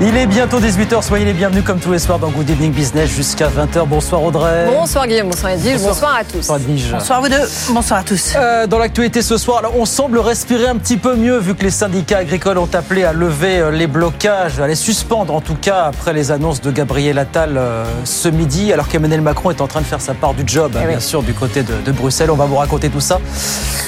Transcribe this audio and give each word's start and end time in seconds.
Il 0.00 0.16
est 0.16 0.26
bientôt 0.26 0.58
18h, 0.58 1.00
soyez 1.02 1.24
les 1.24 1.32
bienvenus 1.32 1.62
comme 1.64 1.78
tous 1.78 1.92
les 1.92 2.00
soirs 2.00 2.18
dans 2.18 2.28
Good 2.30 2.50
Evening 2.50 2.72
Business 2.72 3.08
jusqu'à 3.08 3.46
20h. 3.48 3.86
Bonsoir 3.86 4.24
Audrey. 4.24 4.66
Bonsoir 4.66 5.06
Guillaume, 5.06 5.28
bonsoir 5.28 5.52
Edwige, 5.52 5.80
bonsoir. 5.80 6.16
à 6.16 6.24
tous. 6.24 6.38
Bonsoir. 6.48 6.58
Bonsoir 6.98 7.20
vous 7.20 7.28
deux, 7.28 7.48
bonsoir 7.70 8.00
à 8.00 8.02
tous. 8.02 8.32
Euh, 8.34 8.66
dans 8.66 8.78
l'actualité 8.78 9.22
ce 9.22 9.36
soir, 9.36 9.58
alors, 9.58 9.74
on 9.78 9.84
semble 9.84 10.18
respirer 10.18 10.66
un 10.66 10.76
petit 10.76 10.96
peu 10.96 11.14
mieux 11.14 11.38
vu 11.38 11.54
que 11.54 11.62
les 11.62 11.70
syndicats 11.70 12.18
agricoles 12.18 12.58
ont 12.58 12.68
appelé 12.74 13.04
à 13.04 13.12
lever 13.12 13.60
euh, 13.60 13.70
les 13.70 13.86
blocages, 13.86 14.58
à 14.58 14.66
les 14.66 14.74
suspendre 14.74 15.32
en 15.34 15.40
tout 15.40 15.54
cas 15.60 15.84
après 15.84 16.12
les 16.12 16.32
annonces 16.32 16.60
de 16.60 16.72
Gabriel 16.72 17.16
Attal 17.18 17.56
euh, 17.56 17.84
ce 18.04 18.28
midi, 18.28 18.72
alors 18.72 18.88
qu'Emmanuel 18.88 19.20
Macron 19.20 19.52
est 19.52 19.60
en 19.60 19.68
train 19.68 19.82
de 19.82 19.86
faire 19.86 20.00
sa 20.00 20.14
part 20.14 20.34
du 20.34 20.42
job, 20.44 20.72
hein, 20.74 20.80
Eh 20.82 20.86
oui. 20.86 20.90
bien 20.92 21.00
sûr, 21.00 21.22
du 21.22 21.32
côté 21.32 21.62
de, 21.62 21.74
de 21.84 21.92
Bruxelles. 21.92 22.30
On 22.32 22.36
va 22.36 22.46
vous 22.46 22.56
raconter 22.56 22.88
tout 22.88 23.00
ça, 23.00 23.20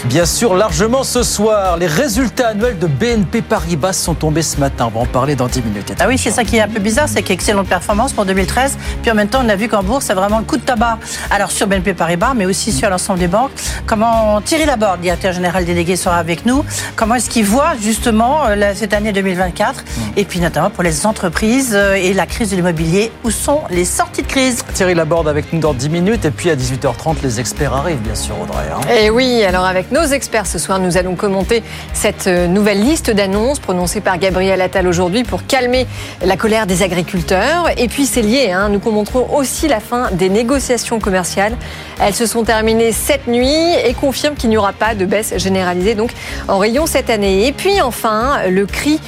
bien 0.05 0.27
sûr, 0.27 0.55
largement 0.55 1.03
ce 1.03 1.25
soir. 1.25 1.77
Les 1.77 1.89
résultats 1.89 2.49
annuels 2.49 2.79
de 2.79 2.87
BNP 2.87 3.43
Paribas 3.43 3.95
sont 3.95 4.15
tombés 4.15 4.43
ce 4.43 4.59
matin. 4.61 4.89
On 4.95 4.97
va 4.97 5.01
en 5.01 5.07
parler 5.07 5.35
dans 5.35 5.49
10 5.49 5.63
minutes. 5.63 5.91
Ah 6.01 6.07
oui, 6.09 6.19
c'est 6.19 6.31
ça 6.31 6.45
qui 6.45 6.57
est 6.57 6.61
un 6.61 6.69
peu 6.69 6.81
bizarre, 6.81 7.09
c'est 7.09 7.23
qu'excellente 7.23 7.67
performance 7.69 8.13
pour 8.13 8.25
2013. 8.25 8.77
Puis 9.03 9.11
en 9.11 9.15
même 9.15 9.29
temps, 9.29 9.41
on 9.45 9.49
a 9.49 9.57
vu 9.57 9.69
qu'en 9.69 9.83
bourse, 9.83 10.07
c'est 10.07 10.15
vraiment 10.15 10.39
le 10.39 10.45
coup 10.45 10.57
de 10.57 10.63
tabac. 10.63 10.99
Alors 11.31 11.51
sur 11.51 11.67
BNP 11.67 11.95
Paribas, 11.95 12.35
mais 12.35 12.47
aussi 12.47 12.73
sur 12.73 12.91
l'ensemble 12.91 13.19
des 13.19 13.29
banques. 13.29 13.51
Comment 13.87 14.41
Thierry 14.41 14.65
Laborde, 14.67 15.01
directeur 15.01 15.33
général 15.33 15.65
délégué, 15.65 15.97
sera 15.97 16.17
avec 16.17 16.47
nous? 16.47 16.65
Comment 16.97 17.15
est-ce 17.17 17.31
qu'il 17.31 17.45
voit 17.45 17.73
justement 17.81 18.47
euh, 18.47 18.73
cette 18.75 18.93
année 18.93 19.13
2024 19.13 19.85
Et 20.17 20.25
puis 20.25 20.41
notamment 20.41 20.71
pour 20.71 20.83
les 20.83 21.07
entreprises 21.07 21.73
euh, 21.75 21.95
et 21.95 22.13
la 22.15 22.27
crise 22.27 22.51
de 22.51 22.57
l'immobilier, 22.57 23.13
où 23.25 23.31
sont 23.31 23.63
les 23.71 23.85
sorties 23.85 24.23
de 24.23 24.27
crise? 24.27 24.65
Thierry 24.75 24.95
Laborde 24.95 25.29
avec 25.29 25.53
nous 25.53 25.61
dans 25.61 25.75
10 25.75 25.89
minutes 25.91 26.25
et 26.25 26.31
puis 26.31 26.51
à 26.51 26.57
18h30 26.57 27.17
les 27.23 27.41
experts 27.41 27.75
arrivent 27.75 28.01
bien 28.03 28.15
sûr 28.15 28.35
Audrey. 28.41 28.65
hein. 28.75 28.81
Et 28.95 29.11
oui, 29.11 29.43
alors 29.45 29.65
avec 29.65 29.93
nos 29.93 30.05
experts 30.05 30.47
ce 30.47 30.59
soir, 30.59 30.79
nous 30.79 30.97
allons 30.97 31.15
commenter 31.15 31.63
cette 31.93 32.27
euh, 32.27 32.47
nouvelle 32.47 32.83
liste 32.83 33.11
d'annonces 33.11 33.59
prononcée 33.59 34.01
par 34.01 34.19
Gabriel 34.19 34.61
Attal 34.61 34.87
aujourd'hui 34.87 35.23
pour 35.25 35.47
calmer 35.47 35.84
la 36.25 36.37
colère 36.37 36.67
des 36.67 36.83
agriculteurs. 36.83 37.69
Et 37.77 37.89
puis 37.89 38.07
c'est 38.07 38.23
lié, 38.23 38.53
hein, 38.53 38.69
nous 38.69 38.81
commenterons 38.81 39.35
aussi 39.35 39.69
la 39.69 39.81
fin 39.81 40.11
des 40.13 40.29
négociations 40.29 40.99
commerciales. 40.99 41.57
Elles 42.01 42.15
se 42.15 42.27
sont 42.27 42.45
terminées 42.45 42.93
cette 42.93 43.27
nuit 43.27 43.75
et 43.85 43.95
confirment 43.95 44.37
qu'il 44.37 44.51
n'y 44.51 44.57
aura 44.57 44.73
pas 44.73 44.95
de 44.95 45.05
baisse 45.05 45.35
généralisée 45.37 45.95
donc 45.95 46.13
en 46.49 46.59
rayon 46.59 46.87
cette 46.87 47.11
année. 47.11 47.47
Et 47.47 47.53
puis 47.53 47.81
enfin, 47.81 48.49
le 48.49 48.67
cri 48.67 49.01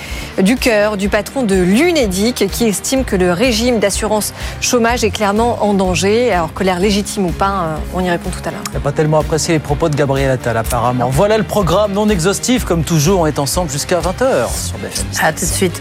du 0.43 0.57
cœur 0.57 0.97
du 0.97 1.09
patron 1.09 1.43
de 1.43 1.55
l'UNEDIC 1.55 2.49
qui 2.51 2.65
estime 2.65 3.05
que 3.05 3.17
le 3.17 3.33
régime 3.33 3.79
d'assurance 3.79 4.35
chômage 4.61 5.05
est 5.05 5.11
clairement 5.11 5.65
en 5.65 5.75
danger. 5.75 6.33
Alors 6.33 6.53
colère 6.53 6.79
légitime 6.79 7.27
ou 7.27 7.33
pas, 7.33 7.49
euh, 7.49 7.77
on 7.95 8.01
y 8.01 8.11
répond 8.11 8.31
tout 8.31 8.47
à 8.49 8.51
l'heure. 8.51 8.63
Il 8.71 8.75
n'a 8.75 8.81
pas 8.81 8.93
tellement 8.93 9.21
apprécié 9.21 9.55
les 9.55 9.61
propos 9.61 9.89
de 9.89 9.97
Gabriel 9.97 10.31
Attal 10.31 10.57
apparemment. 10.57 11.09
Voilà 11.11 11.39
le 11.39 11.45
programme 11.45 11.93
non 11.93 12.09
exhaustif 12.09 12.65
comme 12.65 12.85
toujours. 12.85 13.21
On 13.21 13.27
est 13.27 13.39
ensemble 13.39 13.71
jusqu'à 13.71 14.01
20h 14.01 14.67
sur 14.69 14.79
BFM. 14.79 15.07
À 15.23 15.33
tout 15.33 15.41
de 15.41 15.47
suite. 15.47 15.81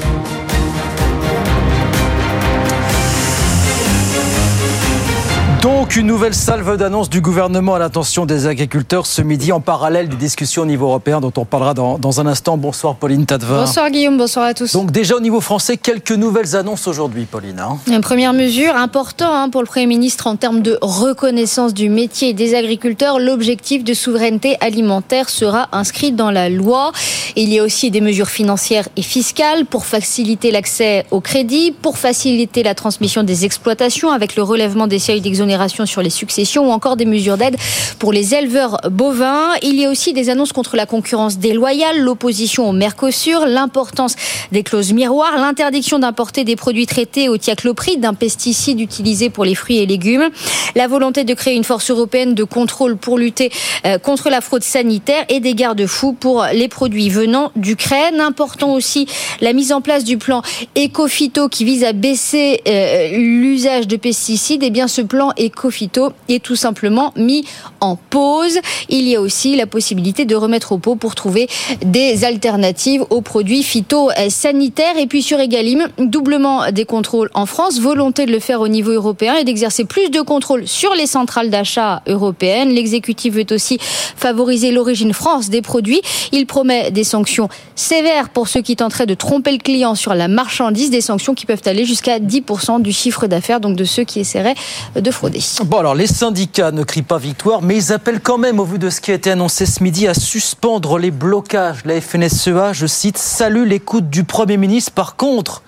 Donc 5.61 5.95
une 5.95 6.07
nouvelle 6.07 6.33
salve 6.33 6.75
d'annonces 6.75 7.07
du 7.07 7.21
gouvernement 7.21 7.75
à 7.75 7.79
l'attention 7.79 8.25
des 8.25 8.47
agriculteurs 8.47 9.05
ce 9.05 9.21
midi 9.21 9.51
en 9.51 9.59
parallèle 9.59 10.09
des 10.09 10.15
discussions 10.15 10.63
au 10.63 10.65
niveau 10.65 10.87
européen 10.87 11.21
dont 11.21 11.31
on 11.37 11.45
parlera 11.45 11.75
dans, 11.75 11.99
dans 11.99 12.19
un 12.19 12.25
instant. 12.25 12.57
Bonsoir 12.57 12.95
Pauline 12.95 13.27
Tadevin. 13.27 13.65
Bonsoir 13.65 13.91
Guillaume, 13.91 14.17
bonsoir 14.17 14.45
à 14.45 14.53
tous. 14.55 14.73
Donc 14.73 14.89
déjà 14.89 15.15
au 15.15 15.19
niveau 15.19 15.39
français, 15.39 15.77
quelques 15.77 16.13
nouvelles 16.13 16.55
annonces 16.55 16.87
aujourd'hui 16.87 17.25
Pauline. 17.25 17.59
hein. 17.59 17.77
Une 17.85 18.01
première 18.01 18.33
mesure 18.33 18.75
importante 18.75 19.29
hein, 19.31 19.49
pour 19.51 19.61
le 19.61 19.67
Premier 19.67 19.85
ministre 19.85 20.25
en 20.25 20.35
termes 20.35 20.63
de 20.63 20.79
reconnaissance 20.81 21.75
du 21.75 21.89
métier 21.89 22.33
des 22.33 22.55
agriculteurs. 22.55 23.19
L'objectif 23.19 23.83
de 23.83 23.93
souveraineté 23.93 24.57
alimentaire 24.61 25.29
sera 25.29 25.69
inscrit 25.73 26.11
dans 26.11 26.31
la 26.31 26.49
loi. 26.49 26.91
Il 27.35 27.49
y 27.53 27.59
a 27.59 27.63
aussi 27.63 27.91
des 27.91 28.01
mesures 28.01 28.29
financières 28.29 28.87
et 28.97 29.03
fiscales 29.03 29.65
pour 29.67 29.85
faciliter 29.85 30.49
l'accès 30.49 31.05
au 31.11 31.21
crédit, 31.21 31.71
pour 31.71 31.99
faciliter 31.99 32.63
la 32.63 32.73
transmission 32.73 33.21
des 33.21 33.45
exploitations 33.45 34.09
avec 34.11 34.35
le 34.35 34.41
relèvement 34.41 34.87
des 34.87 34.97
seuils 34.97 35.21
d'exonération 35.21 35.50
sur 35.85 36.01
les 36.01 36.09
successions 36.09 36.69
ou 36.69 36.71
encore 36.71 36.95
des 36.95 37.05
mesures 37.05 37.37
d'aide 37.37 37.55
pour 37.99 38.13
les 38.13 38.33
éleveurs 38.33 38.79
bovins. 38.89 39.53
Il 39.61 39.79
y 39.79 39.85
a 39.85 39.89
aussi 39.89 40.13
des 40.13 40.29
annonces 40.29 40.53
contre 40.53 40.75
la 40.75 40.85
concurrence 40.85 41.37
déloyale, 41.37 41.99
l'opposition 41.99 42.69
au 42.69 42.73
Mercosur, 42.73 43.45
l'importance 43.45 44.15
des 44.51 44.63
clauses 44.63 44.93
miroirs, 44.93 45.37
l'interdiction 45.37 45.99
d'importer 45.99 46.43
des 46.43 46.55
produits 46.55 46.85
traités 46.85 47.29
au 47.29 47.37
thiaclopride, 47.37 47.99
d'un 47.99 48.13
pesticide 48.13 48.79
utilisé 48.79 49.29
pour 49.29 49.45
les 49.45 49.55
fruits 49.55 49.77
et 49.77 49.85
légumes, 49.85 50.29
la 50.75 50.87
volonté 50.87 51.23
de 51.23 51.33
créer 51.33 51.55
une 51.55 51.63
force 51.63 51.89
européenne 51.91 52.33
de 52.33 52.43
contrôle 52.43 52.97
pour 52.97 53.17
lutter 53.17 53.51
euh, 53.85 53.97
contre 53.97 54.29
la 54.29 54.41
fraude 54.41 54.63
sanitaire 54.63 55.25
et 55.29 55.39
des 55.39 55.53
garde-fous 55.53 56.13
pour 56.13 56.45
les 56.53 56.67
produits 56.67 57.09
venant 57.09 57.51
d'Ukraine. 57.55 58.19
Important 58.19 58.73
aussi 58.73 59.07
la 59.41 59.53
mise 59.53 59.71
en 59.71 59.81
place 59.81 60.03
du 60.03 60.17
plan 60.17 60.41
Ecofito 60.77 61.49
qui 61.49 61.65
vise 61.65 61.83
à 61.83 61.93
baisser 61.93 62.61
euh, 62.67 63.17
l'usage 63.17 63.87
de 63.87 63.97
pesticides. 63.97 64.63
Et 64.63 64.69
bien 64.69 64.87
ce 64.87 65.01
plan 65.01 65.31
Ecofito 65.41 66.13
est 66.29 66.43
tout 66.43 66.55
simplement 66.55 67.13
mis 67.15 67.45
en 67.79 67.95
pause. 67.95 68.59
Il 68.89 69.07
y 69.07 69.15
a 69.15 69.21
aussi 69.21 69.55
la 69.55 69.65
possibilité 69.65 70.25
de 70.25 70.35
remettre 70.35 70.71
au 70.71 70.77
pot 70.77 70.95
pour 70.95 71.15
trouver 71.15 71.47
des 71.83 72.23
alternatives 72.23 73.03
aux 73.09 73.21
produits 73.21 73.63
phytosanitaires. 73.63 74.97
Et 74.97 75.07
puis 75.07 75.21
sur 75.21 75.39
Egalim, 75.39 75.87
doublement 75.97 76.71
des 76.71 76.85
contrôles 76.85 77.29
en 77.33 77.45
France, 77.45 77.79
volonté 77.79 78.25
de 78.25 78.31
le 78.31 78.39
faire 78.39 78.61
au 78.61 78.67
niveau 78.67 78.91
européen 78.91 79.35
et 79.35 79.43
d'exercer 79.43 79.85
plus 79.85 80.09
de 80.09 80.21
contrôles 80.21 80.67
sur 80.67 80.93
les 80.93 81.07
centrales 81.07 81.49
d'achat 81.49 82.01
européennes. 82.07 82.69
L'exécutif 82.69 83.33
veut 83.33 83.45
aussi 83.51 83.77
favoriser 84.15 84.71
l'origine 84.71 85.13
France 85.13 85.49
des 85.49 85.61
produits. 85.61 86.01
Il 86.31 86.45
promet 86.45 86.91
des 86.91 87.03
sanctions 87.03 87.49
sévères 87.75 88.29
pour 88.29 88.47
ceux 88.47 88.61
qui 88.61 88.75
tenteraient 88.75 89.05
de 89.05 89.13
tromper 89.13 89.51
le 89.51 89.57
client 89.57 89.95
sur 89.95 90.13
la 90.13 90.27
marchandise, 90.27 90.89
des 90.89 91.01
sanctions 91.01 91.33
qui 91.33 91.45
peuvent 91.45 91.61
aller 91.65 91.85
jusqu'à 91.85 92.19
10% 92.19 92.81
du 92.81 92.91
chiffre 92.91 93.27
d'affaires, 93.27 93.59
donc 93.59 93.75
de 93.75 93.85
ceux 93.85 94.03
qui 94.03 94.19
essaieraient 94.19 94.55
de 94.95 95.11
frauder. 95.11 95.30
Bon 95.65 95.79
alors 95.79 95.95
les 95.95 96.07
syndicats 96.07 96.71
ne 96.71 96.83
crient 96.83 97.01
pas 97.01 97.17
victoire 97.17 97.61
mais 97.61 97.77
ils 97.77 97.93
appellent 97.93 98.21
quand 98.21 98.37
même 98.37 98.59
au 98.59 98.65
vu 98.65 98.79
de 98.79 98.89
ce 98.89 99.01
qui 99.01 99.11
a 99.11 99.13
été 99.13 99.31
annoncé 99.31 99.65
ce 99.65 99.83
midi 99.83 100.07
à 100.07 100.13
suspendre 100.13 100.97
les 100.97 101.11
blocages. 101.11 101.85
La 101.85 101.99
FNSEA, 102.01 102.73
je 102.73 102.87
cite, 102.87 103.17
salue 103.17 103.65
l'écoute 103.65 104.09
du 104.09 104.23
Premier 104.23 104.57
ministre. 104.57 104.91
Par 104.91 105.15
contre, 105.15 105.63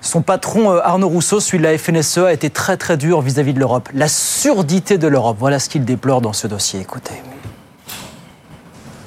son 0.00 0.22
patron 0.22 0.72
euh, 0.72 0.80
Arnaud 0.82 1.08
Rousseau, 1.08 1.40
celui 1.40 1.58
de 1.58 1.64
la 1.64 1.78
FNSEA, 1.78 2.26
a 2.26 2.32
été 2.32 2.50
très 2.50 2.76
très 2.76 2.96
dur 2.96 3.20
vis-à-vis 3.20 3.54
de 3.54 3.58
l'Europe. 3.58 3.88
La 3.94 4.08
surdité 4.08 4.98
de 4.98 5.06
l'Europe, 5.06 5.36
voilà 5.40 5.58
ce 5.58 5.68
qu'il 5.68 5.84
déplore 5.84 6.20
dans 6.20 6.32
ce 6.32 6.46
dossier. 6.46 6.80
Écoutez. 6.80 7.14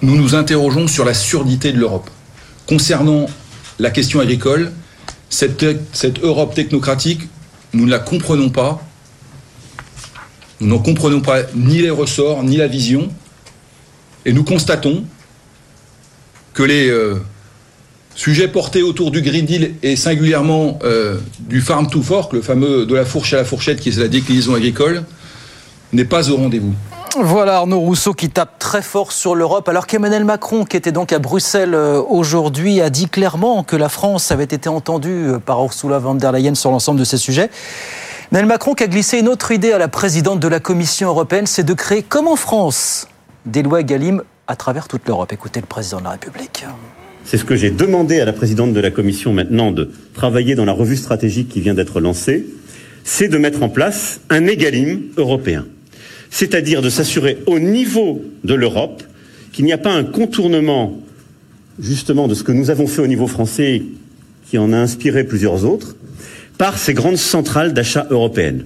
nous 0.01 0.15
nous 0.15 0.35
interrogeons 0.35 0.87
sur 0.87 1.05
la 1.05 1.13
surdité 1.13 1.71
de 1.71 1.79
l'Europe. 1.79 2.09
Concernant 2.67 3.27
la 3.79 3.91
question 3.91 4.19
agricole, 4.19 4.71
cette, 5.29 5.65
cette 5.93 6.23
Europe 6.23 6.55
technocratique, 6.55 7.21
nous 7.73 7.85
ne 7.85 7.91
la 7.91 7.99
comprenons 7.99 8.49
pas. 8.49 8.81
Nous 10.59 10.67
n'en 10.67 10.79
comprenons 10.79 11.21
pas 11.21 11.41
ni 11.55 11.79
les 11.79 11.89
ressorts, 11.89 12.43
ni 12.43 12.57
la 12.57 12.67
vision. 12.67 13.09
Et 14.25 14.33
nous 14.33 14.43
constatons 14.43 15.03
que 16.53 16.63
les 16.63 16.89
euh, 16.89 17.15
sujets 18.15 18.47
portés 18.47 18.81
autour 18.81 19.11
du 19.11 19.21
Green 19.21 19.45
Deal 19.45 19.75
et 19.83 19.95
singulièrement 19.95 20.79
euh, 20.83 21.19
du 21.39 21.61
Farm 21.61 21.87
to 21.87 22.01
Fork, 22.01 22.33
le 22.33 22.41
fameux 22.41 22.85
de 22.87 22.95
la 22.95 23.05
fourche 23.05 23.33
à 23.33 23.37
la 23.37 23.45
fourchette 23.45 23.79
qui 23.79 23.89
est 23.89 23.97
la 23.97 24.07
déclinaison 24.07 24.55
agricole, 24.55 25.03
n'est 25.93 26.05
pas 26.05 26.29
au 26.31 26.37
rendez-vous. 26.37 26.73
Voilà 27.19 27.57
Arnaud 27.57 27.79
Rousseau 27.79 28.13
qui 28.13 28.29
tape 28.29 28.59
très 28.59 28.81
fort 28.81 29.11
sur 29.11 29.33
l'Europe, 29.33 29.69
alors 29.69 29.87
qu'Emmanuel 29.87 30.25
Macron, 30.25 30.65
qui 30.65 30.75
était 30.75 30.91
donc 30.91 31.13
à 31.13 31.19
Bruxelles 31.19 31.73
euh, 31.73 32.01
aujourd'hui, 32.01 32.81
a 32.81 32.89
dit 32.89 33.07
clairement 33.07 33.63
que 33.63 33.75
la 33.75 33.89
France 33.89 34.31
avait 34.31 34.43
été 34.43 34.67
entendue 34.67 35.33
par 35.45 35.63
Ursula 35.63 35.99
von 35.99 36.15
der 36.15 36.31
Leyen 36.31 36.55
sur 36.55 36.71
l'ensemble 36.71 36.99
de 36.99 37.05
ces 37.05 37.17
sujets. 37.17 37.51
Emmanuel 38.29 38.49
Macron 38.49 38.73
qui 38.73 38.83
a 38.83 38.87
glissé 38.87 39.19
une 39.19 39.29
autre 39.29 39.51
idée 39.51 39.71
à 39.71 39.77
la 39.77 39.87
présidente 39.87 40.41
de 40.41 40.49
la 40.49 40.59
Commission 40.59 41.07
européenne, 41.07 41.47
c'est 41.47 41.63
de 41.63 41.73
créer, 41.73 42.03
comme 42.03 42.27
en 42.27 42.35
France, 42.35 43.07
des 43.45 43.63
lois 43.63 43.83
Galim 43.83 44.21
à 44.47 44.57
travers 44.57 44.89
toute 44.89 45.07
l'Europe. 45.07 45.31
Écoutez 45.31 45.61
le 45.61 45.65
président 45.65 45.99
de 45.99 46.03
la 46.03 46.09
République. 46.11 46.65
C'est 47.23 47.37
ce 47.37 47.45
que 47.45 47.55
j'ai 47.55 47.69
demandé 47.69 48.19
à 48.19 48.25
la 48.25 48.33
présidente 48.33 48.73
de 48.73 48.79
la 48.81 48.91
Commission 48.91 49.31
maintenant 49.31 49.71
de 49.71 49.89
travailler 50.13 50.55
dans 50.55 50.65
la 50.65 50.73
revue 50.73 50.97
stratégique 50.97 51.47
qui 51.47 51.61
vient 51.61 51.73
d'être 51.73 52.01
lancée, 52.01 52.45
c'est 53.05 53.29
de 53.29 53.37
mettre 53.37 53.63
en 53.63 53.69
place 53.69 54.19
un 54.29 54.45
égalim 54.45 55.03
européen. 55.15 55.65
C'est-à-dire 56.29 56.81
de 56.81 56.89
s'assurer 56.89 57.37
au 57.45 57.59
niveau 57.59 58.21
de 58.43 58.55
l'Europe 58.55 59.03
qu'il 59.53 59.63
n'y 59.63 59.73
a 59.73 59.77
pas 59.77 59.93
un 59.93 60.03
contournement 60.03 60.99
justement 61.79 62.27
de 62.27 62.33
ce 62.33 62.43
que 62.43 62.51
nous 62.51 62.71
avons 62.71 62.87
fait 62.87 63.01
au 63.01 63.07
niveau 63.07 63.27
français 63.27 63.83
qui 64.49 64.57
en 64.57 64.73
a 64.73 64.77
inspiré 64.77 65.23
plusieurs 65.23 65.63
autres 65.63 65.95
par 66.57 66.77
ces 66.77 66.93
grandes 66.93 67.17
centrales 67.17 67.73
d'achat 67.73 68.05
européennes. 68.09 68.65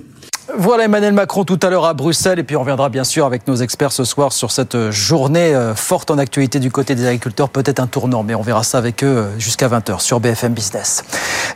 Voilà 0.57 0.83
Emmanuel 0.83 1.13
Macron 1.13 1.45
tout 1.45 1.59
à 1.61 1.69
l'heure 1.69 1.85
à 1.85 1.93
Bruxelles 1.93 2.39
et 2.39 2.43
puis 2.43 2.57
on 2.57 2.59
reviendra 2.59 2.89
bien 2.89 3.05
sûr 3.05 3.25
avec 3.25 3.47
nos 3.47 3.55
experts 3.55 3.93
ce 3.93 4.03
soir 4.03 4.33
sur 4.33 4.51
cette 4.51 4.91
journée 4.91 5.55
euh, 5.55 5.75
forte 5.75 6.11
en 6.11 6.17
actualité 6.17 6.59
du 6.59 6.71
côté 6.71 6.93
des 6.93 7.05
agriculteurs, 7.05 7.49
peut-être 7.49 7.79
un 7.79 7.87
tournant, 7.87 8.23
mais 8.23 8.35
on 8.35 8.41
verra 8.41 8.63
ça 8.63 8.77
avec 8.77 9.01
eux 9.03 9.07
euh, 9.07 9.39
jusqu'à 9.39 9.69
20h 9.69 10.01
sur 10.01 10.19
BFM 10.19 10.53
Business. 10.53 11.05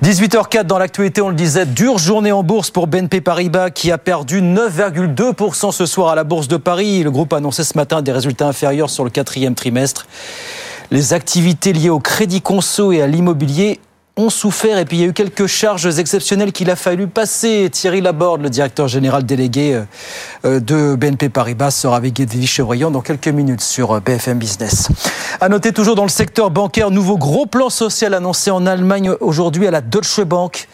18h04 0.02 0.64
dans 0.64 0.78
l'actualité, 0.78 1.22
on 1.22 1.30
le 1.30 1.36
disait, 1.36 1.66
dure 1.66 1.98
journée 1.98 2.32
en 2.32 2.44
bourse 2.44 2.70
pour 2.70 2.88
BNP 2.88 3.20
Paribas 3.20 3.70
qui 3.70 3.92
a 3.92 3.98
perdu 3.98 4.42
9,2% 4.42 5.72
ce 5.72 5.86
soir 5.86 6.10
à 6.10 6.16
la 6.16 6.24
Bourse 6.24 6.48
de 6.48 6.58
Paris. 6.58 7.04
Le 7.04 7.12
groupe 7.12 7.34
a 7.34 7.38
annoncé 7.38 7.66
ce 7.66 7.78
matin 7.78 8.02
des 8.02 8.14
résultats 8.14 8.48
inférieurs 8.48 8.90
sur 8.90 9.04
le 9.04 9.10
quatrième 9.10 9.56
trimestre. 9.56 10.08
Les 10.92 11.14
activités 11.14 11.74
liées 11.74 11.90
au 11.90 12.00
crédit 12.00 12.42
conso 12.42 12.92
et 12.92 13.02
à 13.02 13.08
l'immobilier 13.08 13.80
ont 14.18 14.30
souffert 14.30 14.78
et 14.78 14.86
puis 14.86 14.98
il 14.98 15.00
y 15.02 15.04
a 15.04 15.08
eu 15.08 15.14
quelques 15.14 15.46
charges 15.46 16.00
exceptionnelles 16.00 16.54
qu'il 16.54 16.70
a 16.70 16.76
fallu 16.76 17.08
passer. 17.08 17.70
Thierry 17.70 18.00
Laborde, 18.00 18.42
le 18.42 18.50
directeur 18.50 18.88
général 18.88 19.26
délégué 19.26 19.74
euh, 19.74 19.84
euh, 20.46 20.60
de 20.60 20.96
BNP 20.96 21.30
Paribas, 21.30 21.72
sera 21.72 21.98
avec 21.98 22.20
Edwige 22.20 22.50
Chevrillon 22.50 22.92
dans 22.92 23.02
quelques 23.02 23.28
minutes 23.28 23.62
sur 23.62 23.92
euh, 23.92 24.00
BFM 24.00 24.40
Business. 24.40 24.88
À 25.42 25.50
noter 25.50 25.74
toujours 25.74 25.96
dans 25.96 26.04
le 26.04 26.10
secteur 26.10 26.50
bancaire, 26.50 26.92
nouveau 26.92 27.18
gros 27.18 27.46
plan 27.46 27.70
social 27.70 28.14
annoncé 28.14 28.52
en 28.52 28.66
Allemagne 28.66 29.12
aujourd'hui 29.20 29.68
à 29.68 29.72
la 29.72 29.82
Deutsche 29.82 30.22
Bank 30.22 30.68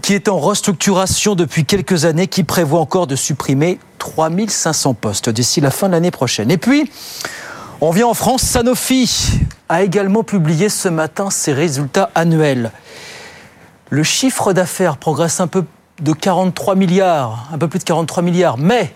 qui 0.00 0.12
est 0.12 0.28
en 0.28 0.38
restructuration 0.38 1.34
depuis 1.34 1.64
quelques 1.64 2.04
années, 2.04 2.26
qui 2.26 2.44
prévoit 2.44 2.80
encore 2.80 3.06
de 3.06 3.16
supprimer 3.16 3.78
3500 3.98 4.92
postes 4.92 5.30
d'ici 5.30 5.62
la 5.62 5.70
fin 5.70 5.86
de 5.86 5.92
l'année 5.92 6.10
prochaine. 6.10 6.50
Et 6.50 6.58
puis, 6.58 6.90
on 7.86 7.90
vient 7.90 8.06
en 8.06 8.14
France, 8.14 8.42
Sanofi 8.42 9.40
a 9.68 9.82
également 9.82 10.22
publié 10.22 10.70
ce 10.70 10.88
matin 10.88 11.28
ses 11.28 11.52
résultats 11.52 12.10
annuels. 12.14 12.72
Le 13.90 14.02
chiffre 14.02 14.54
d'affaires 14.54 14.96
progresse 14.96 15.38
un 15.40 15.48
peu 15.48 15.64
de 16.00 16.12
43 16.14 16.76
milliards, 16.76 17.46
un 17.52 17.58
peu 17.58 17.68
plus 17.68 17.80
de 17.80 17.84
43 17.84 18.22
milliards, 18.22 18.56
mais 18.56 18.94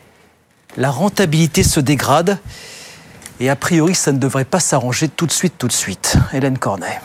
la 0.79 0.91
rentabilité 0.91 1.63
se 1.63 1.81
dégrade 1.81 2.39
et 3.41 3.51
a 3.51 3.57
priori 3.57 3.95
ça 3.95 4.11
ne 4.11 4.19
devrait 4.19 4.47
pas 4.47 4.59
s'arranger 4.59 5.09
tout 5.09 5.27
de 5.27 5.33
suite, 5.33 5.55
tout 5.59 5.69
de 5.69 5.73
suite. 5.73 6.17
Hélène 6.33 6.57
Cornet. 6.57 6.99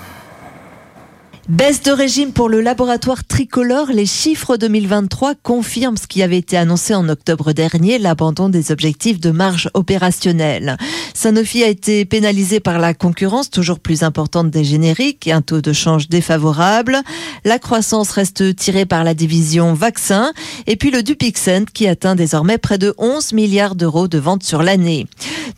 Baisse 1.50 1.82
de 1.82 1.92
régime 1.92 2.32
pour 2.32 2.48
le 2.48 2.62
laboratoire 2.62 3.26
tricolore, 3.26 3.88
les 3.92 4.06
chiffres 4.06 4.56
2023 4.56 5.34
confirment 5.44 5.98
ce 5.98 6.08
qui 6.08 6.24
avait 6.24 6.38
été 6.38 6.56
annoncé 6.56 6.96
en 6.96 7.10
octobre 7.10 7.52
dernier, 7.52 8.00
l'abandon 8.00 8.48
des 8.48 8.72
objectifs 8.72 9.20
de 9.20 9.30
marge 9.30 9.70
opérationnelle. 9.74 10.78
Sanofi 11.14 11.62
a 11.62 11.68
été 11.68 12.06
pénalisé 12.06 12.62
par 12.62 12.80
la 12.80 12.94
concurrence 12.94 13.50
toujours 13.50 13.82
plus 13.82 14.04
importante 14.04 14.52
des 14.52 14.64
génériques 14.64 15.28
et 15.28 15.34
un 15.34 15.42
taux 15.42 15.60
de 15.60 15.74
change 15.74 16.08
défavorable. 16.08 17.02
La 17.44 17.60
croissance 17.60 18.12
reste 18.12 18.56
tirée 18.56 18.86
par 18.86 19.04
la 19.04 19.14
division 19.14 19.74
vaccin 19.74 20.32
et 20.66 20.78
puis 20.78 20.92
le 20.92 21.04
Dupixent 21.04 21.66
qui 21.74 21.90
atteint 21.90 22.16
désormais 22.16 22.58
près 22.58 22.78
de 22.78 22.94
11 22.98 23.34
milliards 23.34 23.76
d'euros 23.76 24.08
de 24.08 24.18
ventes 24.18 24.44
sur 24.44 24.64
l'année. 24.64 25.08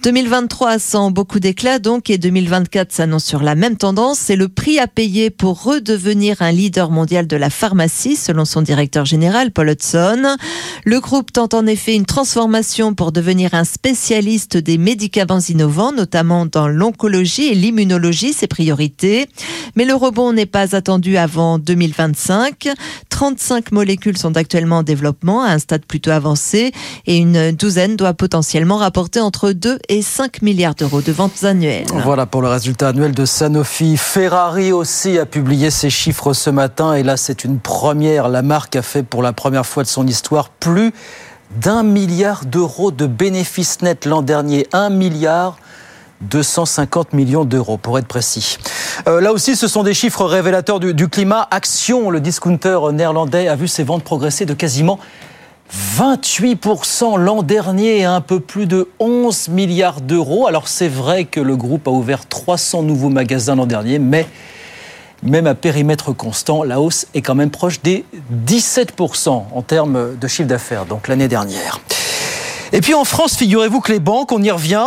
2023 0.01 0.79
sent 0.79 1.11
beaucoup 1.11 1.39
d'éclat 1.39 1.77
donc 1.77 2.09
et 2.09 2.17
2024 2.17 2.91
s'annonce 2.91 3.23
sur 3.23 3.43
la 3.43 3.53
même 3.53 3.77
tendance. 3.77 4.17
C'est 4.17 4.35
le 4.35 4.49
prix 4.49 4.79
à 4.79 4.87
payer 4.87 5.29
pour 5.29 5.63
devenir 5.79 6.41
un 6.41 6.51
leader 6.51 6.89
mondial 6.89 7.27
de 7.27 7.35
la 7.35 7.49
pharmacie, 7.49 8.15
selon 8.15 8.45
son 8.45 8.61
directeur 8.61 9.05
général, 9.05 9.51
Paul 9.51 9.69
Hudson. 9.69 10.37
Le 10.83 10.99
groupe 10.99 11.31
tente 11.31 11.53
en 11.53 11.65
effet 11.65 11.95
une 11.95 12.05
transformation 12.05 12.93
pour 12.93 13.11
devenir 13.11 13.53
un 13.53 13.63
spécialiste 13.63 14.57
des 14.57 14.77
médicaments 14.77 15.39
innovants, 15.39 15.91
notamment 15.91 16.45
dans 16.45 16.67
l'oncologie 16.67 17.47
et 17.47 17.55
l'immunologie, 17.55 18.33
ses 18.33 18.47
priorités. 18.47 19.27
Mais 19.75 19.85
le 19.85 19.95
rebond 19.95 20.33
n'est 20.33 20.45
pas 20.45 20.75
attendu 20.75 21.17
avant 21.17 21.59
2025. 21.59 22.69
35 23.15 23.71
molécules 23.71 24.17
sont 24.17 24.35
actuellement 24.35 24.79
en 24.79 24.83
développement 24.83 25.41
à 25.41 25.51
un 25.51 25.57
stade 25.57 25.85
plutôt 25.85 26.11
avancé 26.11 26.73
et 27.05 27.15
une 27.15 27.53
douzaine 27.53 27.95
doit 27.95 28.13
potentiellement 28.13 28.75
rapporter 28.75 29.21
entre 29.21 29.53
2 29.53 29.79
et 29.87 30.01
5 30.01 30.41
milliards 30.41 30.75
d'euros 30.75 30.99
de 30.99 31.13
ventes 31.13 31.45
annuelles. 31.45 31.85
Voilà 32.03 32.25
pour 32.25 32.41
le 32.41 32.49
résultat 32.49 32.89
annuel 32.89 33.13
de 33.13 33.23
Sanofi. 33.23 33.95
Ferrari 33.95 34.73
aussi 34.73 35.17
a 35.17 35.25
publié 35.25 35.71
ces 35.71 35.89
chiffres 35.89 36.33
ce 36.33 36.49
matin 36.49 36.93
et 36.93 37.03
là 37.03 37.15
c'est 37.15 37.45
une 37.45 37.59
première. 37.59 38.27
La 38.27 38.41
marque 38.41 38.75
a 38.75 38.81
fait 38.81 39.03
pour 39.03 39.23
la 39.23 39.31
première 39.31 39.65
fois 39.65 39.83
de 39.83 39.87
son 39.87 40.05
histoire 40.05 40.49
plus 40.49 40.91
d'un 41.61 41.83
milliard 41.83 42.43
d'euros 42.43 42.91
de 42.91 43.07
bénéfices 43.07 43.81
nets 43.81 44.05
l'an 44.05 44.23
dernier. 44.23 44.67
Un 44.73 44.89
milliard 44.89 45.55
250 46.21 47.13
millions 47.13 47.45
d'euros, 47.45 47.77
pour 47.77 47.99
être 47.99 48.07
précis. 48.07 48.57
Euh, 49.07 49.21
là 49.21 49.33
aussi, 49.33 49.55
ce 49.55 49.67
sont 49.67 49.83
des 49.83 49.93
chiffres 49.93 50.25
révélateurs 50.25 50.79
du, 50.79 50.93
du, 50.93 51.07
climat. 51.07 51.47
Action, 51.51 52.09
le 52.09 52.19
discounter 52.19 52.79
néerlandais, 52.93 53.47
a 53.47 53.55
vu 53.55 53.67
ses 53.67 53.83
ventes 53.83 54.03
progresser 54.03 54.45
de 54.45 54.53
quasiment 54.53 54.99
28% 55.97 57.17
l'an 57.17 57.41
dernier 57.41 58.05
un 58.05 58.21
peu 58.21 58.39
plus 58.39 58.65
de 58.65 58.89
11 58.99 59.49
milliards 59.49 60.01
d'euros. 60.01 60.47
Alors 60.47 60.67
c'est 60.67 60.87
vrai 60.87 61.25
que 61.25 61.39
le 61.39 61.55
groupe 61.55 61.87
a 61.87 61.91
ouvert 61.91 62.27
300 62.27 62.83
nouveaux 62.83 63.09
magasins 63.09 63.55
l'an 63.55 63.65
dernier, 63.65 63.99
mais 63.99 64.27
même 65.23 65.47
à 65.47 65.55
périmètre 65.55 66.13
constant, 66.13 66.63
la 66.63 66.79
hausse 66.79 67.07
est 67.13 67.21
quand 67.21 67.35
même 67.35 67.49
proche 67.49 67.81
des 67.81 68.05
17% 68.45 69.43
en 69.51 69.61
termes 69.63 70.15
de 70.15 70.27
chiffre 70.27 70.47
d'affaires, 70.47 70.85
donc 70.85 71.07
l'année 71.07 71.27
dernière. 71.27 71.79
Et 72.71 72.81
puis 72.81 72.93
en 72.93 73.05
France, 73.05 73.35
figurez-vous 73.35 73.81
que 73.81 73.91
les 73.91 73.99
banques, 73.99 74.31
on 74.31 74.41
y 74.41 74.51
revient, 74.51 74.85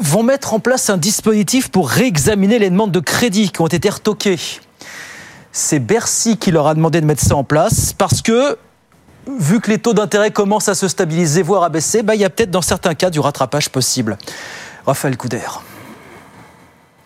vont 0.00 0.22
mettre 0.22 0.54
en 0.54 0.60
place 0.60 0.90
un 0.90 0.96
dispositif 0.96 1.68
pour 1.68 1.88
réexaminer 1.88 2.58
les 2.58 2.70
demandes 2.70 2.92
de 2.92 3.00
crédit 3.00 3.50
qui 3.50 3.60
ont 3.60 3.66
été 3.66 3.88
retoquées. 3.88 4.38
C'est 5.52 5.78
Bercy 5.78 6.36
qui 6.36 6.50
leur 6.50 6.66
a 6.66 6.74
demandé 6.74 7.00
de 7.00 7.06
mettre 7.06 7.22
ça 7.22 7.34
en 7.36 7.44
place 7.44 7.92
parce 7.92 8.22
que, 8.22 8.58
vu 9.38 9.60
que 9.60 9.70
les 9.70 9.78
taux 9.78 9.94
d'intérêt 9.94 10.30
commencent 10.30 10.68
à 10.68 10.74
se 10.74 10.88
stabiliser, 10.88 11.42
voire 11.42 11.62
à 11.62 11.68
baisser, 11.68 12.02
bah, 12.02 12.14
il 12.14 12.20
y 12.20 12.24
a 12.24 12.30
peut-être 12.30 12.50
dans 12.50 12.62
certains 12.62 12.94
cas 12.94 13.10
du 13.10 13.20
rattrapage 13.20 13.70
possible. 13.70 14.18
Raphaël 14.86 15.16
Couder. 15.16 15.40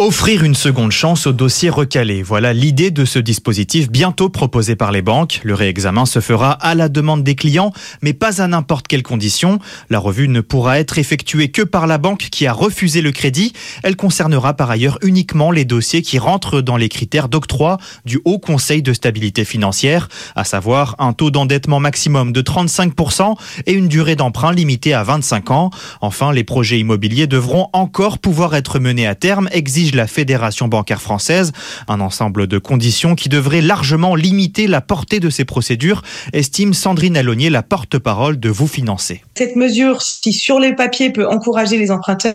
Offrir 0.04 0.42
une 0.42 0.56
seconde 0.56 0.90
chance 0.90 1.28
au 1.28 1.32
dossier 1.32 1.70
recalé. 1.70 2.24
Voilà 2.24 2.52
l'idée 2.52 2.90
de 2.90 3.04
ce 3.04 3.20
dispositif 3.20 3.88
bientôt 3.88 4.28
proposé 4.30 4.74
par 4.74 4.90
les 4.90 5.00
banques. 5.00 5.38
Le 5.44 5.54
réexamen 5.54 6.06
se 6.06 6.18
fera 6.18 6.50
à 6.50 6.74
la 6.74 6.88
demande 6.88 7.22
des 7.22 7.36
clients, 7.36 7.72
mais 8.02 8.12
pas 8.12 8.42
à 8.42 8.48
n'importe 8.48 8.88
quelles 8.88 9.04
conditions. 9.04 9.60
La 9.90 10.00
revue 10.00 10.26
ne 10.26 10.40
pourra 10.40 10.80
être 10.80 10.98
effectuée 10.98 11.52
que 11.52 11.62
par 11.62 11.86
la 11.86 11.98
banque 11.98 12.30
qui 12.32 12.48
a 12.48 12.52
refusé 12.52 13.00
le 13.00 13.12
crédit. 13.12 13.52
Elle 13.84 13.94
concernera 13.94 14.54
par 14.54 14.72
ailleurs 14.72 14.98
uniquement 15.02 15.52
les 15.52 15.64
dossiers 15.64 16.02
qui 16.02 16.18
rentrent 16.18 16.62
dans 16.62 16.76
les 16.76 16.88
critères 16.88 17.28
d'octroi 17.28 17.78
du 18.04 18.20
Haut 18.24 18.40
Conseil 18.40 18.82
de 18.82 18.94
stabilité 18.94 19.44
financière, 19.44 20.08
à 20.34 20.42
savoir 20.42 20.96
un 20.98 21.12
taux 21.12 21.30
d'endettement 21.30 21.78
maximum 21.78 22.32
de 22.32 22.42
35% 22.42 23.36
et 23.66 23.72
une 23.72 23.86
durée 23.86 24.16
d'emprunt 24.16 24.50
limitée 24.50 24.94
à 24.94 25.04
25 25.04 25.52
ans. 25.52 25.70
Enfin, 26.00 26.32
les 26.32 26.42
projets 26.42 26.80
immobiliers 26.80 27.28
devront 27.28 27.68
encore 27.72 28.18
pouvoir 28.18 28.56
être 28.56 28.80
menés 28.80 29.06
à 29.06 29.14
terme, 29.14 29.48
exige 29.52 29.91
la 29.96 30.06
Fédération 30.06 30.68
bancaire 30.68 31.00
française. 31.00 31.52
Un 31.88 32.00
ensemble 32.00 32.46
de 32.46 32.58
conditions 32.58 33.14
qui 33.14 33.28
devrait 33.28 33.60
largement 33.60 34.14
limiter 34.14 34.66
la 34.66 34.80
portée 34.80 35.20
de 35.20 35.30
ces 35.30 35.44
procédures, 35.44 36.02
estime 36.32 36.74
Sandrine 36.74 37.16
Alonier, 37.16 37.50
la 37.50 37.62
porte-parole 37.62 38.38
de 38.38 38.48
Vous 38.48 38.66
Financer. 38.66 39.22
Cette 39.36 39.56
mesure, 39.56 39.98
qui 40.22 40.32
sur 40.32 40.58
les 40.58 40.74
papiers 40.74 41.10
peut 41.10 41.28
encourager 41.28 41.78
les 41.78 41.90
emprunteurs, 41.90 42.34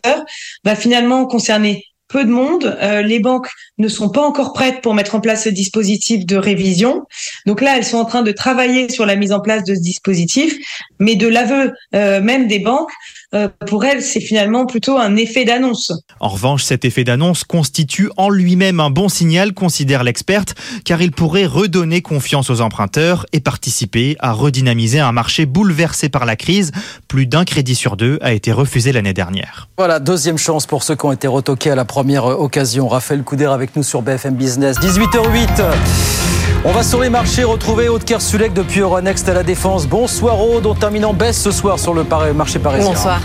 va 0.64 0.76
finalement 0.76 1.26
concerner 1.26 1.86
peu 2.08 2.24
de 2.24 2.30
monde. 2.30 2.78
Euh, 2.82 3.02
les 3.02 3.20
banques 3.20 3.50
ne 3.78 3.88
sont 3.88 4.10
pas 4.10 4.22
encore 4.22 4.54
prêtes 4.54 4.82
pour 4.82 4.94
mettre 4.94 5.16
en 5.16 5.20
place 5.20 5.44
ce 5.44 5.50
dispositif 5.50 6.26
de 6.26 6.38
révision. 6.38 7.04
Donc 7.46 7.62
là, 7.62 7.78
elles 7.78 7.86
sont 7.86 7.98
en 7.98 8.06
train 8.06 8.22
de 8.22 8.32
travailler 8.32 8.90
sur 8.90 9.06
la 9.06 9.16
mise 9.16 9.32
en 9.32 9.42
place 9.42 9.64
de 9.64 9.76
ce 9.76 9.82
dispositif. 9.82 10.56
Mais 11.00 11.16
de 11.16 11.28
l'aveu 11.28 11.74
euh, 11.96 12.22
même 12.22 12.48
des 12.48 12.60
banques, 12.60 12.92
euh, 13.36 13.50
pour 13.68 13.84
elles, 13.84 14.02
c'est 14.02 14.22
finalement 14.22 14.66
plutôt 14.66 14.98
un 14.98 15.18
effet 15.18 15.44
d'annonce. 15.44 15.92
En 16.22 16.30
revanche, 16.30 16.64
cet 16.64 16.86
effet 16.86 17.04
d'annonce 17.04 17.44
constitue 17.44 18.10
en 18.16 18.30
lui-même 18.30 18.80
un 18.80 18.90
bon 18.90 19.10
signal, 19.10 19.54
considère 19.54 20.04
l'experte, 20.04 20.56
car 20.86 21.02
il 21.02 21.12
pourrait 21.12 21.46
redonner 21.46 22.02
confiance 22.02 22.50
aux 22.50 22.62
emprunteurs 22.62 23.26
et 23.34 23.42
participer 23.42 24.16
à 24.20 24.32
redynamiser 24.32 25.00
un 25.00 25.12
marché 25.12 25.46
bouleversé 25.46 26.08
par 26.08 26.26
la 26.26 26.38
crise. 26.38 26.72
Plus 27.10 27.26
d'un 27.26 27.44
crédit 27.44 27.76
sur 27.76 27.98
deux 27.98 28.18
a 28.22 28.32
été 28.32 28.54
refusé 28.54 28.94
l'année 28.94 29.14
dernière. 29.14 29.68
Voilà, 29.78 30.00
deuxième 30.00 30.38
chance 30.38 30.66
pour 30.66 30.84
ceux 30.84 30.96
qui 30.96 31.06
ont 31.06 31.12
été 31.12 31.28
retoqués 31.28 31.72
à 31.72 31.76
la 31.76 31.86
première 31.86 32.26
occasion. 32.26 32.88
Raphaël 32.88 33.24
Couder 33.24 33.46
avec 33.46 33.76
nous 33.76 33.84
sur 33.84 34.02
BFM 34.02 34.36
Business. 34.36 34.78
18h08. 34.78 36.37
On 36.66 36.72
va 36.72 36.84
sur 36.84 37.02
les 37.02 37.10
marchés 37.10 37.44
retrouver 37.44 37.88
Aude 37.88 38.04
Kersulek 38.04 38.54
depuis 38.54 38.82
Euronext 38.82 39.30
à 39.30 39.34
la 39.34 39.44
Défense. 39.44 39.88
Bonsoir 39.88 40.40
Aude, 40.42 40.66
on 40.66 40.74
termine 40.74 41.06
en 41.06 41.14
baisse 41.14 41.42
ce 41.42 41.52
soir 41.52 41.80
sur 41.80 41.94
le 41.94 42.04
marché 42.34 42.60
parisien. 42.60 42.92
Bonsoir. 42.92 43.22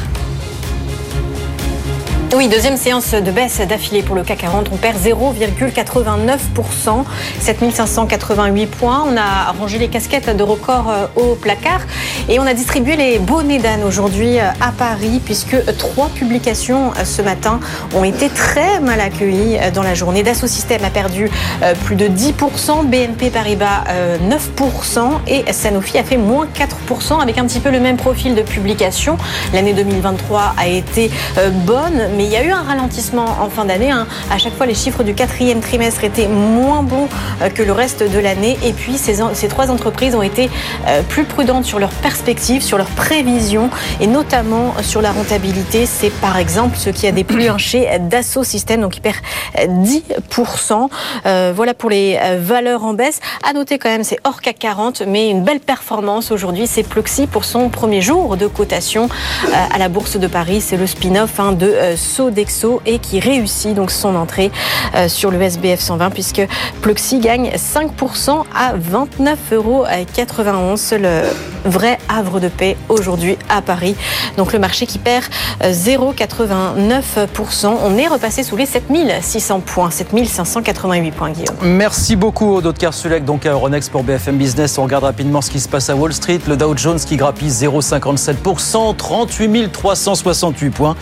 Oui, 2.34 2.48
deuxième 2.48 2.78
séance 2.78 3.10
de 3.10 3.30
baisse 3.30 3.60
d'affilée 3.60 4.02
pour 4.02 4.16
le 4.16 4.22
CAC 4.22 4.38
40. 4.38 4.70
On 4.72 4.78
perd 4.78 4.96
0,89%, 4.96 7.04
7588 7.38 8.66
points. 8.68 9.04
On 9.06 9.18
a 9.18 9.52
rangé 9.52 9.76
les 9.76 9.88
casquettes 9.88 10.34
de 10.34 10.42
record 10.42 10.88
euh, 10.88 11.06
au 11.14 11.34
placard 11.34 11.82
et 12.30 12.40
on 12.40 12.46
a 12.46 12.54
distribué 12.54 12.96
les 12.96 13.18
bonnets 13.18 13.58
d'âne 13.58 13.84
aujourd'hui 13.84 14.38
euh, 14.38 14.44
à 14.62 14.72
Paris 14.72 15.20
puisque 15.22 15.76
trois 15.76 16.08
publications 16.08 16.92
euh, 16.92 17.04
ce 17.04 17.20
matin 17.20 17.60
ont 17.94 18.02
été 18.02 18.30
très 18.30 18.80
mal 18.80 19.02
accueillies 19.02 19.58
dans 19.74 19.82
la 19.82 19.92
journée. 19.92 20.22
Dassault 20.22 20.46
Systèmes 20.46 20.86
a 20.86 20.90
perdu 20.90 21.30
plus 21.84 21.96
de 21.96 22.06
10%, 22.06 22.86
BNP 22.86 23.28
Paribas 23.28 23.84
9% 24.58 25.00
et 25.26 25.52
Sanofi 25.52 25.98
a 25.98 26.04
fait 26.04 26.16
moins 26.16 26.46
4% 26.46 27.20
avec 27.20 27.36
un 27.36 27.44
petit 27.44 27.60
peu 27.60 27.70
le 27.70 27.80
même 27.80 27.98
profil 27.98 28.34
de 28.34 28.42
publication. 28.42 29.18
L'année 29.52 29.74
2023 29.74 30.54
a 30.56 30.66
été 30.66 31.10
bonne, 31.66 32.08
mais 32.16 32.21
il 32.24 32.30
y 32.30 32.36
a 32.36 32.44
eu 32.44 32.50
un 32.50 32.62
ralentissement 32.62 33.26
en 33.40 33.48
fin 33.48 33.64
d'année. 33.64 33.90
Hein. 33.90 34.06
À 34.30 34.38
chaque 34.38 34.54
fois, 34.54 34.66
les 34.66 34.74
chiffres 34.74 35.02
du 35.02 35.14
quatrième 35.14 35.60
trimestre 35.60 36.04
étaient 36.04 36.28
moins 36.28 36.82
bons 36.82 37.08
euh, 37.40 37.48
que 37.50 37.62
le 37.62 37.72
reste 37.72 38.02
de 38.02 38.18
l'année. 38.18 38.58
Et 38.64 38.72
puis, 38.72 38.98
ces, 38.98 39.48
trois 39.48 39.70
entreprises 39.70 40.14
ont 40.14 40.22
été 40.22 40.50
euh, 40.86 41.02
plus 41.02 41.24
prudentes 41.24 41.64
sur 41.64 41.78
leurs 41.78 41.90
perspectives, 41.90 42.62
sur 42.62 42.78
leurs 42.78 42.90
prévisions, 42.90 43.70
et 44.00 44.06
notamment 44.06 44.74
sur 44.82 45.02
la 45.02 45.12
rentabilité. 45.12 45.86
C'est 45.86 46.10
par 46.10 46.36
exemple 46.36 46.76
ce 46.76 46.90
qui 46.90 47.06
a 47.06 47.12
déplu 47.12 47.42
chez 47.58 47.88
Dassault 47.98 48.42
donc 48.78 48.96
il 48.96 49.00
perd 49.00 49.16
10%. 49.58 50.88
Euh, 51.26 51.52
voilà 51.54 51.74
pour 51.74 51.90
les 51.90 52.18
valeurs 52.38 52.84
en 52.84 52.94
baisse. 52.94 53.20
À 53.48 53.52
noter 53.52 53.78
quand 53.78 53.88
même, 53.88 54.04
c'est 54.04 54.18
hors 54.24 54.40
CAC 54.40 54.58
40, 54.58 55.02
mais 55.06 55.30
une 55.30 55.42
belle 55.42 55.60
performance 55.60 56.30
aujourd'hui. 56.30 56.66
C'est 56.66 56.82
Pluxy 56.82 57.26
pour 57.26 57.44
son 57.44 57.68
premier 57.68 58.00
jour 58.00 58.36
de 58.36 58.46
cotation 58.46 59.08
à 59.52 59.78
la 59.78 59.88
Bourse 59.88 60.16
de 60.16 60.26
Paris. 60.26 60.60
C'est 60.60 60.76
le 60.76 60.86
spin-off 60.86 61.40
hein, 61.40 61.52
de 62.12 62.12
Sodexo 62.12 62.82
et 62.86 62.98
qui 62.98 63.20
réussit 63.20 63.74
donc 63.74 63.90
son 63.90 64.14
entrée 64.16 64.50
euh, 64.94 65.08
sur 65.08 65.30
le 65.30 65.40
SBF 65.40 65.80
120 65.80 66.10
puisque 66.10 66.42
Pluxy 66.80 67.20
gagne 67.20 67.50
5% 67.50 68.44
à 68.54 68.74
29,91 68.76 69.54
euros. 69.54 69.84
Le 70.92 71.22
vrai 71.64 71.98
havre 72.08 72.40
de 72.40 72.48
paix 72.48 72.76
aujourd'hui 72.88 73.38
à 73.48 73.62
Paris. 73.62 73.94
Donc 74.36 74.52
le 74.52 74.58
marché 74.58 74.86
qui 74.86 74.98
perd 74.98 75.24
0,89%. 75.62 77.66
Euh, 77.66 77.70
On 77.84 77.96
est 77.96 78.08
repassé 78.08 78.42
sous 78.42 78.56
les 78.56 78.66
7600 78.66 79.60
points, 79.60 79.90
7588 79.90 81.10
points, 81.12 81.30
Guillaume. 81.30 81.56
Merci 81.62 82.16
beaucoup, 82.16 82.56
Aude 82.56 82.76
Kersulek, 82.76 83.24
donc 83.24 83.46
à 83.46 83.52
Euronext 83.52 83.90
pour 83.90 84.02
BFM 84.02 84.36
Business. 84.36 84.76
On 84.78 84.84
regarde 84.84 85.04
rapidement 85.04 85.40
ce 85.40 85.50
qui 85.50 85.60
se 85.60 85.68
passe 85.68 85.88
à 85.88 85.96
Wall 85.96 86.12
Street. 86.12 86.40
Le 86.46 86.56
Dow 86.56 86.76
Jones 86.76 86.98
qui 86.98 87.16
grappille 87.16 87.48
0,57%, 87.48 88.96
38 88.96 89.72
368 89.72 90.70
points. 90.70 90.96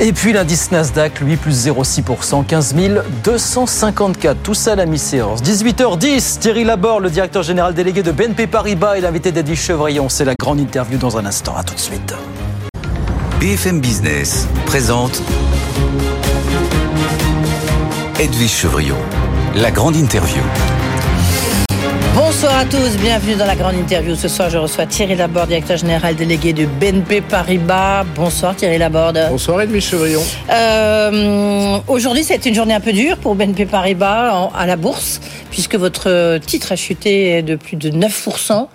Et 0.00 0.12
puis 0.12 0.32
l'indice 0.32 0.70
Nasdaq, 0.70 1.20
lui, 1.20 1.36
plus 1.36 1.66
0,6%, 1.66 2.44
15 2.44 2.74
254. 3.22 4.38
Tout 4.42 4.54
ça 4.54 4.72
à 4.72 4.76
la 4.76 4.86
mi-séance. 4.86 5.42
18h10, 5.42 6.38
Thierry 6.38 6.64
Laborde, 6.64 7.02
le 7.02 7.10
directeur 7.10 7.42
général 7.42 7.74
délégué 7.74 8.02
de 8.02 8.10
BNP 8.10 8.46
Paribas 8.46 8.96
et 8.96 9.00
l'invité 9.00 9.32
d'Edwige 9.32 9.60
Chevrillon. 9.60 10.08
C'est 10.08 10.24
la 10.24 10.34
grande 10.34 10.60
interview 10.60 10.98
dans 10.98 11.18
un 11.18 11.26
instant. 11.26 11.56
À 11.56 11.62
tout 11.62 11.74
de 11.74 11.80
suite. 11.80 12.14
BFM 13.40 13.80
Business 13.80 14.46
présente 14.66 15.22
Edwige 18.20 18.50
Chevrillon, 18.50 18.96
la 19.56 19.70
grande 19.70 19.96
interview. 19.96 20.42
Bonsoir 22.14 22.58
à 22.58 22.64
tous, 22.66 22.98
bienvenue 22.98 23.36
dans 23.36 23.46
la 23.46 23.56
grande 23.56 23.74
interview. 23.74 24.14
Ce 24.14 24.28
soir, 24.28 24.50
je 24.50 24.58
reçois 24.58 24.84
Thierry 24.84 25.14
Laborde, 25.14 25.48
directeur 25.48 25.78
général 25.78 26.14
délégué 26.14 26.52
de 26.52 26.66
BNP 26.66 27.22
Paribas. 27.22 28.04
Bonsoir 28.14 28.54
Thierry 28.54 28.76
Laborde. 28.76 29.18
Bonsoir 29.30 29.62
Edwige 29.62 29.84
Chevrillon. 29.86 30.20
Euh, 30.50 31.78
Aujourd'hui, 31.88 32.22
c'est 32.22 32.44
une 32.46 32.54
journée 32.54 32.74
un 32.74 32.80
peu 32.80 32.92
dure 32.92 33.16
pour 33.16 33.34
BNP 33.34 33.64
Paribas 33.66 34.50
à 34.54 34.66
la 34.66 34.76
bourse, 34.76 35.20
puisque 35.50 35.74
votre 35.74 36.38
titre 36.38 36.72
a 36.72 36.76
chuté 36.76 37.42
de 37.42 37.56
plus 37.56 37.76
de 37.76 37.90
9%, 37.90 38.66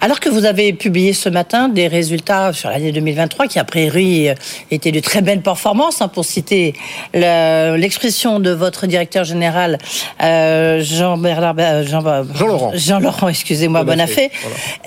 alors 0.00 0.20
que 0.20 0.28
vous 0.28 0.44
avez 0.44 0.72
publié 0.72 1.12
ce 1.12 1.28
matin 1.28 1.68
des 1.68 1.88
résultats 1.88 2.52
sur 2.52 2.70
l'année 2.70 2.92
2023 2.92 3.48
qui, 3.48 3.58
a 3.58 3.64
priori, 3.64 4.28
étaient 4.70 4.92
de 4.92 5.00
très 5.00 5.22
belles 5.22 5.42
performances, 5.42 6.00
hein, 6.02 6.08
pour 6.08 6.24
citer 6.24 6.74
l'expression 7.14 8.38
de 8.40 8.50
votre 8.50 8.86
directeur 8.86 9.24
général 9.24 9.78
euh, 10.22 10.80
Jean-Bernard 10.80 11.56
euh, 11.58 11.84
Jean, 11.84 12.02
Jean 12.34 12.46
Laurent. 12.46 12.72
Jean-Laurent, 12.76 13.28
excusez-moi, 13.28 13.84
Bonafé. 13.84 14.30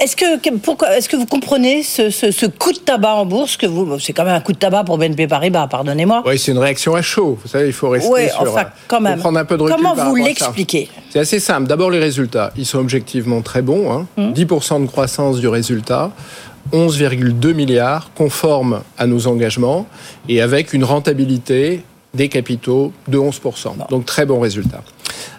Est-ce 0.02 0.16
que, 0.16 0.58
pourquoi, 0.58 0.98
est-ce 0.98 1.10
que 1.10 1.16
vous 1.16 1.26
comprenez 1.26 1.84
ce, 1.84 2.46
coup 2.46 2.72
de 2.72 2.78
tabac 2.78 3.16
en 3.16 3.26
bourse 3.26 3.58
que 3.58 3.66
vous, 3.66 4.00
c'est 4.00 4.14
quand 4.14 4.26
même 4.26 4.36
un 4.36 4.42
coup 4.42 4.54
de 4.54 4.58
tabac 4.58 4.84
pour 4.84 4.98
BNP 4.98 5.28
Paribas, 5.28 5.68
pardonnez-moi. 5.68 6.24
Oui, 6.26 6.38
c'est 6.40 6.52
une 6.52 6.58
réaction 6.58 6.96
à 6.96 7.02
chaud. 7.02 7.38
Vous 7.42 7.48
savez, 7.48 7.68
il 7.68 7.74
faut 7.74 7.90
rester 7.90 8.10
oui, 8.12 8.22
enfin, 8.40 8.66
quand 8.88 9.02
même. 9.02 9.20
prendre 9.20 9.40
un 9.40 9.46
peu 9.46 9.58
de 9.58 9.64
recul 9.64 9.76
Comment 9.76 9.96
vous 9.96 10.16
l'expliquez? 10.16 10.90
C'est 11.10 11.20
assez 11.20 11.40
simple. 11.40 11.68
D'abord, 11.68 11.92
les 11.92 12.00
résultats. 12.00 12.52
Ils 12.56 12.66
sont 12.66 12.80
objectivement 12.80 13.42
très 13.42 13.62
bons. 13.62 13.92
Hein. 13.92 14.08
10% 14.18 14.74
hum. 14.74 14.86
de 14.86 14.88
croissance 14.88 15.40
du 15.40 15.48
résultat. 15.48 16.12
11,2 16.72 17.54
milliards 17.54 18.12
conformes 18.14 18.82
à 18.98 19.08
nos 19.08 19.28
engagements 19.28 19.88
et 20.28 20.42
avec 20.42 20.74
une 20.74 20.84
rentabilité 20.84 21.84
des 22.14 22.30
capitaux 22.30 22.92
de 23.08 23.18
11%. 23.18 23.90
Donc 23.90 24.06
très 24.06 24.26
bon 24.26 24.40
résultat. 24.40 24.82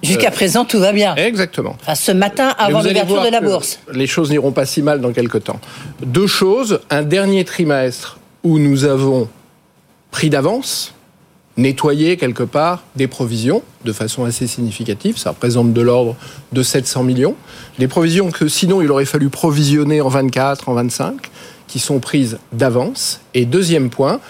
Jusqu'à 0.03 0.29
euh, 0.29 0.33
présent, 0.33 0.65
tout 0.65 0.79
va 0.79 0.93
bien. 0.93 1.15
Exactement. 1.17 1.77
ce 1.95 2.13
matin, 2.13 2.55
avant 2.59 2.83
l'ouverture 2.83 3.23
de 3.23 3.29
la 3.29 3.41
bourse. 3.41 3.81
Les 3.93 4.07
choses 4.07 4.31
n'iront 4.31 4.53
pas 4.53 4.67
si 4.67 4.83
mal 4.83 5.01
dans 5.01 5.13
quelques 5.13 5.45
temps. 5.45 5.61
Deux 6.05 6.27
choses. 6.27 6.81
Un 6.91 7.03
dernier 7.03 7.45
trimestre 7.45 8.19
où 8.43 8.59
nous 8.59 8.85
avons 8.85 9.29
pris 10.11 10.31
d'avance, 10.31 10.95
nettoyé 11.57 12.17
quelque 12.17 12.43
part 12.43 12.83
des 12.97 13.07
provisions 13.07 13.63
de 13.85 13.93
façon 13.93 14.25
assez 14.25 14.47
significative. 14.47 15.19
Ça 15.19 15.31
représente 15.31 15.73
de 15.73 15.81
l'ordre 15.81 16.17
de 16.53 16.63
700 16.63 17.03
millions. 17.03 17.35
Des 17.79 17.89
provisions 17.89 18.31
que 18.31 18.49
sinon 18.49 18.83
il 18.83 18.91
aurait 18.91 19.05
fallu 19.05 19.29
provisionner 19.29 20.01
en 20.01 20.09
24, 20.09 20.69
en 20.69 20.75
25, 20.75 21.31
qui 21.67 21.79
sont 21.79 22.01
prises 22.01 22.39
d'avance. 22.53 23.21
Et 23.35 23.45
deuxième 23.45 23.91
point, 23.91 24.21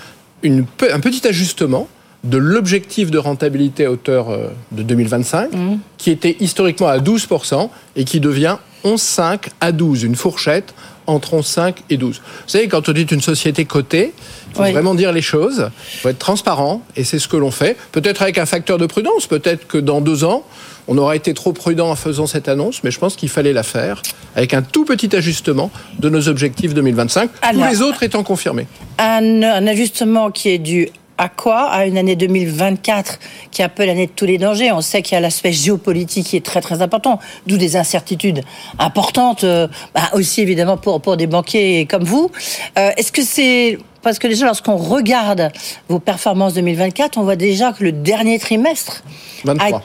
une, 0.43 0.67
un 0.93 1.01
petit 1.01 1.27
ajustement 1.27 1.89
de 2.25 2.39
l'objectif 2.39 3.11
de 3.11 3.19
rentabilité 3.19 3.87
à 3.87 3.91
hauteur 3.91 4.31
euh, 4.31 4.49
de 4.73 4.83
2025, 4.83 5.53
mmh. 5.53 5.79
qui 5.99 6.11
était 6.11 6.37
historiquement 6.41 6.89
à 6.89 6.99
12% 6.99 7.69
et 7.97 8.05
qui 8.05 8.21
devient 8.21 8.57
11,5 8.85 9.49
à 9.61 9.73
12, 9.73 10.03
une 10.05 10.17
fourchette 10.17 10.75
entre 11.07 11.35
11,5 11.35 11.77
et 11.91 11.97
12. 11.97 12.17
Vous 12.17 12.23
savez, 12.47 12.69
quand 12.69 12.89
on 12.89 12.93
dit 12.93 13.03
une 13.03 13.21
société 13.21 13.65
cotée, 13.65 14.13
il 14.51 14.57
faut 14.57 14.63
vraiment 14.63 14.95
dire 14.95 15.13
les 15.13 15.23
choses, 15.23 15.71
il 15.95 16.01
faut 16.01 16.09
être 16.09 16.19
transparent, 16.19 16.83
et 16.97 17.05
c'est 17.05 17.19
ce 17.19 17.29
que 17.29 17.37
l'on 17.37 17.51
fait. 17.51 17.77
Peut-être 17.93 18.23
avec 18.23 18.39
un 18.39 18.47
facteur 18.47 18.79
de 18.79 18.87
prudence, 18.87 19.27
peut-être 19.27 19.67
que 19.67 19.79
dans 19.79 20.01
deux 20.01 20.25
ans, 20.25 20.45
on 20.89 20.99
aura 20.99 21.17
été 21.17 21.35
trop 21.35 21.53
prudent 21.53 21.91
en 21.91 21.97
faisant 21.97 22.27
cette 22.27 22.49
annonce, 22.49 22.83
mais 22.83 22.91
je 22.91 22.99
pense 22.99 23.17
qu'il 23.17 23.29
fallait 23.29 23.53
la 23.53 23.63
faire 23.63 24.03
avec 24.35 24.55
un 24.55 24.63
tout 24.63 24.85
petit 24.85 25.15
ajustement 25.15 25.71
de 25.99 26.09
nos 26.09 26.29
objectifs 26.29 26.75
2025, 26.75 27.31
tous 27.53 27.65
les 27.65 27.83
autres 27.83 28.03
étant 28.03 28.23
confirmés. 28.23 28.67
Un, 28.99 29.43
un 29.43 29.67
ajustement 29.67 30.31
qui 30.31 30.51
est 30.51 30.59
dû 30.59 30.89
à 31.21 31.29
quoi 31.29 31.69
À 31.69 31.85
une 31.85 31.99
année 31.99 32.17
2024 32.17 33.19
qui 33.51 33.61
est 33.61 33.65
un 33.67 33.69
peu 33.69 33.85
l'année 33.85 34.07
de 34.07 34.13
tous 34.13 34.25
les 34.25 34.39
dangers. 34.39 34.73
On 34.73 34.81
sait 34.81 35.03
qu'il 35.03 35.15
y 35.15 35.19
a 35.19 35.21
l'aspect 35.21 35.53
géopolitique 35.53 36.27
qui 36.27 36.37
est 36.37 36.45
très 36.45 36.63
très 36.63 36.81
important, 36.81 37.21
d'où 37.47 37.59
des 37.59 37.77
incertitudes 37.77 38.43
importantes, 38.79 39.45
euh, 39.45 39.69
bah, 39.95 40.09
aussi 40.15 40.41
évidemment 40.41 40.79
pour, 40.79 41.03
pour 41.03 41.19
des 41.19 41.27
banquiers 41.27 41.85
comme 41.85 42.05
vous. 42.05 42.31
Euh, 42.79 42.91
est-ce 42.97 43.13
que 43.13 43.23
c'est 43.23 43.79
parce 44.03 44.19
que 44.19 44.29
déjà, 44.29 44.47
lorsqu'on 44.47 44.79
regarde 44.79 45.53
vos 45.91 45.99
performances 45.99 46.55
2024, 46.55 47.19
on 47.19 47.25
voit 47.25 47.37
déjà 47.37 47.73
que 47.73 47.85
le 47.85 47.93
dernier 47.93 48.39
trimestre 48.39 49.03
23. 49.45 49.83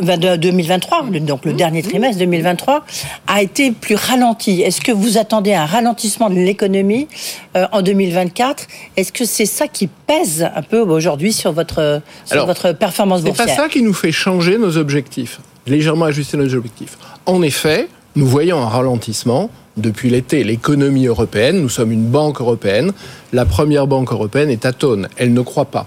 2023, 0.00 1.06
donc 1.20 1.44
le 1.44 1.52
mmh. 1.52 1.56
dernier 1.56 1.82
trimestre 1.82 2.18
2023, 2.18 2.84
a 3.26 3.42
été 3.42 3.70
plus 3.72 3.94
ralenti. 3.94 4.60
Est-ce 4.60 4.80
que 4.80 4.92
vous 4.92 5.16
attendez 5.16 5.54
un 5.54 5.64
ralentissement 5.64 6.28
de 6.28 6.34
l'économie 6.34 7.08
euh, 7.56 7.66
en 7.72 7.80
2024 7.80 8.66
Est-ce 8.96 9.12
que 9.12 9.24
c'est 9.24 9.46
ça 9.46 9.68
qui 9.68 9.86
pèse 9.86 10.46
un 10.54 10.62
peu 10.62 10.80
aujourd'hui 10.80 11.32
sur 11.32 11.52
votre, 11.52 12.02
sur 12.26 12.46
votre 12.46 12.72
performance 12.72 13.22
boursière 13.22 13.48
C'est 13.48 13.56
pas 13.56 13.62
ça 13.62 13.68
qui 13.68 13.82
nous 13.82 13.94
fait 13.94 14.12
changer 14.12 14.58
nos 14.58 14.76
objectifs, 14.76 15.40
légèrement 15.66 16.04
ajuster 16.04 16.36
nos 16.36 16.54
objectifs. 16.54 16.98
En 17.24 17.40
effet, 17.42 17.88
nous 18.16 18.26
voyons 18.26 18.60
un 18.60 18.68
ralentissement 18.68 19.50
depuis 19.78 20.10
l'été. 20.10 20.44
L'économie 20.44 21.06
européenne, 21.06 21.60
nous 21.60 21.68
sommes 21.70 21.92
une 21.92 22.06
banque 22.06 22.40
européenne, 22.40 22.92
la 23.32 23.46
première 23.46 23.86
banque 23.86 24.12
européenne 24.12 24.50
est 24.50 24.66
atone, 24.66 25.08
elle 25.16 25.32
ne 25.32 25.40
croit 25.40 25.70
pas. 25.70 25.86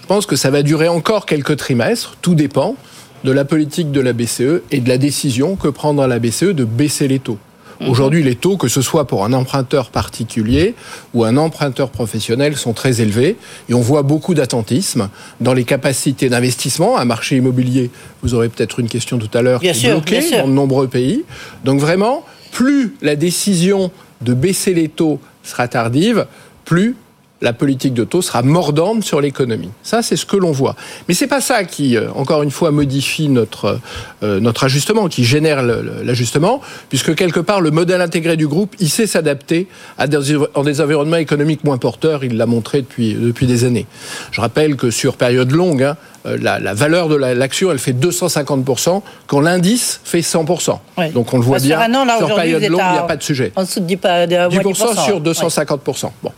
Je 0.00 0.06
pense 0.06 0.24
que 0.24 0.36
ça 0.36 0.50
va 0.50 0.62
durer 0.62 0.88
encore 0.88 1.26
quelques 1.26 1.56
trimestres, 1.56 2.16
tout 2.22 2.34
dépend 2.34 2.76
de 3.24 3.32
la 3.32 3.44
politique 3.44 3.90
de 3.90 4.00
la 4.00 4.12
BCE 4.12 4.62
et 4.70 4.80
de 4.80 4.88
la 4.88 4.98
décision 4.98 5.56
que 5.56 5.68
prendra 5.68 6.06
la 6.06 6.18
BCE 6.18 6.54
de 6.54 6.64
baisser 6.64 7.08
les 7.08 7.18
taux. 7.18 7.38
Mhm. 7.80 7.90
Aujourd'hui, 7.90 8.22
les 8.22 8.34
taux, 8.34 8.56
que 8.56 8.68
ce 8.68 8.82
soit 8.82 9.06
pour 9.06 9.24
un 9.24 9.32
emprunteur 9.32 9.90
particulier 9.90 10.74
ou 11.14 11.24
un 11.24 11.36
emprunteur 11.36 11.90
professionnel, 11.90 12.56
sont 12.56 12.72
très 12.72 13.00
élevés 13.00 13.36
et 13.68 13.74
on 13.74 13.80
voit 13.80 14.02
beaucoup 14.02 14.34
d'attentisme 14.34 15.08
dans 15.40 15.54
les 15.54 15.64
capacités 15.64 16.28
d'investissement. 16.28 16.98
Un 16.98 17.04
marché 17.04 17.36
immobilier, 17.36 17.90
vous 18.22 18.34
aurez 18.34 18.48
peut-être 18.48 18.80
une 18.80 18.88
question 18.88 19.18
tout 19.18 19.30
à 19.36 19.42
l'heure, 19.42 19.60
qui 19.60 19.68
est 19.68 19.90
bloqué 19.90 20.30
dans 20.38 20.48
de 20.48 20.52
nombreux 20.52 20.88
pays. 20.88 21.24
Donc 21.64 21.80
vraiment, 21.80 22.24
plus 22.50 22.94
la 23.00 23.16
décision 23.16 23.90
de 24.22 24.34
baisser 24.34 24.74
les 24.74 24.88
taux 24.88 25.20
sera 25.44 25.68
tardive, 25.68 26.26
plus 26.64 26.96
la 27.40 27.52
politique 27.52 27.94
de 27.94 28.04
taux 28.04 28.22
sera 28.22 28.42
mordante 28.42 29.04
sur 29.04 29.20
l'économie. 29.20 29.70
Ça, 29.82 30.02
c'est 30.02 30.16
ce 30.16 30.26
que 30.26 30.36
l'on 30.36 30.50
voit. 30.50 30.74
Mais 31.08 31.14
c'est 31.14 31.26
pas 31.26 31.40
ça 31.40 31.64
qui, 31.64 31.96
euh, 31.96 32.10
encore 32.14 32.42
une 32.42 32.50
fois, 32.50 32.70
modifie 32.70 33.28
notre 33.28 33.78
euh, 34.22 34.40
notre 34.40 34.64
ajustement, 34.64 35.08
qui 35.08 35.24
génère 35.24 35.62
l'ajustement, 35.62 36.60
puisque 36.88 37.14
quelque 37.14 37.40
part 37.40 37.60
le 37.60 37.70
modèle 37.70 38.00
intégré 38.00 38.36
du 38.36 38.48
groupe, 38.48 38.74
il 38.80 38.88
sait 38.88 39.06
s'adapter 39.06 39.68
à 39.96 40.06
des, 40.06 40.36
en 40.54 40.62
des 40.62 40.80
environnements 40.80 41.16
économiques 41.16 41.64
moins 41.64 41.78
porteurs. 41.78 42.24
Il 42.24 42.36
l'a 42.36 42.46
montré 42.46 42.82
depuis 42.82 43.14
depuis 43.14 43.46
des 43.46 43.64
années. 43.64 43.86
Je 44.32 44.40
rappelle 44.40 44.76
que 44.76 44.90
sur 44.90 45.16
période 45.16 45.52
longue, 45.52 45.82
hein, 45.82 45.96
la, 46.24 46.58
la, 46.58 46.74
valeur 46.74 47.08
de 47.08 47.14
l'action, 47.16 47.70
elle 47.70 47.78
fait 47.78 47.92
250%, 47.92 49.02
quand 49.26 49.40
l'indice 49.40 50.00
fait 50.04 50.20
100%. 50.20 50.78
Oui. 50.98 51.10
Donc 51.10 51.32
on 51.32 51.38
le 51.38 51.42
voit 51.42 51.58
Sur 51.58 51.68
bien, 51.68 51.80
un 51.80 51.94
an, 51.94 52.04
là, 52.04 52.18
sur 52.18 52.34
période 52.34 52.62
longue, 52.62 52.80
il 52.86 52.92
n'y 52.92 52.98
a 52.98 53.02
pas 53.02 53.16
de 53.16 53.22
sujet. 53.22 53.52
En 53.56 53.62
dessous 53.62 53.80
de 53.80 53.84
10 53.86 53.96
pas- 53.96 54.26
de 54.26 54.48
Du 54.48 54.54
moins 54.56 54.62
consort 54.64 54.94
10%. 54.94 55.04
sur 55.04 55.14
Ouais. 55.16 55.20
250%. 55.22 56.12
Bon. 56.22 56.32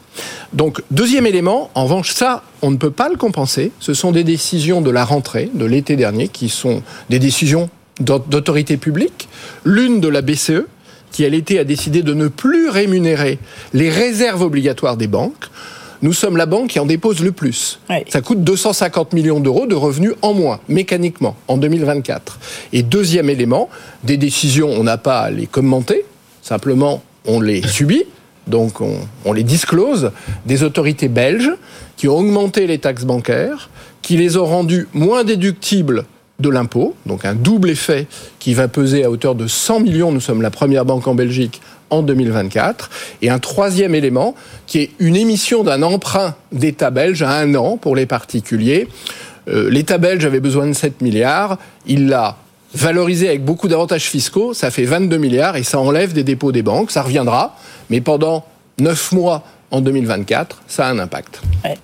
Donc, 0.52 0.82
deuxième 0.90 1.26
élément, 1.26 1.70
en 1.74 1.84
revanche, 1.84 2.12
ça, 2.12 2.42
on 2.62 2.70
ne 2.70 2.76
peut 2.76 2.90
pas 2.90 3.08
le 3.08 3.16
compenser. 3.16 3.72
Ce 3.80 3.94
sont 3.94 4.12
des 4.12 4.24
décisions 4.24 4.80
de 4.80 4.90
la 4.90 5.04
rentrée, 5.04 5.50
de 5.54 5.64
l'été 5.64 5.96
dernier, 5.96 6.28
qui 6.28 6.48
sont 6.48 6.82
des 7.08 7.18
décisions 7.18 7.70
d'aut- 8.00 8.18
d'autorité 8.26 8.76
publique. 8.76 9.28
L'une 9.64 10.00
de 10.00 10.08
la 10.08 10.22
BCE, 10.22 10.66
qui 11.12 11.24
à 11.24 11.28
l'été 11.28 11.58
a 11.58 11.64
décidé 11.64 12.02
de 12.02 12.14
ne 12.14 12.28
plus 12.28 12.68
rémunérer 12.68 13.38
les 13.72 13.90
réserves 13.90 14.42
obligatoires 14.42 14.96
des 14.96 15.08
banques. 15.08 15.46
Nous 16.02 16.14
sommes 16.14 16.38
la 16.38 16.46
banque 16.46 16.68
qui 16.70 16.80
en 16.80 16.86
dépose 16.86 17.20
le 17.20 17.32
plus. 17.32 17.78
Ça 18.08 18.22
coûte 18.22 18.42
250 18.42 19.12
millions 19.12 19.38
d'euros 19.40 19.66
de 19.66 19.74
revenus 19.74 20.12
en 20.22 20.32
moins, 20.32 20.60
mécaniquement, 20.68 21.36
en 21.46 21.58
2024. 21.58 22.38
Et 22.72 22.82
deuxième 22.82 23.28
élément, 23.28 23.68
des 24.02 24.16
décisions, 24.16 24.70
on 24.70 24.84
n'a 24.84 24.96
pas 24.96 25.20
à 25.20 25.30
les 25.30 25.46
commenter, 25.46 26.04
simplement 26.42 27.02
on 27.26 27.40
les 27.40 27.60
subit, 27.66 28.04
donc 28.46 28.80
on, 28.80 28.94
on 29.26 29.34
les 29.34 29.42
disclose, 29.42 30.10
des 30.46 30.62
autorités 30.62 31.08
belges 31.08 31.52
qui 31.98 32.08
ont 32.08 32.16
augmenté 32.16 32.66
les 32.66 32.78
taxes 32.78 33.04
bancaires, 33.04 33.68
qui 34.00 34.16
les 34.16 34.38
ont 34.38 34.46
rendues 34.46 34.88
moins 34.94 35.22
déductibles 35.22 36.06
de 36.40 36.48
l'impôt, 36.48 36.94
donc 37.04 37.26
un 37.26 37.34
double 37.34 37.68
effet 37.68 38.06
qui 38.38 38.54
va 38.54 38.66
peser 38.66 39.04
à 39.04 39.10
hauteur 39.10 39.34
de 39.34 39.46
100 39.46 39.80
millions, 39.80 40.10
nous 40.10 40.20
sommes 40.20 40.40
la 40.40 40.50
première 40.50 40.86
banque 40.86 41.06
en 41.06 41.14
Belgique 41.14 41.60
en 41.90 42.02
2024, 42.02 42.90
et 43.22 43.30
un 43.30 43.38
troisième 43.38 43.94
élément 43.94 44.34
qui 44.66 44.78
est 44.78 44.90
une 44.98 45.16
émission 45.16 45.62
d'un 45.62 45.82
emprunt 45.82 46.34
d'État 46.52 46.90
belge 46.90 47.22
à 47.22 47.30
un 47.30 47.54
an 47.54 47.76
pour 47.76 47.96
les 47.96 48.06
particuliers. 48.06 48.88
Euh, 49.48 49.68
L'État 49.70 49.98
belge 49.98 50.24
avait 50.24 50.40
besoin 50.40 50.66
de 50.66 50.72
7 50.72 51.00
milliards, 51.00 51.58
il 51.86 52.08
l'a 52.08 52.36
valorisé 52.74 53.28
avec 53.28 53.44
beaucoup 53.44 53.68
d'avantages 53.68 54.08
fiscaux, 54.08 54.54
ça 54.54 54.70
fait 54.70 54.84
22 54.84 55.16
milliards 55.16 55.56
et 55.56 55.62
ça 55.62 55.80
enlève 55.80 56.12
des 56.12 56.22
dépôts 56.24 56.52
des 56.52 56.62
banques, 56.62 56.90
ça 56.90 57.02
reviendra, 57.02 57.56
mais 57.88 58.00
pendant 58.00 58.44
9 58.78 59.12
mois 59.12 59.42
en 59.70 59.80
2024, 59.80 60.62
ça 60.66 60.86
a 60.86 60.90
un 60.90 60.98
impact. 60.98 61.40
Ouais. 61.64 61.76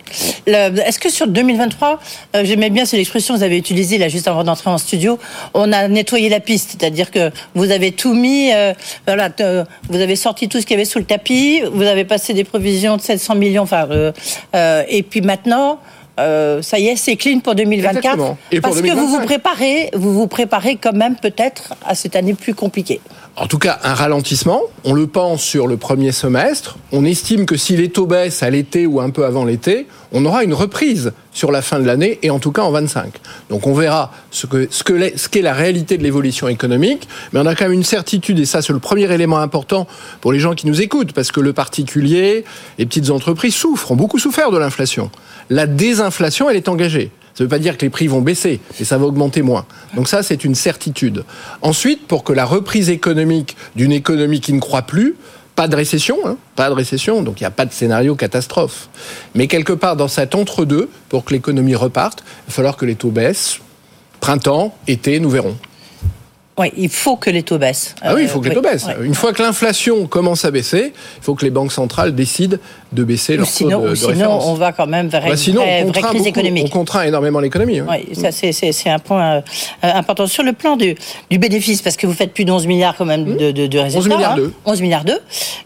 Est-ce 0.47 0.99
que 0.99 1.09
sur 1.09 1.27
2023, 1.29 2.01
euh, 2.35 2.45
j'aimais 2.45 2.71
bien, 2.71 2.85
c'est 2.85 2.97
l'expression 2.97 3.35
que 3.35 3.39
vous 3.39 3.45
avez 3.45 3.59
utilisée 3.59 3.99
là 3.99 4.09
juste 4.09 4.29
avant 4.29 4.45
d'entrer 4.45 4.71
en 4.71 4.79
studio, 4.79 5.19
on 5.55 5.73
a 5.73 5.89
nettoyé 5.89 6.29
la 6.29 6.41
piste, 6.41 6.77
c'est-à-dire 6.79 7.11
que 7.11 7.31
vous 7.55 7.71
avez 7.71 7.93
tout 7.93 8.15
mis, 8.15 8.53
euh, 8.53 8.73
voilà, 9.07 9.31
euh, 9.41 9.65
vous 9.89 10.01
avez 10.01 10.17
sorti 10.17 10.49
tout 10.49 10.61
ce 10.61 10.67
qu'il 10.67 10.75
y 10.75 10.79
avait 10.79 10.85
sous 10.85 10.99
le 10.99 11.05
tapis, 11.05 11.63
vous 11.73 11.83
avez 11.83 12.05
passé 12.05 12.35
des 12.35 12.45
provisions 12.45 12.97
de 12.97 13.03
700 13.03 13.35
millions, 13.37 13.63
enfin, 13.63 13.89
et 14.89 15.03
puis 15.03 15.21
maintenant. 15.21 15.79
euh, 16.19 16.63
ça 16.63 16.79
y 16.79 16.89
est, 16.89 16.97
c'est 16.97 17.17
clean 17.17 17.41
pour 17.41 17.55
2024. 17.55 17.97
Exactement. 17.97 18.39
Et 18.51 18.61
pour 18.61 18.71
parce 18.71 18.81
que 18.81 18.89
vous 18.89 18.95
2025. 18.95 19.19
vous 19.19 19.27
préparez, 19.27 19.91
vous 19.95 20.15
vous 20.15 20.27
préparez 20.27 20.77
quand 20.77 20.95
même 20.95 21.17
peut-être 21.17 21.75
à 21.85 21.95
cette 21.95 22.17
année 22.17 22.35
plus 22.35 22.55
compliquée. 22.55 23.01
En 23.39 23.49
tout 23.49 23.59
cas, 23.59 23.79
un 23.83 23.93
ralentissement, 23.93 24.63
on 24.85 24.95
le 24.95 25.07
pense 25.07 25.43
sur 25.43 25.67
le 25.67 25.77
premier 25.77 26.11
semestre. 26.11 26.79
On 26.91 27.05
estime 27.05 27.45
que 27.45 27.59
si 27.59 27.77
les 27.77 27.91
taux 27.91 28.07
baissent 28.07 28.43
à 28.43 28.49
l'été 28.49 28.87
ou 28.87 28.99
un 28.99 29.11
peu 29.11 29.27
avant 29.27 29.45
l'été, 29.45 29.87
on 30.13 30.25
aura 30.25 30.43
une 30.43 30.55
reprise 30.55 31.13
sur 31.33 31.53
la 31.53 31.61
fin 31.61 31.79
de 31.79 31.85
l'année 31.85 32.19
et 32.23 32.31
en 32.31 32.39
tout 32.39 32.51
cas 32.51 32.63
en 32.63 32.71
25. 32.71 33.13
Donc 33.51 33.67
on 33.67 33.75
verra 33.75 34.11
ce 34.31 34.47
que 34.47 34.69
ce 34.71 34.83
que 34.83 35.19
ce 35.19 35.29
qu'est 35.29 35.43
la 35.43 35.53
réalité 35.53 35.99
de 35.99 36.03
l'évolution 36.03 36.49
économique, 36.49 37.07
mais 37.35 37.41
on 37.41 37.45
a 37.45 37.55
quand 37.55 37.67
même 37.67 37.75
une 37.75 37.85
certitude 37.85 38.39
et 38.39 38.47
ça 38.47 38.63
c'est 38.63 38.73
le 38.73 38.79
premier 38.79 39.13
élément 39.13 39.39
important 39.39 39.87
pour 40.23 40.33
les 40.33 40.39
gens 40.39 40.55
qui 40.55 40.67
nous 40.67 40.81
écoutent 40.81 41.13
parce 41.13 41.31
que 41.31 41.41
le 41.41 41.53
particulier, 41.53 42.47
les 42.79 42.87
petites 42.87 43.11
entreprises 43.11 43.55
souffrent, 43.55 43.93
ont 43.93 43.97
beaucoup 43.97 44.19
souffert 44.19 44.51
de 44.51 44.57
l'inflation. 44.57 45.11
La 45.51 45.67
désinflation, 45.67 46.49
elle 46.49 46.57
est 46.57 46.71
engagée. 46.71 47.11
Ça 47.37 47.45
ne 47.45 47.49
veut 47.49 47.51
pas 47.51 47.59
dire 47.59 47.77
que 47.77 47.83
les 47.83 47.91
prix 47.91 48.07
vont 48.07 48.23
baisser, 48.23 48.61
mais 48.79 48.87
ça 48.87 48.97
va 48.97 49.05
augmenter 49.05 49.43
moins. 49.43 49.67
Donc 49.95 50.09
ça, 50.09 50.23
c'est 50.23 50.43
une 50.43 50.55
certitude. 50.55 51.23
Ensuite, 51.61 52.07
pour 52.07 52.25
que 52.25 52.33
la 52.33 52.47
reprise 52.47 52.89
économique 52.89 53.59
d'une 53.75 53.93
économie 53.93 54.41
qui 54.41 54.55
ne 54.55 54.59
croit 54.59 54.83
plus, 54.83 55.17
pas 55.55 55.69
de 55.69 55.77
récession, 55.77 56.17
hein, 56.25 56.39
pas 56.55 56.71
de 56.71 56.75
récession, 56.75 57.23
donc 57.23 57.39
il 57.39 57.43
n'y 57.43 57.47
a 57.47 57.51
pas 57.51 57.67
de 57.67 57.73
scénario 57.75 58.15
catastrophe. 58.15 58.89
Mais 59.35 59.49
quelque 59.49 59.75
part 59.75 59.97
dans 59.97 60.09
cet 60.09 60.35
entre-deux, 60.35 60.89
pour 61.11 61.27
que 61.27 61.35
l'économie 61.35 61.75
reparte, 61.75 62.25
il 62.25 62.51
va 62.51 62.55
falloir 62.55 62.77
que 62.79 62.87
les 62.87 62.95
taux 62.95 63.11
baissent. 63.11 63.59
Printemps, 64.21 64.75
été, 64.89 65.21
nous 65.21 65.29
verrons. 65.29 65.59
Oui, 66.59 66.73
il 66.77 66.89
faut 66.89 67.17
que 67.17 67.29
les 67.29 67.43
taux 67.43 67.59
baissent. 67.59 67.95
Ah 68.01 68.15
oui, 68.15 68.23
il 68.23 68.29
faut 68.29 68.41
que 68.41 68.49
les 68.49 68.55
taux 68.55 68.63
oui, 68.65 68.71
baissent. 68.71 68.87
Une 69.03 69.15
fois 69.15 69.35
que 69.35 69.43
l'inflation 69.43 70.07
commence 70.07 70.47
à 70.47 70.51
baisser, 70.51 70.95
il 71.19 71.23
faut 71.23 71.35
que 71.35 71.45
les 71.45 71.51
banques 71.51 71.71
centrales 71.73 72.15
décident 72.15 72.57
de 72.93 73.05
baisser 73.05 73.35
Ou 73.35 73.39
leur 73.39 73.47
sinon, 73.47 73.83
taux 73.83 73.89
de, 73.91 73.95
sinon, 73.95 74.09
référence. 74.13 74.45
on 74.47 74.55
va 74.55 74.73
quand 74.73 74.87
même 74.87 75.09
vers 75.09 75.21
Bah, 75.23 75.31
une 75.33 75.37
sinon, 75.37 75.61
vraie, 75.61 75.85
crise 76.03 76.13
beaucoup- 76.15 76.27
économique. 76.29 76.67
on 76.69 76.79
contraint 76.79 77.03
énormément 77.03 77.41
l'économie. 77.41 77.81
hein. 77.81 77.87
Oui, 77.91 78.15
ça 78.15 78.33
c'est- 78.33 78.89
un 78.89 78.99
point 78.99 79.35
euh, 79.37 79.41
euh, 79.85 79.93
important. 79.93 80.27
Sur 80.27 80.45
le 80.45 80.55
plan 80.55 80.77
du, 80.77 80.95
du 81.29 81.39
bénéfice, 81.39 81.83
parce 81.83 81.97
que 81.99 82.07
vous 82.07 82.15
faites 82.15 82.33
plus 82.33 82.47
de 82.47 82.53
11 82.53 82.67
milliards 82.67 82.97
quand 82.97 83.05
même 83.05 83.37
de, 83.37 83.51
de, 83.51 83.67
de 83.67 83.79
résultats. 83.79 83.99
11 83.99 84.09
milliards 84.17 84.33
hein. 84.33 84.37
deux. 84.37 84.53
11 84.65 84.81
milliards 84.81 85.05
deux. 85.05 85.19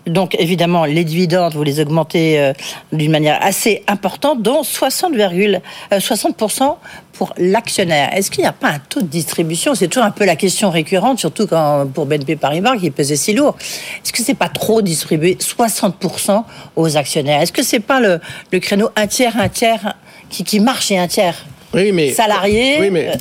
Donc 0.09 0.35
évidemment, 0.40 0.87
les 0.87 1.05
dividendes, 1.05 1.53
vous 1.55 1.62
les 1.62 1.79
augmentez 1.79 2.40
euh, 2.40 2.53
d'une 2.92 3.12
manière 3.12 3.38
assez 3.42 3.85
importante, 3.87 4.42
dont 4.42 4.64
60, 4.64 5.14
virgule- 5.14 5.61
euh, 5.92 6.00
60% 6.00 6.79
pour 7.20 7.35
l'actionnaire. 7.37 8.16
Est-ce 8.16 8.30
qu'il 8.30 8.40
n'y 8.44 8.48
a 8.48 8.52
pas 8.54 8.68
un 8.70 8.78
taux 8.78 9.02
de 9.02 9.06
distribution? 9.06 9.74
C'est 9.74 9.88
toujours 9.88 10.06
un 10.06 10.11
peu 10.11 10.24
la 10.24 10.37
question 10.37 10.70
récurrente, 10.70 11.18
surtout 11.18 11.46
quand, 11.46 11.87
pour 11.92 12.06
BNP 12.06 12.37
Paribas, 12.37 12.78
qui 12.78 12.90
pesait 12.90 13.14
si 13.14 13.35
lourd. 13.35 13.59
Est-ce 14.02 14.11
que 14.11 14.22
c'est 14.22 14.33
pas 14.33 14.48
trop 14.48 14.80
distribué? 14.80 15.37
60% 15.38 16.44
aux 16.76 16.96
actionnaires 16.96 17.42
Est-ce 17.42 17.52
que 17.52 17.62
c'est 17.62 17.80
pas 17.80 18.00
le, 18.00 18.20
le 18.50 18.59
créneau 18.59 18.88
un 18.96 19.06
tiers, 19.06 19.37
un 19.38 19.50
tiers 19.50 19.96
qui, 20.30 20.44
qui 20.44 20.61
marche 20.61 20.90
et 20.92 20.96
un 20.96 21.09
tiers? 21.09 21.44
Oui, 21.74 21.92
mais 21.92 22.11
salariés. 22.12 22.78
Oui, 22.80 22.88
mais 22.90 23.12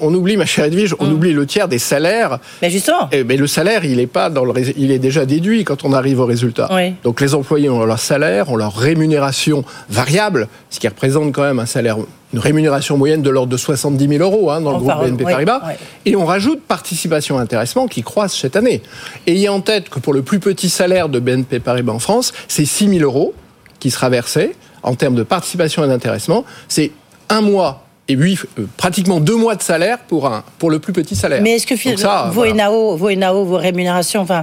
on, 0.00 0.08
on 0.08 0.14
oublie, 0.14 0.36
ma 0.36 0.46
chère 0.46 0.66
Edwige, 0.66 0.94
on 1.00 1.10
oublie 1.10 1.32
le 1.32 1.44
tiers 1.44 1.66
des 1.66 1.80
salaires. 1.80 2.38
Mais 2.62 2.70
justement. 2.70 3.08
Eh, 3.10 3.24
mais 3.24 3.36
le 3.36 3.48
salaire, 3.48 3.84
il 3.84 3.98
est 3.98 4.06
pas 4.06 4.30
dans 4.30 4.44
le, 4.44 4.54
il 4.78 4.92
est 4.92 5.00
déjà 5.00 5.26
déduit 5.26 5.64
quand 5.64 5.84
on 5.84 5.92
arrive 5.92 6.20
au 6.20 6.26
résultat. 6.26 6.68
Oui. 6.72 6.94
Donc 7.02 7.20
les 7.20 7.34
employés 7.34 7.68
ont 7.68 7.84
leur 7.84 7.98
salaire, 7.98 8.52
ont 8.52 8.56
leur 8.56 8.76
rémunération 8.76 9.64
variable, 9.90 10.46
ce 10.70 10.78
qui 10.78 10.86
représente 10.86 11.32
quand 11.32 11.42
même 11.42 11.58
un 11.58 11.66
salaire, 11.66 11.96
une 12.32 12.38
rémunération 12.38 12.96
moyenne 12.98 13.22
de 13.22 13.30
l'ordre 13.30 13.50
de 13.50 13.56
70 13.56 14.06
000 14.08 14.22
euros 14.22 14.50
hein, 14.50 14.60
dans 14.60 14.70
le 14.72 14.76
Enfin, 14.76 14.96
groupe 14.96 15.08
BNP 15.08 15.24
oui, 15.24 15.32
Paribas. 15.32 15.60
oui. 15.66 15.72
Et 16.04 16.14
on 16.16 16.26
rajoute 16.26 16.60
participation 16.62 17.38
intéressement 17.38 17.86
qui 17.88 18.02
croissent 18.02 18.36
cette 18.38 18.56
année. 18.56 18.82
Ayez 19.26 19.48
en 19.48 19.60
tête 19.60 19.88
que 19.88 19.98
pour 19.98 20.12
le 20.12 20.22
plus 20.22 20.38
petit 20.40 20.68
salaire 20.68 21.08
de 21.08 21.20
BNP 21.20 21.60
Paribas 21.60 21.92
en 21.92 21.98
France, 21.98 22.32
c'est 22.48 22.64
6 22.66 22.88
000 22.98 23.00
euros 23.02 23.34
qui 23.80 23.90
sera 23.90 24.08
versé 24.10 24.54
en 24.82 24.94
termes 24.94 25.14
de 25.14 25.22
participation 25.22 25.84
et 25.84 25.88
d'intéressement. 25.88 26.44
C'est 26.68 26.92
un 27.30 27.40
mois 27.40 27.84
et 28.10 28.14
huit, 28.14 28.38
euh, 28.58 28.64
pratiquement 28.78 29.20
deux 29.20 29.36
mois 29.36 29.54
de 29.54 29.62
salaire 29.62 29.98
pour, 29.98 30.26
un, 30.26 30.42
pour 30.58 30.70
le 30.70 30.78
plus 30.78 30.94
petit 30.94 31.14
salaire. 31.14 31.42
Mais 31.42 31.56
est-ce 31.56 31.66
que 31.66 31.74
Donc 31.88 31.98
ça, 31.98 32.24
vos, 32.28 32.40
voilà. 32.40 32.54
NAO, 32.54 32.96
vos 32.96 33.12
NAO, 33.12 33.44
vos 33.44 33.56
rémunérations 33.58 34.22
enfin, 34.22 34.42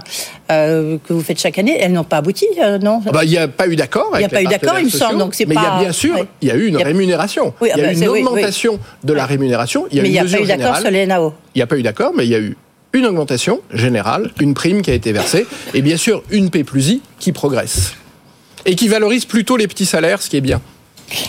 euh, 0.51 0.97
que 1.07 1.13
vous 1.13 1.21
faites 1.21 1.39
chaque 1.39 1.57
année, 1.57 1.75
elles 1.79 1.91
n'ont 1.91 2.03
pas 2.03 2.17
abouti, 2.17 2.45
euh, 2.61 2.77
non 2.77 3.01
Ah 3.07 3.11
bah, 3.11 3.23
Il 3.25 3.31
n'y 3.31 3.37
a 3.37 3.47
pas 3.47 3.67
eu 3.67 3.75
d'accord. 3.75 4.11
Il 4.15 4.21
y 4.21 4.23
a 4.23 4.29
pas 4.29 4.43
eu 4.43 4.45
d'accord, 4.45 4.77
il 4.77 4.85
me 4.85 4.89
semble, 4.91 5.17
donc 5.17 5.35
Mais 5.39 5.45
il 5.49 5.53
y 5.53 5.57
a 5.57 5.61
pas- 5.61 5.79
bien 5.79 5.91
sûr, 5.91 6.13
ouais. 6.13 6.25
il 6.41 6.47
y 6.47 6.51
a 6.51 6.55
eu 6.55 6.67
une 6.67 6.77
y 6.77 6.81
a- 6.81 6.85
rémunération. 6.85 7.53
Oui, 7.59 7.69
il 7.73 7.77
y 7.77 7.81
ah 7.81 7.83
a 7.83 7.87
bah, 7.87 7.93
eu 7.93 7.95
une 7.95 8.01
oui, 8.03 8.19
oui. 8.21 8.23
augmentation 8.23 8.79
de 9.03 9.13
la 9.13 9.25
rémunération. 9.25 9.87
Y 9.91 9.99
a 9.99 10.03
Mais 10.03 10.09
il 10.09 10.11
n'y 10.11 10.19
a 10.19 10.25
pas 10.25 10.39
eu 10.41 10.45
d'accord 10.45 10.77
sur 10.77 10.91
les 10.91 11.05
NAO. 11.07 11.33
Il 11.55 11.59
n'y 11.59 11.63
a 11.63 11.67
pas 11.67 11.77
eu 11.77 11.83
d'accord, 11.83 12.11
mais 12.15 12.25
il 12.25 12.29
y 12.31 12.35
a 12.35 12.39
eu 12.39 12.55
une 12.93 13.07
augmentation 13.07 13.61
générale, 13.73 14.31
une 14.39 14.53
prime 14.53 14.81
qui 14.83 14.91
a 14.91 14.93
été 14.93 15.11
versée, 15.11 15.47
et 15.73 15.81
bien 15.81 15.97
sûr 15.97 16.23
une 16.29 16.51
P 16.51 16.63
plus 16.63 16.89
I 16.89 17.01
qui 17.19 17.31
progresse. 17.31 17.93
Et 18.67 18.75
qui 18.75 18.87
valorise 18.87 19.25
plutôt 19.25 19.57
les 19.57 19.67
petits 19.67 19.85
salaires, 19.85 20.21
ce 20.21 20.29
qui 20.29 20.37
est 20.37 20.41
bien. 20.41 20.61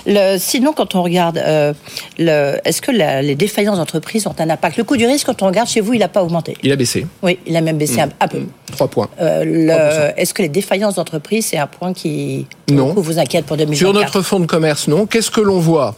Le- 0.07 0.39
sinon, 0.39 0.73
quand 0.73 0.95
on 0.95 1.03
regarde, 1.03 1.39
euh, 1.39 1.73
est-ce 2.19 2.81
que 2.81 2.91
la- 2.91 3.23
les 3.23 3.35
défaillances 3.35 3.77
d'entreprises 3.79 4.27
ont 4.27 4.35
un 4.39 4.51
impact? 4.51 4.77
Le 4.77 4.85
coût 4.85 4.97
du 4.97 5.07
risque, 5.07 5.27
quand 5.27 5.43
on 5.43 5.47
regarde 5.47 5.69
chez 5.69 5.81
vous, 5.81 5.93
il 5.95 5.99
n'a 6.01 6.09
pas 6.09 6.23
augmenté. 6.23 6.57
Il 6.63 6.73
a 6.73 6.77
baissé. 6.77 7.07
Oui, 7.23 7.39
il 7.47 7.57
a 7.57 7.61
même 7.61 7.79
baissé 7.79 8.01
un, 8.01 8.09
un 8.21 8.29
peu. 8.29 8.41
3 8.73 8.89
points. 8.89 9.09
Euh, 9.21 10.11
Est-ce 10.17 10.33
que 10.35 10.43
les 10.43 10.49
défaillances 10.49 10.95
d'entreprises, 10.97 11.47
c'est 11.47 11.59
un 11.59 11.67
point 11.67 11.93
qui 11.93 12.47
Non. 12.71 12.95
vous 12.95 13.19
inquiète 13.19 13.45
pour 13.47 13.57
2024 13.57 13.79
Sur 13.79 13.93
notre 13.93 14.23
fonds 14.23 14.41
de 14.41 14.47
commerce, 14.47 14.89
non. 14.89 15.07
Qu'est-ce 15.07 15.31
que 15.31 15.41
l'on 15.41 15.59
voit? 15.61 15.97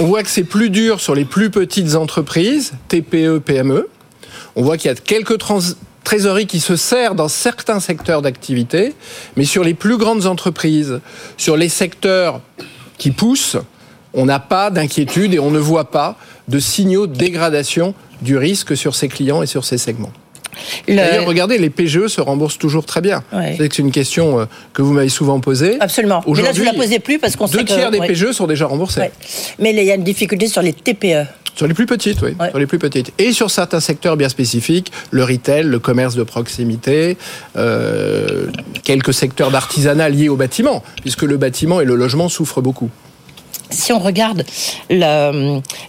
On 0.00 0.04
voit 0.06 0.22
que 0.22 0.30
c'est 0.30 0.44
plus 0.44 0.70
dur 0.70 1.00
sur 1.00 1.14
les 1.14 1.24
plus 1.24 1.50
petites 1.50 1.94
entreprises, 1.94 2.72
TPE, 2.88 3.38
PME. 3.38 3.88
On 4.56 4.62
voit 4.62 4.76
qu'il 4.76 4.88
y 4.90 4.92
a 4.92 4.96
quelques 4.96 5.38
trans- 5.38 5.58
trésoreries 6.04 6.46
qui 6.46 6.60
se 6.60 6.76
serrent 6.76 7.14
dans 7.14 7.28
certains 7.28 7.80
secteurs 7.80 8.22
d'activité, 8.22 8.94
mais 9.36 9.44
sur 9.44 9.62
les 9.64 9.74
plus 9.74 9.96
grandes 9.98 10.26
entreprises, 10.26 11.00
sur 11.36 11.56
les 11.56 11.68
secteurs 11.68 12.40
qui 12.98 13.10
poussent, 13.10 13.56
on 14.12 14.26
n'a 14.26 14.38
pas 14.38 14.70
d'inquiétude 14.70 15.34
et 15.34 15.38
on 15.38 15.50
ne 15.50 15.58
voit 15.58 15.90
pas 15.90 16.16
de 16.48 16.58
signaux 16.58 17.06
de 17.06 17.14
dégradation 17.14 17.94
du 18.22 18.36
risque 18.36 18.76
sur 18.76 18.94
ses 18.94 19.08
clients 19.08 19.42
et 19.42 19.46
sur 19.46 19.64
ses 19.64 19.78
segments. 19.78 20.12
D'ailleurs, 20.88 21.26
regardez, 21.26 21.58
les 21.58 21.70
PGE 21.70 22.06
se 22.08 22.20
remboursent 22.20 22.58
toujours 22.58 22.84
très 22.86 23.00
bien. 23.00 23.22
Ouais. 23.32 23.56
C'est 23.58 23.78
une 23.78 23.90
question 23.92 24.40
euh, 24.40 24.44
que 24.72 24.82
vous 24.82 24.92
m'avez 24.92 25.08
souvent 25.08 25.40
posée. 25.40 25.76
Absolument. 25.80 26.22
Mais 26.26 26.42
là, 26.42 26.52
je 26.52 26.60
ne 26.60 26.66
la 26.66 26.72
posais 26.74 26.98
plus 26.98 27.18
parce 27.18 27.36
qu'on 27.36 27.46
sait 27.46 27.58
Deux 27.58 27.64
que- 27.64 27.72
tiers 27.72 27.90
des 27.90 27.98
ouais. 27.98 28.06
PGE 28.06 28.32
sont 28.32 28.46
déjà 28.46 28.66
remboursés. 28.66 29.00
Ouais. 29.00 29.12
Mais 29.58 29.70
il 29.74 29.82
y 29.84 29.90
a 29.90 29.94
une 29.94 30.04
difficulté 30.04 30.48
sur 30.48 30.62
les 30.62 30.72
TPE. 30.72 31.26
Sur 31.56 31.68
les 31.68 31.74
plus 31.74 31.86
petites, 31.86 32.20
oui. 32.22 32.30
Sur 32.50 32.58
les 32.58 32.66
plus 32.66 32.78
petites. 32.80 33.12
Et 33.18 33.32
sur 33.32 33.48
certains 33.48 33.78
secteurs 33.78 34.16
bien 34.16 34.28
spécifiques, 34.28 34.90
le 35.12 35.22
retail, 35.22 35.62
le 35.64 35.78
commerce 35.78 36.16
de 36.16 36.24
proximité, 36.24 37.16
euh, 37.56 38.46
quelques 38.82 39.14
secteurs 39.14 39.52
d'artisanat 39.52 40.08
liés 40.08 40.28
au 40.28 40.34
bâtiment, 40.36 40.82
puisque 41.02 41.22
le 41.22 41.36
bâtiment 41.36 41.80
et 41.80 41.84
le 41.84 41.94
logement 41.94 42.28
souffrent 42.28 42.60
beaucoup. 42.60 42.90
Si 43.70 43.92
on 43.92 43.98
regarde 43.98 44.44
la, 44.90 45.32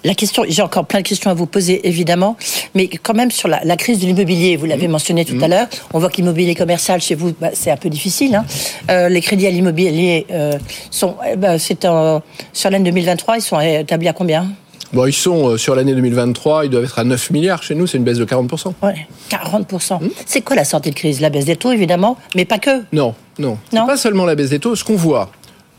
la 0.04 0.14
question, 0.16 0.44
j'ai 0.48 0.62
encore 0.62 0.86
plein 0.86 1.00
de 1.02 1.08
questions 1.08 1.30
à 1.30 1.34
vous 1.34 1.46
poser 1.46 1.88
évidemment, 1.88 2.36
mais 2.74 2.88
quand 2.88 3.14
même 3.14 3.32
sur 3.32 3.48
la, 3.48 3.64
la 3.64 3.76
crise 3.78 4.00
de 4.00 4.06
l'immobilier, 4.06 4.56
vous 4.58 4.66
Mmh. 4.66 4.70
l'avez 4.70 4.88
mentionné 4.88 5.26
tout 5.26 5.38
à 5.42 5.48
l'heure, 5.48 5.68
on 5.94 6.00
voit 6.00 6.10
que 6.10 6.18
l'immobilier 6.18 6.56
commercial 6.56 7.00
chez 7.02 7.14
vous, 7.16 7.34
bah, 7.40 7.50
c'est 7.54 7.70
un 7.72 7.78
peu 7.78 7.90
difficile. 7.90 8.36
hein. 8.36 8.46
Euh, 8.90 9.10
les 9.10 9.22
crédits 9.22 9.46
à 9.48 9.52
l'immobilier 9.52 10.26
euh, 10.32 10.54
sont, 10.90 11.16
eh 11.32 11.36
ben, 11.36 11.58
c'est 11.60 11.86
en- 11.86 12.22
sur 12.54 12.70
l'année 12.70 12.86
2023, 12.92 13.38
ils 13.38 13.42
sont 13.42 13.60
établis 13.60 14.08
à 14.08 14.14
combien? 14.14 14.48
Bon, 14.94 15.06
ils 15.06 15.14
sont 15.14 15.50
euh, 15.50 15.58
sur 15.58 15.76
l'année 15.76 15.94
2023, 15.94 16.66
ils 16.66 16.70
doivent 16.70 16.86
être 16.86 17.00
à 17.00 17.04
9 17.04 17.30
milliards. 17.32 17.62
Chez 17.64 17.76
nous, 17.76 17.86
c'est 17.86 17.98
une 17.98 18.04
baisse 18.04 18.18
de 18.18 18.26
40%. 18.26 18.74
Ouais, 18.82 19.08
40%. 19.30 20.02
Mmh. 20.04 20.10
C'est 20.26 20.42
quoi 20.42 20.56
la 20.56 20.64
sortie 20.64 20.90
de 20.92 20.96
crise? 20.96 21.20
La 21.22 21.30
baisse 21.30 21.46
des 21.46 21.56
taux 21.58 21.72
évidemment, 21.72 22.18
mais 22.36 22.46
pas 22.46 22.60
que. 22.60 22.84
Non, 22.94 23.14
non? 23.38 23.58
C'est 23.72 23.86
pas 23.86 23.98
seulement 23.98 24.26
la 24.26 24.36
baisse 24.36 24.50
des 24.52 24.60
taux. 24.60 24.76
Ce 24.76 24.84
qu'on 24.84 24.96
voit, 24.96 25.30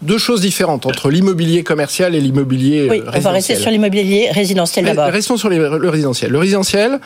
deux 0.02 0.18
choses 0.18 0.40
différentes 0.42 0.86
entre 0.86 1.10
l'immobilier 1.10 1.62
commercial 1.64 2.14
et 2.14 2.20
l'immobilier 2.20 2.86
Oui, 2.90 2.98
euh, 3.00 3.10
on 3.14 3.18
va 3.20 3.30
rester 3.30 3.54
résidentiel. 3.54 3.58
sur 3.60 3.70
l'immobilier 3.70 4.30
résidentiel 4.30 4.84
Ré- 4.84 4.94
d'abord. 4.94 5.12
Restons 5.12 5.36
sur 5.36 5.48
les- 5.48 5.58
le 5.58 5.88
résidentiel. 5.88 6.30
Le 6.30 6.38
résidentiel, 6.38 7.00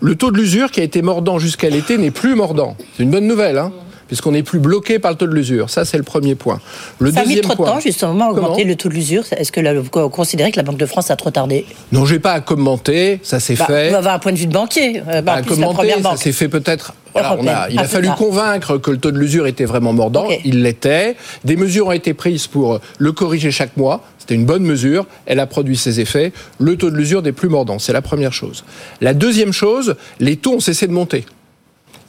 le 0.00 0.14
taux 0.14 0.30
de 0.30 0.36
l'usure 0.38 0.70
qui 0.70 0.80
a 0.80 0.84
été 0.84 1.02
mordant 1.02 1.38
jusqu'à 1.38 1.68
l'été 1.70 1.98
n'est 1.98 2.10
plus 2.10 2.34
mordant. 2.34 2.76
C'est 2.96 3.02
une 3.02 3.10
bonne 3.10 3.26
nouvelle, 3.26 3.58
hein 3.58 3.72
puisqu'on 4.08 4.32
n'est 4.32 4.42
plus 4.42 4.58
bloqué 4.58 4.98
par 4.98 5.10
le 5.10 5.16
taux 5.16 5.26
de 5.26 5.34
l'usure. 5.34 5.70
Ça, 5.70 5.84
c'est 5.84 5.96
le 5.96 6.02
premier 6.02 6.34
point. 6.34 6.60
Le 6.98 7.10
ça 7.12 7.20
a 7.20 7.22
mis 7.22 7.28
deuxième 7.28 7.42
trop 7.44 7.52
de 7.52 7.56
point. 7.56 7.66
temps 7.72 7.80
justement 7.80 8.28
à 8.28 8.30
augmenter 8.30 8.64
le 8.64 8.76
taux 8.76 8.88
de 8.88 8.94
l'usure. 8.94 9.24
Est-ce 9.36 9.52
que 9.52 9.60
la- 9.60 9.74
vous 9.80 9.90
considérez 9.90 10.50
que 10.52 10.56
la 10.56 10.62
Banque 10.62 10.78
de 10.78 10.86
France 10.86 11.10
a 11.10 11.16
trop 11.16 11.30
tardé 11.30 11.66
Non, 11.92 12.04
j'ai 12.06 12.18
pas 12.18 12.32
à 12.32 12.40
commenter, 12.40 13.20
ça 13.22 13.40
s'est 13.40 13.54
Bah, 13.56 13.66
fait. 13.66 13.88
Vous 13.90 13.94
avez 13.96 14.08
un 14.08 14.18
point 14.18 14.32
de 14.32 14.38
vue 14.38 14.46
de 14.46 14.52
banquier. 14.52 15.02
euh, 15.08 15.22
bah, 15.22 15.34
en 15.34 15.36
à 15.38 15.42
plus, 15.42 15.56
commenter, 15.56 15.94
ça 16.02 16.16
s'est 16.16 16.32
fait 16.32 16.48
peut-être. 16.48 16.94
Voilà, 17.12 17.32
on 17.32 17.46
a, 17.46 17.52
Européenne. 17.52 17.66
il 17.70 17.78
Ah, 17.78 17.82
a 17.82 17.84
c'est 17.84 17.92
fallu 17.92 18.08
convaincre 18.10 18.76
que 18.76 18.90
le 18.90 18.98
taux 18.98 19.10
de 19.10 19.18
l'usure 19.18 19.46
était 19.46 19.64
vraiment 19.64 19.94
mordant. 19.94 20.28
Il 20.44 20.62
l'était. 20.62 21.16
Des 21.44 21.56
mesures 21.56 21.86
ont 21.86 21.92
été 21.92 22.12
prises 22.12 22.46
pour 22.46 22.78
le 22.98 23.12
corriger 23.12 23.50
chaque 23.50 23.76
mois. 23.78 24.02
C'était 24.18 24.34
une 24.34 24.44
bonne 24.44 24.64
mesure. 24.64 25.06
Elle 25.24 25.40
a 25.40 25.46
produit 25.46 25.76
ses 25.78 25.98
effets. 26.00 26.32
Le 26.58 26.76
taux 26.76 26.90
de 26.90 26.96
l'usure 26.96 27.22
n'est 27.22 27.32
plus 27.32 27.48
mordant. 27.48 27.78
C'est 27.78 27.94
la 27.94 28.02
première 28.02 28.34
chose. 28.34 28.64
La 29.00 29.14
deuxième 29.14 29.52
chose, 29.54 29.96
les 30.20 30.36
taux 30.36 30.54
ont 30.56 30.60
cessé 30.60 30.86
de 30.86 30.92
monter. 30.92 31.24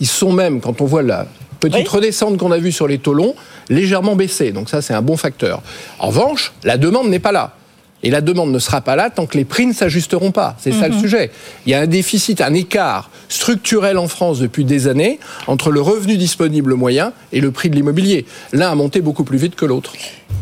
Ils 0.02 0.08
sont 0.08 0.34
même, 0.34 0.60
quand 0.60 0.82
on 0.82 0.86
voit 0.86 1.04
la 1.04 1.26
petite 1.60 1.88
redescente 1.88 2.38
qu'on 2.38 2.52
a 2.52 2.58
vue 2.58 2.72
sur 2.72 2.88
les 2.88 2.98
taux 3.00 3.14
longs, 3.14 3.36
légèrement 3.70 4.16
baissés. 4.16 4.52
Donc 4.52 4.70
ça, 4.70 4.82
c'est 4.82 4.94
un 4.94 5.02
bon 5.02 5.18
facteur. 5.18 5.62
En 6.00 6.08
revanche, 6.08 6.54
la 6.64 6.78
demande 6.78 7.10
n'est 7.10 7.20
pas 7.20 7.32
là. 7.32 7.54
Et 8.04 8.12
la 8.12 8.22
demande 8.22 8.52
ne 8.52 8.60
sera 8.60 8.82
pas 8.82 8.96
là 8.96 9.10
tant 9.10 9.26
que 9.26 9.36
les 9.38 9.44
prix 9.44 9.66
ne 9.66 9.74
s'ajusteront 9.74 10.32
pas. 10.32 10.56
C'est 10.60 10.72
ça 10.72 10.88
le 10.88 10.94
Mhm. 10.94 11.02
sujet. 11.02 11.32
Il 11.66 11.72
y 11.72 11.74
a 11.74 11.80
un 11.80 11.88
déficit, 11.88 12.42
un 12.42 12.54
écart 12.54 13.10
structurel 13.28 13.98
en 13.98 14.08
France 14.08 14.38
depuis 14.40 14.66
des 14.66 14.88
années 14.88 15.20
entre 15.48 15.72
le 15.72 15.82
revenu 15.82 16.16
disponible 16.16 16.76
moyen 16.76 17.12
et 17.34 17.42
le 17.42 17.50
prix 17.52 17.72
de 17.72 17.76
l'immobilier. 17.76 18.26
L'un 18.54 18.70
a 18.70 18.76
monté 18.76 19.02
beaucoup 19.02 19.24
plus 19.24 19.40
vite 19.40 19.56
que 19.56 19.66
l'autre. 19.66 19.94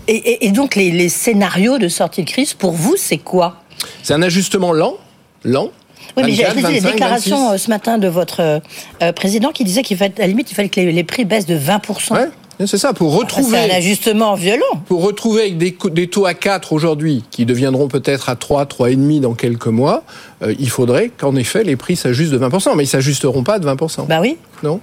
Et, 0.09 0.15
et- 0.15 0.47
et 0.47 0.51
donc, 0.51 0.75
les, 0.75 0.91
les 0.91 1.07
scénarios 1.07 1.77
de 1.77 1.87
sortie 1.87 2.23
de 2.25 2.29
crise, 2.29 2.53
pour 2.53 2.73
vous, 2.73 2.95
c'est 2.97 3.19
quoi? 3.19 3.61
C'est 4.03 4.13
un 4.13 4.21
ajustement 4.21 4.73
lent, 4.73 4.97
lent. 5.45 5.71
Oui, 6.17 6.23
mais 6.25 6.31
j'ai 6.31 6.43
24, 6.43 6.55
j'ai 6.55 6.61
vu 6.67 6.73
les 6.73 6.79
25, 6.79 6.91
déclarations 6.91 7.49
26. 7.49 7.53
euh, 7.53 7.57
ce 7.57 7.69
matin 7.69 7.97
de 7.97 8.07
votre 8.07 8.61
euh, 9.01 9.11
président 9.13 9.51
qui 9.51 9.63
disait 9.63 9.83
qu'il 9.83 9.97
fallait, 9.97 10.13
à 10.17 10.21
la 10.21 10.27
limite, 10.27 10.51
il 10.51 10.55
fallait 10.55 10.69
que 10.69 10.79
les, 10.79 10.91
les 10.91 11.03
prix 11.03 11.25
baissent 11.25 11.45
de 11.45 11.57
20%. 11.57 12.29
C'est 12.65 12.77
ça, 12.77 12.93
pour 12.93 13.13
retrouver. 13.13 13.57
C'est 13.57 13.71
un 13.71 13.75
ajustement 13.75 14.35
violent. 14.35 14.63
Pour 14.87 15.03
retrouver 15.03 15.41
avec 15.41 15.57
des, 15.57 16.07
taux 16.07 16.25
à 16.25 16.33
4 16.33 16.71
aujourd'hui, 16.71 17.23
qui 17.31 17.45
deviendront 17.45 17.87
peut-être 17.87 18.29
à 18.29 18.35
3, 18.35 18.65
3,5 18.65 19.19
dans 19.19 19.33
quelques 19.33 19.67
mois, 19.67 20.03
euh, 20.41 20.53
il 20.57 20.69
faudrait 20.69 21.09
qu'en 21.09 21.35
effet 21.35 21.63
les 21.63 21.75
prix 21.75 21.95
s'ajustent 21.95 22.31
de 22.31 22.39
20%. 22.39 22.75
Mais 22.75 22.83
ils 22.83 22.87
s'ajusteront 22.87 23.43
pas 23.43 23.59
de 23.59 23.67
20%. 23.67 24.07
Bah 24.07 24.19
oui. 24.21 24.37
Non? 24.63 24.79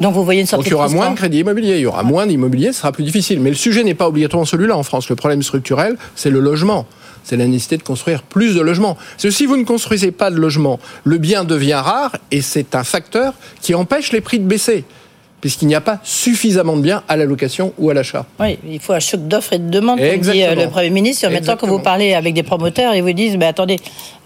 Donc 0.00 0.14
vous 0.14 0.24
voyez 0.24 0.40
une 0.40 0.44
Donc 0.46 0.50
sortie 0.50 0.68
il 0.68 0.72
y 0.72 0.74
aura 0.74 0.88
de 0.88 0.94
moins 0.94 1.06
quand 1.06 1.12
de 1.12 1.16
crédit 1.16 1.38
immobilier, 1.40 1.74
il 1.76 1.80
y 1.80 1.86
aura 1.86 2.02
moins 2.04 2.26
d'immobilier, 2.26 2.72
ce 2.72 2.80
sera 2.80 2.92
plus 2.92 3.04
difficile. 3.04 3.40
Mais 3.40 3.50
le 3.50 3.56
sujet 3.56 3.82
n'est 3.84 3.94
pas 3.94 4.06
obligatoirement 4.08 4.44
celui-là 4.46 4.76
en 4.76 4.82
France. 4.84 5.08
Le 5.08 5.16
problème 5.16 5.42
structurel, 5.42 5.96
c'est 6.14 6.30
le 6.30 6.40
logement. 6.40 6.86
C'est 7.24 7.36
la 7.36 7.46
nécessité 7.46 7.76
de 7.76 7.82
construire 7.82 8.22
plus 8.22 8.54
de 8.54 8.60
logements. 8.60 8.94
Parce 8.94 9.24
que 9.24 9.30
si 9.30 9.44
vous 9.44 9.56
ne 9.56 9.64
construisez 9.64 10.12
pas 10.12 10.30
de 10.30 10.36
logements, 10.36 10.78
le 11.04 11.18
bien 11.18 11.44
devient 11.44 11.74
rare 11.74 12.16
et 12.30 12.40
c'est 12.40 12.74
un 12.74 12.84
facteur 12.84 13.34
qui 13.60 13.74
empêche 13.74 14.12
les 14.12 14.20
prix 14.20 14.38
de 14.38 14.46
baisser. 14.46 14.84
Puisqu'il 15.40 15.68
n'y 15.68 15.74
a 15.76 15.80
pas 15.80 16.00
suffisamment 16.02 16.76
de 16.76 16.82
biens 16.82 17.02
à 17.06 17.16
la 17.16 17.24
location 17.24 17.72
ou 17.78 17.90
à 17.90 17.94
l'achat. 17.94 18.24
Oui, 18.40 18.58
il 18.68 18.80
faut 18.80 18.92
un 18.92 18.98
choc 18.98 19.28
d'offres 19.28 19.52
et 19.52 19.58
de 19.60 19.68
demande, 19.70 19.98
comme 20.00 20.18
dit 20.20 20.42
euh, 20.42 20.54
le 20.56 20.68
Premier 20.68 20.90
ministre. 20.90 21.28
Temps 21.44 21.56
que 21.56 21.66
vous 21.66 21.78
parlez 21.78 22.14
avec 22.14 22.34
des 22.34 22.42
promoteurs, 22.42 22.92
ils 22.96 23.02
vous 23.04 23.12
disent, 23.12 23.36
mais 23.36 23.46
attendez, 23.46 23.76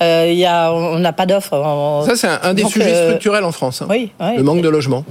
euh, 0.03 0.29
il 0.31 0.39
y 0.39 0.47
a, 0.47 0.73
on 0.73 0.99
n'a 0.99 1.13
pas 1.13 1.27
d'offres. 1.27 1.53
On- 1.55 2.07
Ça, 2.07 2.17
c'est 2.17 2.29
un, 2.29 2.41
un 2.43 2.55
des 2.55 2.63
Donc, 2.63 2.73
sujets 2.73 2.87
euh, 2.95 3.09
structurels 3.09 3.45
en 3.45 3.53
France. 3.53 3.83
hein. 3.83 3.87
oui, 3.91 4.11
oui. 4.21 4.37
Le 4.39 4.43
manque 4.43 4.63
de 4.63 4.69
logement. 4.71 5.05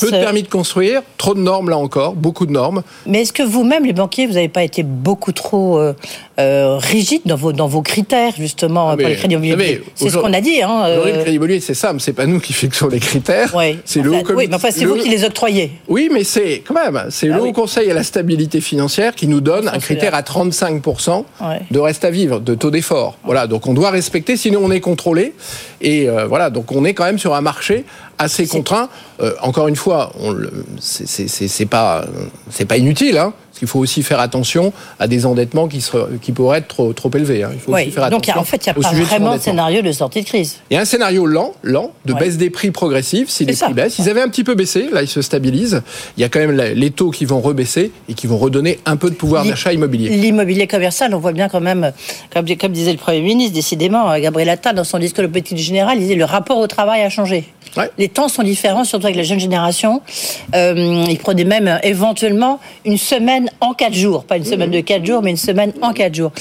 Peu 0.00 0.06
de 0.10 0.16
permis 0.16 0.42
de 0.42 0.48
construire, 0.48 1.02
trop 1.18 1.34
de 1.34 1.40
normes 1.40 1.70
là 1.70 1.76
encore, 1.78 2.14
beaucoup 2.14 2.46
de 2.46 2.52
normes. 2.52 2.82
Mais 3.06 3.22
est-ce 3.22 3.32
que 3.32 3.42
vous-même, 3.42 3.84
les 3.84 3.92
banquiers, 3.92 4.26
vous 4.26 4.34
n'avez 4.34 4.48
pas 4.48 4.62
été 4.64 4.82
beaucoup 4.82 5.32
trop 5.32 5.78
euh, 5.78 5.92
euh, 6.40 6.78
rigide 6.78 7.22
dans 7.26 7.36
vos, 7.36 7.52
dans 7.52 7.68
vos 7.68 7.82
critères, 7.82 8.32
justement, 8.36 8.82
pour 8.86 8.90
Ah, 8.92 8.96
Mais, 8.96 9.08
les 9.10 9.16
crédits 9.16 9.34
immobiliers 9.34 9.82
C'est 9.94 10.10
ce 10.10 10.16
qu'on 10.16 10.32
a 10.32 10.40
dit. 10.40 10.62
Hein, 10.62 10.84
aujourd'hui, 10.88 11.12
euh, 11.12 11.16
le 11.16 11.22
crédit 11.22 11.36
immobilier, 11.36 11.60
c'est 11.60 11.74
simple, 11.74 12.00
c'est 12.00 12.12
pas 12.12 12.26
nous 12.26 12.40
qui 12.40 12.52
fixons 12.52 12.88
les 12.88 12.98
critères. 13.00 13.54
C'est 13.84 14.00
le 14.02 14.10
haut 14.10 14.22
oui, 14.34 14.46
mais 14.48 14.54
enfin, 14.56 14.68
c'est 14.72 14.84
le- 14.84 14.88
vous 14.90 14.96
qui 14.96 15.08
les 15.08 15.24
octroyez. 15.24 15.70
Oui, 15.88 16.08
mais 16.12 16.24
c'est 16.24 16.62
quand 16.66 16.74
même, 16.74 17.06
c'est 17.10 17.30
Ah 17.30 17.36
le 17.36 17.42
oui. 17.42 17.48
Haut 17.50 17.52
Conseil 17.52 17.90
à 17.90 17.94
la 17.94 18.02
stabilité 18.02 18.60
financière 18.60 19.14
qui 19.14 19.28
nous 19.28 19.40
donne 19.40 19.68
un 19.68 19.78
critère 19.78 20.14
à 20.14 20.22
35% 20.22 21.24
Ouais. 21.40 21.60
de 21.70 21.78
reste 21.78 22.04
à 22.04 22.10
vivre, 22.10 22.40
de 22.40 22.54
taux 22.54 22.70
d'effort. 22.70 23.16
Voilà, 23.24 23.46
donc 23.46 23.66
on 23.66 23.74
doit 23.74 23.90
respecter, 23.90 24.36
sinon 24.36 24.60
on 24.62 24.70
est 24.70 24.80
contrôlé. 24.80 25.34
Et 25.80 26.08
euh, 26.08 26.26
voilà, 26.26 26.50
donc 26.50 26.72
on 26.72 26.84
est 26.84 26.94
quand 26.94 27.04
même 27.04 27.18
sur 27.18 27.34
un 27.34 27.40
marché 27.42 27.84
assez 28.18 28.46
contraint. 28.46 28.88
Euh, 29.20 29.32
encore 29.42 29.68
une 29.68 29.76
fois, 29.76 30.12
on 30.20 30.30
le- 30.32 30.50
c'est- 30.80 31.06
c'est 31.06 31.28
c'est- 31.28 31.48
c'est 31.48 31.66
pas, 31.66 32.04
c'est 32.50 32.64
pas 32.66 32.76
inutile, 32.76 33.18
hein, 33.18 33.32
parce 33.54 33.60
qu'il 33.60 33.68
faut 33.68 33.78
aussi 33.78 34.02
faire 34.02 34.18
attention 34.18 34.72
à 34.98 35.06
des 35.06 35.26
endettements 35.26 35.68
qui, 35.68 35.80
qui 36.20 36.32
pourraient 36.32 36.58
être 36.58 36.66
trop, 36.66 36.92
trop 36.92 37.08
élevés. 37.14 37.44
hein. 37.44 37.50
Il 37.54 37.60
faut 37.60 37.72
Oui, 37.72 37.82
aussi 37.82 37.90
faire 37.92 38.10
donc 38.10 38.24
attention 38.28 38.40
en 38.40 38.44
fait, 38.44 38.66
il 38.66 38.68
n'y 38.68 38.70
a 38.70 38.74
pas 38.82 38.92
vraiment 39.04 39.36
de 39.36 39.40
scénario 39.40 39.80
de 39.80 39.92
sortie 39.92 40.22
de 40.22 40.26
crise. 40.26 40.56
Il 40.70 40.74
y 40.74 40.76
a 40.76 40.80
un 40.80 40.84
scénario 40.84 41.24
lent, 41.24 41.52
lent, 41.62 41.92
de 42.04 42.12
Ouais. 42.14 42.18
baisse 42.18 42.36
des 42.36 42.50
prix 42.50 42.72
progressifs 42.72 43.28
si 43.28 43.44
les 43.44 43.52
ça. 43.52 43.66
prix 43.66 43.74
baissent. 43.74 43.98
Ils 44.00 44.08
avaient 44.10 44.22
un 44.22 44.28
petit 44.28 44.42
peu 44.42 44.56
baissé, 44.56 44.88
là 44.92 45.02
ils 45.02 45.08
se 45.08 45.22
stabilisent. 45.22 45.82
Il 46.16 46.20
y 46.20 46.24
a 46.24 46.28
quand 46.28 46.40
même 46.40 46.50
les 46.50 46.90
taux 46.90 47.12
qui 47.12 47.26
vont 47.26 47.40
rebaisser 47.40 47.92
et 48.08 48.14
qui 48.14 48.26
vont 48.26 48.38
redonner 48.38 48.80
un 48.86 48.96
peu 48.96 49.08
de 49.08 49.14
pouvoir 49.14 49.44
d'achat 49.44 49.72
immobilier. 49.72 50.08
L'immobilier 50.08 50.66
commercial, 50.66 51.14
on 51.14 51.18
voit 51.20 51.32
bien 51.32 51.48
quand 51.48 51.60
même, 51.60 51.92
comme, 52.32 52.46
comme 52.56 52.72
disait 52.72 52.90
le 52.90 52.98
Premier 52.98 53.20
ministre, 53.20 53.54
décidément, 53.54 54.10
euh, 54.10 54.18
Gabriel 54.18 54.48
Attal, 54.48 54.74
dans 54.74 54.82
son 54.82 54.98
discours 54.98 55.22
de 55.22 55.28
politique 55.28 55.58
générale, 55.58 55.98
il 55.98 56.00
disait 56.00 56.16
le 56.16 56.24
rapport 56.24 56.58
au 56.58 56.66
travail 56.66 57.02
a 57.02 57.08
changé. 57.08 57.44
Les 57.98 58.08
temps 58.08 58.28
sont 58.28 58.44
différents, 58.44 58.84
surtout 58.84 59.06
avec 59.06 59.16
la 59.16 59.24
jeune 59.24 59.40
génération. 59.40 60.00
Euh, 60.54 61.04
il 61.08 61.18
prenait 61.18 61.42
même 61.44 61.66
euh, 61.66 61.78
éventuellement 61.82 62.60
une 62.84 62.98
semaine 62.98 63.43
en 63.60 63.74
quatre 63.74 63.94
jours. 63.94 64.24
Pas 64.24 64.36
une 64.36 64.44
semaine 64.44 64.70
de 64.70 64.80
quatre 64.80 65.04
jours, 65.04 65.22
mais 65.22 65.30
une 65.30 65.36
semaine 65.36 65.72
en 65.82 65.92
quatre 65.92 66.14
jours. 66.14 66.32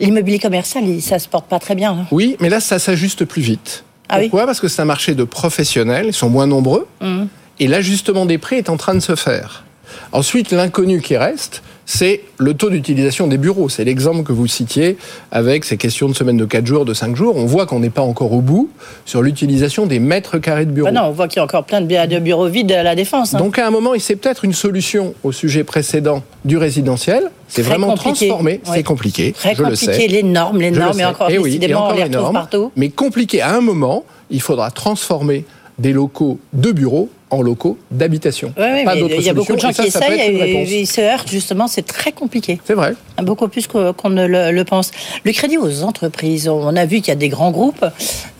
L'immobilier 0.00 0.38
commercial, 0.38 0.84
ça 1.00 1.18
se 1.18 1.28
porte 1.28 1.46
pas 1.46 1.58
très 1.58 1.74
bien. 1.74 1.92
hein. 1.92 2.06
Oui, 2.10 2.36
mais 2.40 2.48
là 2.48 2.60
ça 2.60 2.78
s'ajuste 2.78 3.24
plus 3.24 3.42
vite. 3.42 3.84
Ah 4.08 4.16
oui 4.18 4.28
Pourquoi? 4.28 4.46
Parce 4.46 4.60
que 4.60 4.68
c'est 4.68 4.82
un 4.82 4.86
marché 4.86 5.14
de 5.14 5.24
professionnels, 5.24 6.06
ils 6.08 6.12
sont 6.12 6.28
moins 6.30 6.46
nombreux, 6.46 6.86
Mhm. 7.00 7.28
et 7.60 7.66
l'ajustement 7.68 8.26
des 8.26 8.38
prix 8.38 8.56
est 8.56 8.68
en 8.68 8.76
train 8.76 8.94
de 8.94 9.00
se 9.00 9.14
faire. 9.16 9.64
Ensuite, 10.12 10.50
l'inconnu 10.52 11.00
qui 11.00 11.16
reste, 11.16 11.62
c'est 11.94 12.22
le 12.38 12.54
taux 12.54 12.70
d'utilisation 12.70 13.26
des 13.26 13.36
bureaux. 13.36 13.68
C'est 13.68 13.84
l'exemple 13.84 14.22
que 14.22 14.32
vous 14.32 14.46
citiez 14.46 14.96
avec 15.30 15.66
ces 15.66 15.76
questions 15.76 16.08
de 16.08 16.14
semaine 16.14 16.38
de 16.38 16.46
4 16.46 16.64
jours, 16.66 16.84
de 16.86 16.94
5 16.94 17.14
jours. 17.14 17.36
On 17.36 17.44
voit 17.44 17.66
qu'on 17.66 17.80
n'est 17.80 17.90
pas 17.90 18.00
encore 18.00 18.32
au 18.32 18.40
bout 18.40 18.70
sur 19.04 19.20
l'utilisation 19.20 19.84
des 19.84 19.98
mètres 19.98 20.38
carrés 20.38 20.64
de 20.64 20.70
bureaux. 20.70 20.86
Bah 20.86 20.92
non, 20.92 21.08
on 21.08 21.10
voit 21.10 21.28
qu'il 21.28 21.36
y 21.36 21.40
a 21.40 21.44
encore 21.44 21.64
plein 21.64 21.82
de, 21.82 22.18
bureaux 22.18 22.48
vides 22.48 22.72
à 22.72 22.82
la 22.82 22.94
défense. 22.94 23.34
hein. 23.34 23.38
Donc 23.38 23.58
à 23.58 23.66
un 23.66 23.70
moment, 23.70 23.92
et 23.92 23.98
c'est 23.98 24.16
peut-être 24.16 24.46
une 24.46 24.54
solution 24.54 25.12
au 25.22 25.32
sujet 25.32 25.64
précédent 25.64 26.22
du 26.46 26.56
résidentiel, 26.56 27.30
c'est 27.46 27.60
vraiment 27.60 27.88
compliqué. 27.88 28.28
transformé, 28.28 28.60
c'est 28.64 28.82
compliqué, 28.82 29.32
Très 29.32 29.54
je 29.54 29.62
le 29.62 29.68
compliqué, 29.68 29.92
sais. 29.92 30.06
les 30.06 30.22
normes, 30.22 30.62
les 30.62 30.70
le 30.70 30.78
normes, 30.78 30.98
et 30.98 31.04
encore, 31.04 31.28
Eh 31.30 31.38
oui, 31.38 31.58
et 31.60 31.74
on 31.74 31.78
encore 31.78 31.94
les 31.94 32.08
normes. 32.08 32.32
partout. 32.32 32.72
Mais 32.74 32.88
compliqué, 32.88 33.42
à 33.42 33.54
un 33.54 33.60
moment, 33.60 34.04
il 34.30 34.40
faudra 34.40 34.70
transformer 34.70 35.44
des 35.78 35.92
locaux 35.92 36.38
de 36.54 36.72
bureaux 36.72 37.10
en 37.32 37.42
locaux 37.42 37.78
d'habitation. 37.90 38.52
Mais 38.58 38.84
d'autre 38.84 39.14
il 39.18 39.24
y 39.24 39.30
a 39.30 39.34
beaucoup 39.34 39.54
de 39.54 39.58
gens 39.58 39.70
qui 39.70 39.90
ça, 39.90 40.06
essayent 40.06 40.20
et, 40.20 40.80
ils 40.80 40.86
se 40.86 41.00
heurtent 41.00 41.30
justement, 41.30 41.66
c'est 41.66 41.86
très 41.86 42.12
compliqué. 42.12 42.60
C'est 42.64 42.74
vrai. 42.74 42.94
Beaucoup 43.22 43.48
plus 43.48 43.66
qu'on 43.66 44.10
ne 44.10 44.26
le, 44.26 44.52
le 44.52 44.64
pense. 44.64 44.90
Le 45.24 45.32
crédit 45.32 45.56
aux 45.56 45.82
entreprises, 45.82 46.48
on 46.48 46.76
a 46.76 46.84
vu 46.84 46.96
qu'il 46.96 47.08
y 47.08 47.12
a 47.12 47.16
des 47.16 47.30
grands 47.30 47.50
groupes 47.50 47.84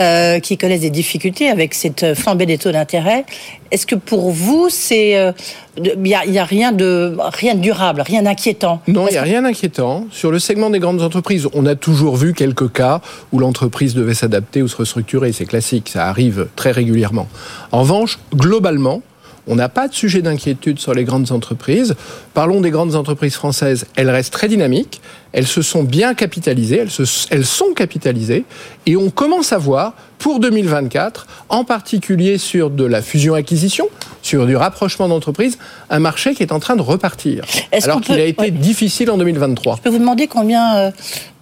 euh, 0.01 0.41
qui 0.41 0.59
connaissent 0.59 0.81
des 0.81 0.91
difficultés 0.91 1.49
avec 1.49 1.75
cette 1.75 2.15
flambée 2.15 2.47
des 2.47 2.59
taux 2.59 2.73
d'intérêt. 2.73 3.25
Est-ce 3.71 3.87
que 3.87 3.95
pour 3.95 4.31
vous, 4.31 4.69
c'est 4.69 5.17
euh, 5.17 5.33
il 5.77 5.99
n'y 6.01 6.15
a, 6.15 6.45
rien, 6.45 6.73
de, 6.73 7.17
rien 7.19 7.55
de 7.55 7.61
durable, 7.61 8.03
rien 8.03 8.23
d'inquiétant. 8.23 8.83
Non, 8.89 9.07
il 9.09 9.13
n'y 9.13 9.19
a 9.19 9.23
rien 9.23 9.43
d'inquiétant. 9.43 10.07
Sur 10.11 10.31
le 10.31 10.39
segment 10.39 10.69
des 10.69 10.79
grandes 10.79 11.03
entreprises, 11.03 11.49
on 11.55 11.65
a 11.65 11.75
toujours 11.75 12.17
vu 12.17 12.35
quelques 12.35 12.73
cas 12.73 13.01
où 13.33 13.39
l'entreprise 13.39 13.95
devait 13.95 14.15
s'adapter 14.15 14.63
ou 14.63 14.69
se 14.69 14.77
restructurer. 14.77 15.33
C'est 15.33 15.47
classique, 15.47 15.89
ça 15.89 16.07
arrive 16.07 16.49
très 16.57 16.73
régulièrement. 16.73 17.29
En 17.71 17.81
revanche, 17.81 18.19
globalement, 18.35 19.03
on 19.47 19.57
n'a 19.57 19.69
pas 19.69 19.89
de 19.89 19.95
sujet 19.95 20.23
d'inquiétude 20.23 20.79
sur 20.79 20.95
les 20.95 21.05
grandes 21.05 21.33
entreprises. 21.33 21.95
Parlons 22.35 22.61
des 22.61 22.71
grandes 22.71 22.95
entreprises 22.95 23.35
françaises. 23.35 23.87
Elles 23.97 24.11
restent 24.11 24.33
très 24.33 24.49
dynamiques. 24.49 25.01
Elles 25.33 25.47
se 25.47 25.63
sont 25.63 25.83
bien 25.83 26.15
capitalisées. 26.15 26.79
Elles, 26.79 26.91
se, 26.91 27.03
elles 27.31 27.45
sont 27.45 27.73
capitalisées. 27.75 28.45
Et 28.87 28.97
on 28.97 29.11
commence 29.11 29.53
à 29.53 29.59
voir, 29.59 29.95
pour 30.19 30.39
2024, 30.39 31.27
en 31.49 31.65
particulier 31.65 32.39
sur 32.39 32.71
de 32.71 32.85
la 32.85 33.03
fusion-acquisition, 33.03 33.89
sur 34.23 34.47
du 34.47 34.55
rapprochement 34.55 35.09
d'entreprises, 35.09 35.59
un 35.91 35.99
marché 35.99 36.35
qui 36.35 36.43
est 36.43 36.53
en 36.53 36.61
train 36.61 36.77
de 36.77 36.83
repartir. 36.83 37.45
Alors 37.83 38.01
qu'il 38.01 38.15
a 38.15 38.25
été 38.25 38.51
difficile 38.53 39.11
en 39.11 39.19
2023. 39.19 39.77
Je 39.77 39.83
peux 39.83 39.91
vous 39.91 39.99
demander 39.99 40.29
combien 40.29 40.77
euh, 40.77 40.91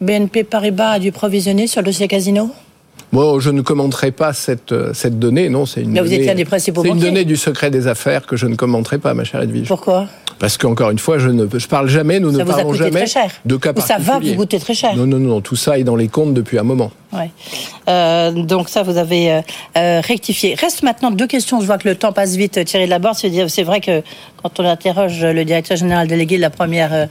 BNP 0.00 0.44
Paribas 0.44 0.92
a 0.92 0.98
dû 0.98 1.12
provisionner 1.12 1.66
sur 1.66 1.82
le 1.82 1.86
dossier 1.86 2.08
Casino? 2.08 2.50
Moi, 3.12 3.38
je 3.40 3.50
ne 3.50 3.60
commenterai 3.60 4.12
pas 4.12 4.32
cette, 4.32 4.72
euh, 4.72 4.92
cette 4.94 5.18
donnée. 5.18 5.48
Non, 5.48 5.66
c'est 5.66 5.82
une, 5.82 5.94
donnée, 5.94 6.34
des 6.34 6.44
principaux 6.44 6.84
une 6.84 6.98
donnée 6.98 7.24
du 7.24 7.36
secret 7.36 7.70
des 7.70 7.88
affaires 7.88 8.26
que 8.26 8.36
je 8.36 8.46
ne 8.46 8.54
commenterai 8.54 8.98
pas, 8.98 9.14
ma 9.14 9.24
chère 9.24 9.42
Edwige. 9.42 9.66
Pourquoi? 9.66 10.06
Parce 10.38 10.56
qu'encore 10.56 10.90
une 10.90 10.98
fois, 10.98 11.18
je 11.18 11.28
ne 11.28 11.46
je 11.52 11.66
parle 11.66 11.88
jamais, 11.88 12.18
nous 12.18 12.32
Ça 12.32 12.38
ne 12.38 12.44
vous 12.44 12.50
a 12.50 12.54
parlons 12.54 12.70
coûté 12.70 12.84
jamais 12.84 13.00
très 13.00 13.06
cher. 13.06 13.30
de 13.44 13.56
cas 13.56 13.72
Ou 13.76 13.80
ça 13.80 13.98
va 13.98 14.18
vous 14.20 14.34
coûter 14.34 14.58
très 14.58 14.74
cher. 14.74 14.96
Non, 14.96 15.06
non, 15.06 15.18
non, 15.18 15.40
tout 15.40 15.56
ça 15.56 15.78
est 15.78 15.84
dans 15.84 15.96
les 15.96 16.08
comptes 16.08 16.32
depuis 16.32 16.58
un 16.58 16.62
moment. 16.62 16.92
Ouais. 17.12 17.30
Euh, 17.88 18.30
donc 18.30 18.68
ça, 18.70 18.82
vous 18.82 18.96
avez 18.96 19.42
euh, 19.76 20.00
rectifié. 20.00 20.54
Reste 20.54 20.82
maintenant 20.82 21.10
deux 21.10 21.26
questions. 21.26 21.60
Je 21.60 21.66
vois 21.66 21.76
que 21.76 21.88
le 21.88 21.94
temps 21.94 22.12
passe 22.12 22.36
vite. 22.36 22.64
Thierry 22.64 22.86
Laborde, 22.86 23.16
c'est 23.16 23.62
vrai 23.64 23.80
que 23.80 24.02
quand 24.42 24.60
on 24.60 24.64
interroge 24.64 25.22
le 25.24 25.44
directeur 25.44 25.76
général 25.76 26.08
délégué 26.08 26.36
de 26.36 26.40
la 26.42 26.50
première 26.50 26.92
euh, 26.92 27.06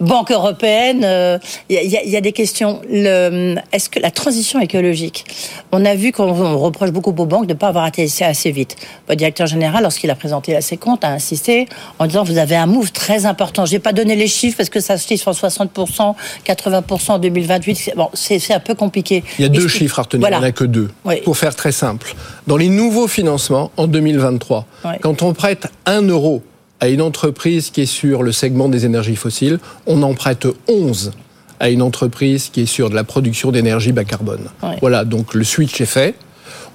banque 0.00 0.30
européenne, 0.30 1.02
euh, 1.04 1.38
il 1.68 1.76
y, 1.76 1.78
a- 1.78 1.82
il 1.82 1.90
y 1.90 1.96
a- 1.96 2.02
il 2.04 2.10
y 2.10 2.16
a 2.16 2.20
des 2.20 2.32
questions. 2.32 2.80
Est-ce 2.90 3.88
que 3.88 3.98
la 4.00 4.10
transition 4.10 4.60
écologique, 4.60 5.24
on 5.72 5.84
a 5.84 5.94
vu 5.94 6.12
qu'on 6.12 6.24
on 6.28 6.58
reproche 6.58 6.90
beaucoup 6.90 7.10
aux 7.16 7.26
banques 7.26 7.46
de 7.46 7.52
ne 7.54 7.58
pas 7.58 7.68
avoir 7.68 7.86
été 7.86 8.08
assez, 8.20 8.50
vite. 8.50 8.76
Le 9.08 9.16
directeur 9.16 9.46
général, 9.46 9.82
lorsqu'il 9.82 10.10
a 10.10 10.14
présenté 10.14 10.60
ses 10.60 10.76
comptes, 10.76 11.04
a 11.04 11.08
insisté 11.08 11.66
en 11.98 12.06
disant 12.06 12.24
vous 12.24 12.38
avez 12.38 12.56
un 12.56 12.66
move 12.66 12.92
très 12.92 13.26
important. 13.26 13.66
Je 13.66 13.72
n'ai 13.72 13.78
pas 13.78 13.92
donné 13.92 14.16
les 14.16 14.26
chiffres 14.28 14.56
parce 14.56 14.68
que 14.70 14.80
ça 14.80 14.98
se 14.98 15.06
chiffre 15.08 15.28
en 15.28 15.32
60%, 15.32 16.14
80% 16.46 17.12
en 17.12 17.18
2028. 17.18 17.92
Bon, 17.96 18.08
c'est 18.14 18.52
un 18.52 18.60
peu 18.60 18.74
compliqué. 18.74 19.24
Il 19.38 19.42
y 19.42 19.46
a 19.46 19.48
deux 19.48 19.68
chiffres 19.68 19.98
à 19.98 20.02
retenir, 20.02 20.20
Voilà. 20.20 20.36
il 20.36 20.40
n'y 20.40 20.46
en 20.46 20.48
a 20.48 20.52
que 20.52 20.64
deux. 20.64 20.90
Oui. 21.04 21.20
Pour 21.24 21.36
faire 21.36 21.54
très 21.54 21.72
simple, 21.72 22.14
dans 22.46 22.56
les 22.56 22.68
nouveaux 22.68 23.08
financements 23.08 23.70
en 23.76 23.86
2023, 23.86 24.66
Ouais. 24.84 24.98
quand 25.00 25.22
on 25.22 25.32
prête 25.32 25.66
1 25.86 26.02
euro 26.02 26.42
à 26.80 26.88
une 26.88 27.02
entreprise 27.02 27.70
qui 27.70 27.82
est 27.82 27.86
sur 27.86 28.22
le 28.22 28.32
segment 28.32 28.68
des 28.68 28.84
énergies 28.84 29.16
fossiles, 29.16 29.58
on 29.86 30.02
en 30.02 30.14
prête 30.14 30.46
11 30.68 31.12
à 31.60 31.70
une 31.70 31.82
entreprise 31.82 32.50
qui 32.50 32.62
est 32.62 32.66
sur 32.66 32.90
de 32.90 32.94
la 32.94 33.04
production 33.04 33.52
d'énergie 33.52 33.92
bas 33.92 34.04
carbone. 34.04 34.48
Ouais. 34.62 34.76
Voilà, 34.80 35.04
donc 35.04 35.34
le 35.34 35.44
switch 35.44 35.80
est 35.80 35.86
fait. 35.86 36.14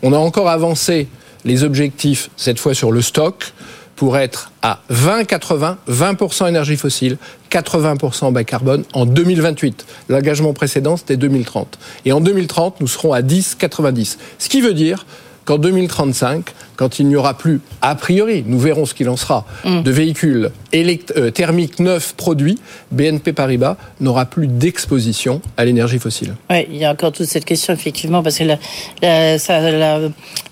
On 0.02 0.14
a 0.14 0.18
encore 0.18 0.50
avancé 0.50 1.08
les 1.46 1.64
objectifs, 1.64 2.30
cette 2.38 2.60
fois 2.60 2.74
sur 2.74 2.92
le 2.92 3.02
stock, 3.02 3.54
pour 3.96 4.18
être 4.18 4.52
à 4.62 4.80
20-80, 4.90 5.76
20% 5.90 6.48
énergie 6.48 6.78
fossile, 6.78 7.18
80% 7.52 8.32
bas 8.32 8.46
carbone 8.46 8.86
en 8.94 9.06
2028. 9.06 9.86
L'engagement 10.08 10.54
précédent, 10.54 10.96
c'était 10.96 11.18
2030. 11.18 11.78
Et 12.06 12.14
en 12.14 12.22
2030, 12.22 12.80
nous 12.80 12.88
serons 12.88 13.12
à 13.12 13.22
10-90. 13.22 14.18
Ce 14.38 14.48
qui 14.48 14.62
veut 14.62 14.74
dire 14.74 15.06
qu'en 15.50 15.58
2035, 15.58 16.46
quand 16.76 17.00
il 17.00 17.08
n'y 17.08 17.16
aura 17.16 17.36
plus, 17.36 17.60
a 17.82 17.96
priori, 17.96 18.44
nous 18.46 18.60
verrons 18.60 18.86
ce 18.86 18.94
qu'il 18.94 19.10
en 19.10 19.18
sera, 19.18 19.48
de 19.66 19.90
véhicules 19.90 20.52
euh, 20.76 21.32
thermiques 21.32 21.80
neufs 21.80 22.14
produits, 22.14 22.60
BNP 22.92 23.34
Paribas 23.34 23.76
n'aura 24.00 24.28
plus 24.28 24.46
d'exposition 24.46 25.42
à 25.58 25.66
l'énergie 25.66 25.98
fossile. 25.98 26.36
Oui, 26.52 26.68
il 26.70 26.78
y 26.78 26.86
a 26.86 26.92
encore 26.92 27.14
toute 27.14 27.26
cette 27.26 27.46
question, 27.46 27.74
effectivement, 27.74 28.22
parce 28.22 28.38
que 28.38 28.44
la, 28.44 28.60
la, 29.02 29.40
ça, 29.40 29.72
la, 29.72 30.00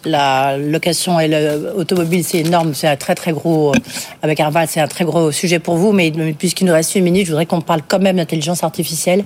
la 0.04 0.58
location 0.58 1.20
et 1.20 1.28
l'automobile, 1.28 2.24
c'est 2.24 2.40
énorme, 2.40 2.74
c'est 2.74 2.88
un 2.88 2.96
très 2.96 3.14
très 3.14 3.34
gros, 3.34 3.70
euh, 3.70 3.80
avec 4.24 4.40
Arval, 4.40 4.68
c'est 4.68 4.82
un 4.82 4.88
très 4.88 5.06
gros 5.06 5.32
sujet 5.32 5.60
pour 5.60 5.78
vous, 5.78 5.92
mais 5.92 6.12
puisqu'il 6.40 6.66
nous 6.66 6.74
reste 6.74 6.96
une 6.96 7.04
minute, 7.04 7.28
je 7.28 7.32
voudrais 7.32 7.46
qu'on 7.46 7.62
parle 7.62 7.82
quand 7.88 8.00
même 8.00 8.16
d'intelligence 8.16 8.64
artificielle, 8.64 9.26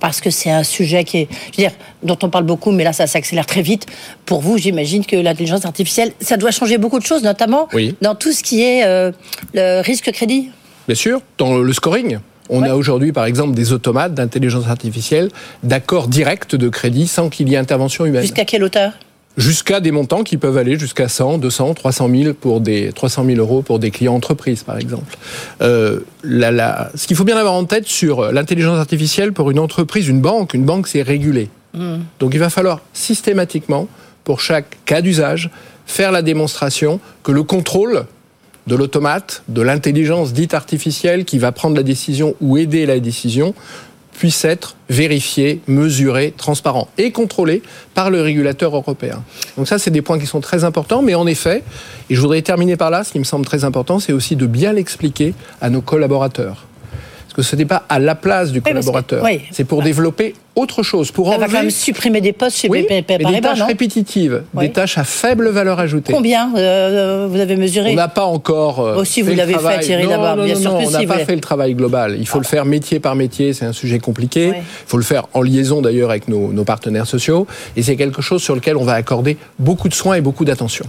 parce 0.00 0.20
que 0.20 0.30
c'est 0.30 0.50
un 0.50 0.64
sujet 0.64 1.04
qui 1.04 1.18
est, 1.18 1.28
je 1.30 1.62
veux 1.62 1.68
dire, 1.68 1.78
dont 2.02 2.18
on 2.22 2.28
parle 2.30 2.44
beaucoup, 2.44 2.70
mais 2.72 2.84
là, 2.84 2.92
ça 2.92 3.06
s'accélère 3.06 3.46
très 3.46 3.62
vite. 3.62 3.86
Pour 4.26 4.40
vous, 4.40 4.58
j'imagine 4.58 5.04
que 5.06 5.16
l'intelligence 5.16 5.64
artificielle, 5.64 6.12
ça 6.20 6.36
doit 6.36 6.50
changer 6.50 6.78
beaucoup 6.78 6.98
de 6.98 7.04
choses, 7.04 7.22
notamment 7.22 7.68
Oui. 7.72 7.94
dans 8.00 8.14
tout 8.14 8.32
ce 8.32 8.42
qui 8.42 8.62
est 8.62 8.84
euh, 8.84 9.12
le 9.54 9.80
risque 9.82 10.10
crédit. 10.12 10.50
Bien 10.88 10.96
sûr, 10.96 11.20
dans 11.38 11.58
le 11.58 11.72
scoring. 11.72 12.18
On 12.50 12.62
a 12.64 12.74
aujourd'hui, 12.74 13.12
par 13.12 13.24
exemple, 13.24 13.54
des 13.54 13.72
automates 13.72 14.14
d'intelligence 14.14 14.66
artificielle, 14.68 15.28
d'accords 15.62 16.08
directs 16.08 16.54
de 16.54 16.68
crédit 16.68 17.06
sans 17.06 17.28
qu'il 17.30 17.48
y 17.48 17.54
ait 17.54 17.56
intervention 17.56 18.04
humaine. 18.04 18.22
Jusqu'à 18.22 18.44
quelle 18.44 18.64
hauteur? 18.64 18.92
Jusqu'à 19.38 19.80
des 19.80 19.92
montants 19.92 20.24
qui 20.24 20.36
peuvent 20.36 20.58
aller 20.58 20.78
jusqu'à 20.78 21.08
100, 21.08 21.38
200, 21.38 21.72
300 21.72 22.10
000 22.14 22.34
pour 22.34 22.60
des 22.60 22.92
300 22.92 23.24
000 23.24 23.38
euros 23.38 23.62
pour 23.62 23.78
des 23.78 23.90
clients 23.90 24.14
entreprises, 24.14 24.62
par 24.64 24.76
exemple. 24.76 25.16
Euh, 25.62 26.00
la, 26.22 26.50
la, 26.50 26.90
ce 26.94 27.06
qu'il 27.06 27.16
faut 27.16 27.24
bien 27.24 27.38
avoir 27.38 27.54
en 27.54 27.64
tête 27.64 27.86
sur 27.86 28.30
l'intelligence 28.30 28.76
artificielle 28.78 29.32
pour 29.32 29.50
une 29.50 29.58
entreprise, 29.58 30.08
une 30.08 30.20
banque, 30.20 30.52
une 30.52 30.64
banque 30.64 30.86
c'est 30.88 31.00
régulé. 31.00 31.48
Donc 31.74 32.34
il 32.34 32.38
va 32.38 32.50
falloir 32.50 32.80
systématiquement, 32.92 33.88
pour 34.24 34.40
chaque 34.40 34.78
cas 34.84 35.00
d'usage, 35.00 35.50
faire 35.86 36.12
la 36.12 36.22
démonstration 36.22 37.00
que 37.22 37.32
le 37.32 37.42
contrôle 37.42 38.04
de 38.66 38.76
l'automate, 38.76 39.42
de 39.48 39.62
l'intelligence 39.62 40.32
dite 40.32 40.54
artificielle 40.54 41.24
qui 41.24 41.38
va 41.38 41.50
prendre 41.50 41.74
la 41.76 41.82
décision 41.82 42.34
ou 42.40 42.56
aider 42.58 42.86
la 42.86 43.00
décision, 43.00 43.54
puisse 44.16 44.44
être 44.44 44.76
vérifié, 44.90 45.60
mesuré, 45.66 46.32
transparent 46.36 46.86
et 46.98 47.10
contrôlé 47.10 47.62
par 47.94 48.10
le 48.10 48.20
régulateur 48.20 48.76
européen. 48.76 49.24
Donc 49.56 49.66
ça, 49.66 49.78
c'est 49.78 49.90
des 49.90 50.02
points 50.02 50.18
qui 50.18 50.26
sont 50.26 50.40
très 50.40 50.62
importants, 50.64 51.02
mais 51.02 51.14
en 51.14 51.26
effet, 51.26 51.64
et 52.10 52.14
je 52.14 52.20
voudrais 52.20 52.42
terminer 52.42 52.76
par 52.76 52.90
là, 52.90 53.02
ce 53.02 53.12
qui 53.12 53.18
me 53.18 53.24
semble 53.24 53.46
très 53.46 53.64
important, 53.64 53.98
c'est 53.98 54.12
aussi 54.12 54.36
de 54.36 54.46
bien 54.46 54.74
l'expliquer 54.74 55.34
à 55.60 55.70
nos 55.70 55.80
collaborateurs. 55.80 56.66
Parce 57.24 57.34
que 57.34 57.42
ce 57.42 57.56
n'est 57.56 57.64
pas 57.64 57.84
à 57.88 57.98
la 57.98 58.14
place 58.14 58.52
du 58.52 58.60
que- 58.60 58.68
collaborateur, 58.68 59.24
oui. 59.24 59.40
c'est 59.50 59.64
pour 59.64 59.82
développer 59.82 60.34
autre 60.54 60.82
chose, 60.82 61.10
pour 61.10 61.26
Ça 61.26 61.32
va 61.32 61.44
enlever 61.44 61.52
quand 61.56 61.62
même 61.62 61.70
supprimer 61.70 62.20
des 62.20 62.32
postes 62.32 62.58
chez 62.58 62.68
oui, 62.68 62.82
BNP 62.82 63.04
mais 63.08 63.18
des 63.18 63.24
Paribas, 63.24 63.48
tâches 63.50 63.58
non 63.60 63.66
répétitives, 63.66 64.42
Oui. 64.54 64.66
des 64.66 64.72
tâches 64.72 64.98
à 64.98 65.04
faible 65.04 65.48
valeur 65.48 65.80
ajoutée. 65.80 66.12
Combien 66.12 66.52
euh, 66.56 67.26
vous 67.30 67.40
avez 67.40 67.56
mesuré? 67.56 67.92
On 67.92 67.94
n'a 67.94 68.08
pas 68.08 68.24
encore. 68.24 68.80
euh, 68.80 68.96
Aussi, 68.96 69.22
vous 69.22 69.34
l'avez 69.34 69.54
fait. 69.54 69.80
Thierry 69.80 70.04
non, 70.06 70.34
bien 70.44 70.54
non, 70.54 70.60
sûr 70.60 70.72
non, 70.72 70.80
que 70.80 70.86
on 70.86 70.90
n'a 70.90 70.98
si, 71.00 71.06
pas 71.06 71.18
fait 71.18 71.34
le 71.34 71.40
travail 71.40 71.74
global. 71.74 72.16
Il 72.18 72.26
faut 72.26 72.38
le 72.38 72.44
faire 72.44 72.64
métier 72.66 73.00
par 73.00 73.14
métier. 73.14 73.52
C'est 73.54 73.64
un 73.64 73.72
sujet 73.72 73.98
compliqué. 73.98 74.48
Il 74.56 74.62
faut 74.86 74.98
le 74.98 75.02
faire 75.04 75.24
en 75.32 75.40
liaison 75.42 75.80
d'ailleurs 75.80 76.10
avec 76.10 76.28
nos, 76.28 76.52
nos 76.52 76.64
partenaires 76.64 77.06
sociaux. 77.06 77.46
Et 77.76 77.82
c'est 77.82 77.96
quelque 77.96 78.20
chose 78.22 78.42
sur 78.42 78.54
lequel 78.54 78.76
on 78.76 78.84
va 78.84 78.94
accorder 78.94 79.36
beaucoup 79.58 79.88
de 79.88 79.94
soins 79.94 80.14
et 80.16 80.20
beaucoup 80.20 80.44
d'attention. 80.44 80.84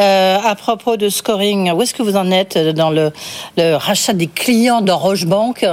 Euh, 0.00 0.36
à 0.44 0.54
propos 0.54 0.96
de 0.96 1.08
scoring, 1.08 1.70
où 1.72 1.82
est-ce 1.82 1.94
que 1.94 2.02
vous 2.02 2.16
en 2.16 2.30
êtes 2.30 2.56
dans 2.58 2.90
le, 2.90 3.10
le 3.56 3.74
rachat 3.74 4.12
des 4.14 4.26
clients 4.28 4.80
d'Orange 4.80 5.26
Bank 5.26 5.64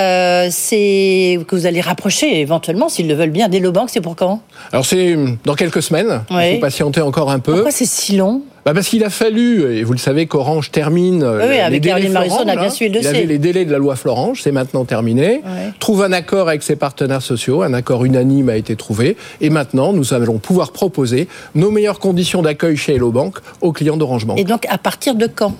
euh, 0.00 0.48
C'est 0.50 1.38
que 1.46 1.54
vous 1.56 1.66
allez 1.66 1.80
rapprocher 1.80 2.39
éventuellement, 2.40 2.88
s'ils 2.88 3.08
le 3.08 3.14
veulent 3.14 3.30
bien, 3.30 3.48
d'Hello 3.48 3.72
Bank, 3.72 3.90
c'est 3.90 4.00
pour 4.00 4.16
quand? 4.16 4.40
Alors 4.72 4.84
c'est 4.84 5.14
hum, 5.14 5.36
dans 5.44 5.54
quelques 5.54 5.82
semaines. 5.82 6.22
Il 6.30 6.54
faut 6.54 6.60
patienter 6.60 7.00
encore 7.00 7.30
un 7.30 7.38
peu. 7.38 7.54
Pourquoi 7.54 7.70
c'est 7.70 7.86
si 7.86 8.16
long? 8.16 8.42
Bah 8.64 8.74
parce 8.74 8.88
qu'il 8.88 9.02
a 9.04 9.10
fallu, 9.10 9.74
et 9.74 9.84
vous 9.84 9.92
le 9.92 9.98
savez 9.98 10.26
qu'Orange 10.26 10.70
termine 10.70 11.22
euh, 11.22 11.48
Oui, 11.48 11.54
les 11.54 11.60
avec 11.60 11.80
délais 11.80 11.94
Caroline 11.94 12.12
Marisson, 12.12 12.42
on 12.44 12.48
a 12.48 12.56
bien 12.56 12.64
hein. 12.64 12.70
suivi 12.70 12.92
le 12.92 13.00
Il 13.00 13.06
avait 13.06 13.24
les 13.24 13.38
délais 13.38 13.64
de 13.64 13.72
la 13.72 13.78
loi 13.78 13.96
Florange, 13.96 14.42
c'est 14.42 14.52
maintenant 14.52 14.84
terminé. 14.84 15.40
Ouais. 15.44 15.72
Trouve 15.78 16.02
un 16.02 16.12
accord 16.12 16.48
avec 16.48 16.62
ses 16.62 16.76
partenaires 16.76 17.22
sociaux, 17.22 17.62
un 17.62 17.72
accord 17.72 18.04
unanime 18.04 18.50
a 18.50 18.56
été 18.56 18.76
trouvé, 18.76 19.16
et 19.40 19.48
maintenant 19.48 19.94
nous 19.94 20.12
allons 20.12 20.36
pouvoir 20.36 20.72
proposer 20.72 21.26
nos 21.54 21.70
meilleures 21.70 22.00
conditions 22.00 22.42
d'accueil 22.42 22.76
chez 22.76 22.96
Hello 22.96 23.10
Bank 23.10 23.38
aux 23.62 23.72
clients 23.72 23.96
d'Orange 23.96 24.26
Bank. 24.26 24.38
Et 24.38 24.44
donc, 24.44 24.66
à 24.68 24.76
partir 24.76 25.14
de 25.14 25.26
quand? 25.26 25.54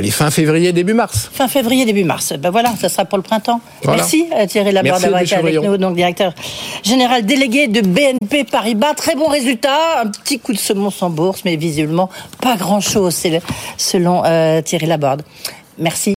Allez, 0.00 0.10
fin 0.10 0.30
février, 0.30 0.72
début 0.72 0.94
mars. 0.94 1.28
Fin 1.30 1.46
février, 1.46 1.84
début 1.84 2.04
mars. 2.04 2.32
Ben 2.38 2.48
voilà, 2.48 2.72
ça 2.80 2.88
sera 2.88 3.04
pour 3.04 3.18
le 3.18 3.22
printemps. 3.22 3.60
Voilà. 3.82 3.98
Merci 3.98 4.24
euh, 4.34 4.46
Thierry 4.46 4.72
Laborde 4.72 5.02
d'avoir 5.02 5.20
été 5.20 5.34
avec 5.34 5.62
nous, 5.62 5.76
donc 5.76 5.94
directeur 5.94 6.32
général 6.82 7.26
délégué 7.26 7.68
de 7.68 7.82
BNP 7.82 8.44
Paribas. 8.44 8.94
Très 8.94 9.14
bon 9.14 9.26
résultat, 9.26 10.00
un 10.00 10.06
petit 10.06 10.38
coup 10.38 10.54
de 10.54 10.58
semonce 10.58 11.02
en 11.02 11.10
bourse, 11.10 11.42
mais 11.44 11.56
visiblement 11.56 12.08
pas 12.40 12.56
grand-chose, 12.56 13.14
selon 13.76 14.22
euh, 14.24 14.62
Thierry 14.62 14.86
Laborde. 14.86 15.20
Merci. 15.76 16.14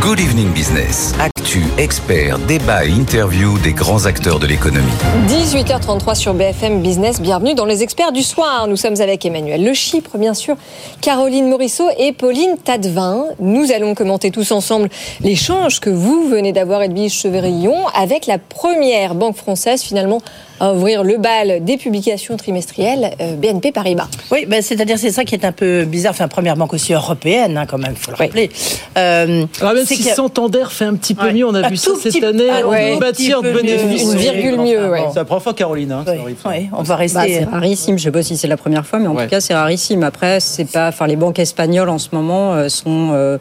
Good 0.00 0.18
Evening 0.18 0.50
Business. 0.54 1.12
Actu, 1.20 1.60
experts, 1.76 2.38
débat 2.48 2.86
et 2.86 2.88
interview 2.88 3.58
des 3.58 3.74
grands 3.74 4.06
acteurs 4.06 4.38
de 4.38 4.46
l'économie. 4.46 4.88
18h33 5.28 6.14
sur 6.14 6.32
BFM 6.32 6.80
Business. 6.80 7.20
Bienvenue 7.20 7.52
dans 7.52 7.66
les 7.66 7.82
experts 7.82 8.10
du 8.10 8.22
soir. 8.22 8.66
Nous 8.66 8.76
sommes 8.76 8.98
avec 9.02 9.26
Emmanuel 9.26 9.62
Le 9.62 9.74
Chypre, 9.74 10.16
bien 10.16 10.32
sûr, 10.32 10.56
Caroline 11.02 11.50
Morisseau 11.50 11.90
et 11.98 12.12
Pauline 12.12 12.56
Tadevin. 12.56 13.26
Nous 13.40 13.72
allons 13.72 13.94
commenter 13.94 14.30
tous 14.30 14.52
ensemble 14.52 14.88
l'échange 15.20 15.80
que 15.80 15.90
vous 15.90 16.26
venez 16.30 16.52
d'avoir, 16.52 16.80
Edwige 16.80 17.12
Cheverillon, 17.12 17.86
avec 17.88 18.26
la 18.26 18.38
première 18.38 19.14
banque 19.14 19.36
française 19.36 19.82
finalement 19.82 20.22
à 20.60 20.72
ouvrir 20.74 21.02
le 21.02 21.16
bal 21.16 21.64
des 21.64 21.76
publications 21.76 22.36
trimestrielles 22.36 23.12
euh, 23.20 23.34
BNP 23.36 23.72
Paribas. 23.72 24.08
Oui, 24.30 24.44
ben, 24.46 24.62
c'est-à-dire 24.62 24.98
c'est 24.98 25.10
ça 25.10 25.24
qui 25.24 25.34
est 25.34 25.44
un 25.44 25.52
peu 25.52 25.84
bizarre. 25.84 26.12
Enfin, 26.12 26.28
première 26.28 26.56
banque 26.56 26.74
aussi 26.74 26.92
européenne, 26.92 27.56
hein, 27.56 27.64
quand 27.66 27.78
même, 27.78 27.96
faut 27.96 28.10
le 28.10 28.16
rappeler. 28.16 28.50
Euh, 28.98 29.44
Alors 29.60 29.74
même 29.74 29.86
si 29.86 29.96
que- 29.98 30.14
Santander 30.14 30.64
fait 30.70 30.84
un 30.84 30.94
petit 30.94 31.14
peu 31.14 31.26
Ouais. 31.26 31.32
mieux, 31.32 31.46
on 31.46 31.54
a 31.54 31.66
Un 31.66 31.68
vu 31.70 31.76
ça 31.76 31.92
cette 32.00 32.22
année, 32.22 32.44
ah, 32.50 32.62
on 32.66 32.70
ouais, 32.70 32.92
peut 32.94 33.00
bâtir 33.00 33.42
de 33.42 33.50
bénéfices. 33.52 34.02
une 34.12 34.18
virgule 34.18 34.58
mieux, 34.58 34.90
ouais. 34.90 35.02
C'est 35.12 35.18
la 35.20 35.24
première 35.24 35.42
fois, 35.42 35.54
Caroline. 35.54 35.92
Hein, 35.92 36.04
ça. 36.06 36.12
Ouais, 36.48 36.68
on 36.76 36.82
va 36.82 36.96
rester. 36.96 37.18
Bah, 37.18 37.24
c'est 37.28 37.44
rarissime. 37.44 37.98
Je 37.98 38.02
ne 38.02 38.04
sais 38.04 38.12
pas 38.12 38.22
si 38.22 38.36
c'est 38.36 38.48
la 38.48 38.56
première 38.56 38.84
fois, 38.86 38.98
mais 38.98 39.06
en 39.08 39.14
Ouais. 39.14 39.24
tout 39.24 39.30
cas, 39.30 39.40
c'est 39.40 39.54
rarissime. 39.54 40.02
Après, 40.02 40.40
c'est 40.40 40.64
pas. 40.70 40.88
Enfin, 40.88 41.06
les 41.06 41.16
banques 41.16 41.38
espagnoles 41.38 41.88
en 41.88 41.98
ce 41.98 42.08
moment 42.12 42.52
euh, 42.54 42.68
sont 42.68 43.10
euh, 43.12 43.38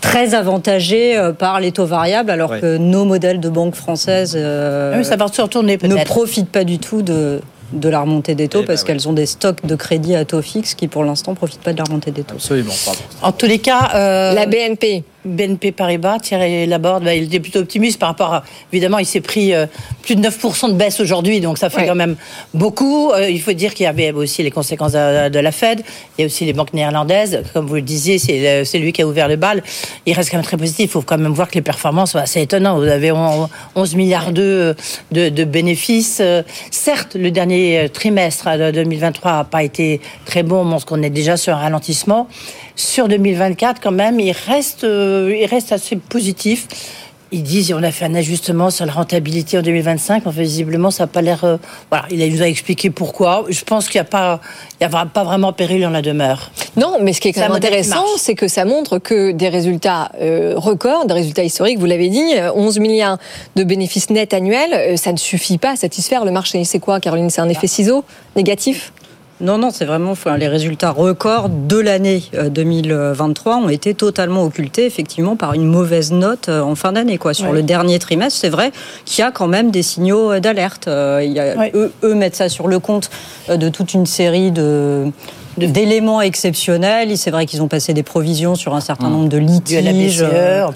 très 0.00 0.34
avantagées 0.34 1.16
euh, 1.16 1.32
par 1.32 1.60
les 1.60 1.72
taux 1.72 1.86
variables, 1.86 2.30
alors 2.30 2.50
Ouais. 2.50 2.60
que 2.60 2.76
nos 2.78 3.04
modèles 3.04 3.40
de 3.40 3.48
banques 3.48 3.74
françaises 3.74 4.34
euh, 4.36 4.92
Ah 4.94 4.98
oui, 4.98 5.04
ça 5.04 5.16
va 5.16 5.26
se 5.28 5.40
retourner 5.42 5.78
ne 5.82 6.04
profitent 6.04 6.50
pas 6.50 6.59
du 6.64 6.78
tout 6.78 7.02
de 7.02 7.40
de 7.72 7.88
la 7.88 8.00
remontée 8.00 8.34
des 8.34 8.44
Eh 8.44 8.48
taux 8.48 8.60
ben 8.60 8.66
parce 8.66 8.84
qu'elles 8.84 9.08
ont 9.08 9.12
des 9.12 9.26
stocks 9.26 9.64
de 9.64 9.76
crédits 9.76 10.16
à 10.16 10.24
taux 10.24 10.42
fixe 10.42 10.74
qui 10.74 10.88
pour 10.88 11.04
l'instant 11.04 11.34
profitent 11.34 11.60
pas 11.60 11.72
de 11.72 11.78
la 11.78 11.84
remontée 11.84 12.10
des 12.10 12.22
taux. 12.24 12.34
Absolument, 12.34 12.74
pardon. 12.84 13.00
En 13.22 13.32
tous 13.32 13.46
les 13.46 13.58
cas, 13.58 13.90
euh, 13.94 14.34
La 14.34 14.46
BNP. 14.46 15.04
BNP 15.24 15.72
Paribas, 15.72 16.18
Thierry 16.20 16.66
Laborde, 16.66 17.04
bah, 17.04 17.14
il 17.14 17.24
était 17.24 17.40
plutôt 17.40 17.60
optimiste 17.60 17.98
par 17.98 18.08
rapport 18.10 18.32
à. 18.34 18.42
Évidemment, 18.72 18.98
il 18.98 19.06
s'est 19.06 19.20
pris 19.20 19.52
euh, 19.54 19.66
plus 20.02 20.16
de 20.16 20.26
9% 20.26 20.68
de 20.68 20.74
baisse 20.74 21.00
aujourd'hui, 21.00 21.40
donc 21.40 21.58
ça 21.58 21.68
fait 21.70 21.82
Ouais. 21.82 21.86
quand 21.86 21.94
même 21.94 22.16
beaucoup. 22.54 23.10
Euh, 23.12 23.28
il 23.28 23.40
faut 23.40 23.52
dire 23.52 23.74
qu'il 23.74 23.84
y 23.84 23.86
avait 23.86 24.12
aussi 24.12 24.42
les 24.42 24.50
conséquences 24.50 24.92
de, 24.92 25.28
de 25.28 25.38
la 25.38 25.52
Fed. 25.52 25.82
Il 26.16 26.22
y 26.22 26.24
a 26.24 26.26
aussi 26.26 26.44
les 26.44 26.52
banques 26.52 26.72
néerlandaises. 26.74 27.42
Comme 27.52 27.66
vous 27.66 27.74
le 27.76 27.82
disiez, 27.82 28.18
c'est 28.18 28.60
le- 28.60 28.64
c'est 28.64 28.78
lui 28.78 28.92
qui 28.92 29.02
a 29.02 29.06
ouvert 29.06 29.28
le 29.28 29.36
bal. 29.36 29.62
Il 30.06 30.12
reste 30.14 30.30
quand 30.30 30.36
même 30.38 30.44
très 30.44 30.56
positif. 30.56 30.86
Il 30.86 30.88
faut 30.90 31.02
quand 31.02 31.18
même 31.18 31.32
voir 31.32 31.48
que 31.48 31.54
les 31.54 31.62
performances 31.62 32.14
assez 32.16 32.40
étonnantes. 32.40 32.78
Vous 32.82 32.88
avez 32.88 33.12
on- 33.12 33.48
11 33.76 33.94
milliards 33.96 34.32
de, 34.32 34.74
de, 35.12 35.28
de 35.28 35.44
bénéfices. 35.44 36.18
Euh, 36.20 36.42
Certes, 36.70 37.14
le 37.14 37.30
dernier 37.30 37.78
euh, 37.80 37.88
trimestre 37.88 38.46
euh, 38.48 38.70
de 38.72 38.76
2023 38.82 39.32
n'a 39.32 39.44
pas 39.44 39.62
été 39.62 40.00
très 40.24 40.42
bon. 40.42 40.60
On 40.60 40.64
montre 40.64 40.86
qu'on 40.86 41.02
est 41.02 41.10
déjà 41.10 41.36
sur 41.36 41.54
un 41.54 41.58
ralentissement. 41.60 42.28
Sur 42.80 43.08
2024, 43.08 43.78
quand 43.82 43.90
même, 43.90 44.18
il 44.20 44.32
reste, 44.32 44.84
euh, 44.84 45.36
il 45.38 45.44
reste 45.44 45.70
assez 45.70 45.96
positif. 45.96 46.66
Ils 47.30 47.42
disent 47.42 47.74
on 47.74 47.82
a 47.82 47.92
fait 47.92 48.06
un 48.06 48.14
ajustement 48.14 48.70
sur 48.70 48.86
la 48.86 48.92
rentabilité 48.92 49.58
en 49.58 49.62
2025. 49.62 50.26
Enfin, 50.26 50.40
visiblement, 50.40 50.90
ça 50.90 51.02
n'a 51.02 51.06
pas 51.06 51.20
l'air. 51.20 51.44
euh, 51.44 51.58
voilà, 51.90 52.06
il 52.10 52.34
nous 52.34 52.42
a 52.42 52.48
expliqué 52.48 52.88
pourquoi. 52.88 53.44
Je 53.50 53.62
pense 53.64 53.86
qu'il 53.88 54.00
n'y 54.00 54.06
a 54.06 54.10
pas, 54.10 54.40
il 54.80 54.84
y 54.84 54.86
a 54.86 55.06
pas 55.06 55.24
vraiment 55.24 55.52
péril 55.52 55.86
en 55.86 55.90
la 55.90 56.00
demeure. 56.00 56.50
Non, 56.76 56.96
mais 57.02 57.12
ce 57.12 57.20
qui 57.20 57.28
est 57.28 57.32
quand 57.34 57.42
même 57.42 57.52
intéressant, 57.52 58.04
c'est 58.16 58.34
que 58.34 58.48
ça 58.48 58.64
montre 58.64 58.98
que 58.98 59.32
des 59.32 59.50
résultats 59.50 60.10
euh, 60.20 60.54
records, 60.56 61.04
des 61.04 61.14
résultats 61.14 61.44
historiques, 61.44 61.78
vous 61.78 61.86
l'avez 61.86 62.08
dit, 62.08 62.32
euh, 62.34 62.50
11 62.54 62.78
milliards 62.78 63.18
de 63.56 63.62
bénéfices 63.62 64.08
nets 64.08 64.32
annuels, 64.32 64.72
euh, 64.72 64.96
ça 64.96 65.12
ne 65.12 65.18
suffit 65.18 65.58
pas 65.58 65.72
à 65.72 65.76
satisfaire 65.76 66.24
le 66.24 66.30
marché. 66.30 66.64
C'est 66.64 66.80
quoi, 66.80 66.98
Caroline? 66.98 67.28
C'est 67.28 67.42
un 67.42 67.48
effet 67.50 67.66
ciseau 67.66 68.04
négatif? 68.36 68.92
Non, 69.40 69.56
non, 69.56 69.70
c'est 69.70 69.86
vraiment 69.86 70.10
enfin, 70.10 70.36
les 70.36 70.48
résultats 70.48 70.90
records 70.90 71.48
de 71.48 71.78
l'année 71.78 72.22
euh, 72.34 72.50
2023 72.50 73.56
ont 73.56 73.68
été 73.70 73.94
totalement 73.94 74.44
occultés 74.44 74.84
effectivement 74.84 75.34
par 75.34 75.54
une 75.54 75.64
mauvaise 75.64 76.12
note 76.12 76.50
euh, 76.50 76.60
en 76.60 76.74
fin 76.74 76.92
d'année. 76.92 77.16
Quoi. 77.16 77.32
Sur 77.32 77.52
le 77.52 77.62
dernier 77.62 77.98
trimestre, 77.98 78.38
c'est 78.38 78.50
vrai 78.50 78.70
qu'il 79.06 79.22
y 79.22 79.24
a 79.24 79.30
quand 79.30 79.48
même 79.48 79.70
des 79.70 79.82
signaux 79.82 80.32
euh, 80.32 80.40
d'alerte. 80.40 80.88
Euh, 80.88 81.70
eux, 81.74 81.92
eux 82.04 82.14
mettent 82.14 82.36
ça 82.36 82.50
sur 82.50 82.68
le 82.68 82.78
compte 82.80 83.10
euh, 83.48 83.56
de 83.56 83.70
toute 83.70 83.94
une 83.94 84.06
série 84.06 84.50
de 84.50 85.10
d'éléments 85.56 86.20
exceptionnels. 86.20 87.16
C'est 87.16 87.30
vrai 87.30 87.46
qu'ils 87.46 87.62
ont 87.62 87.68
passé 87.68 87.92
des 87.92 88.02
provisions 88.02 88.54
sur 88.54 88.74
un 88.74 88.80
certain 88.80 89.08
nombre 89.08 89.28
de 89.28 89.38
litiges 89.38 90.22
euh, 90.22 90.66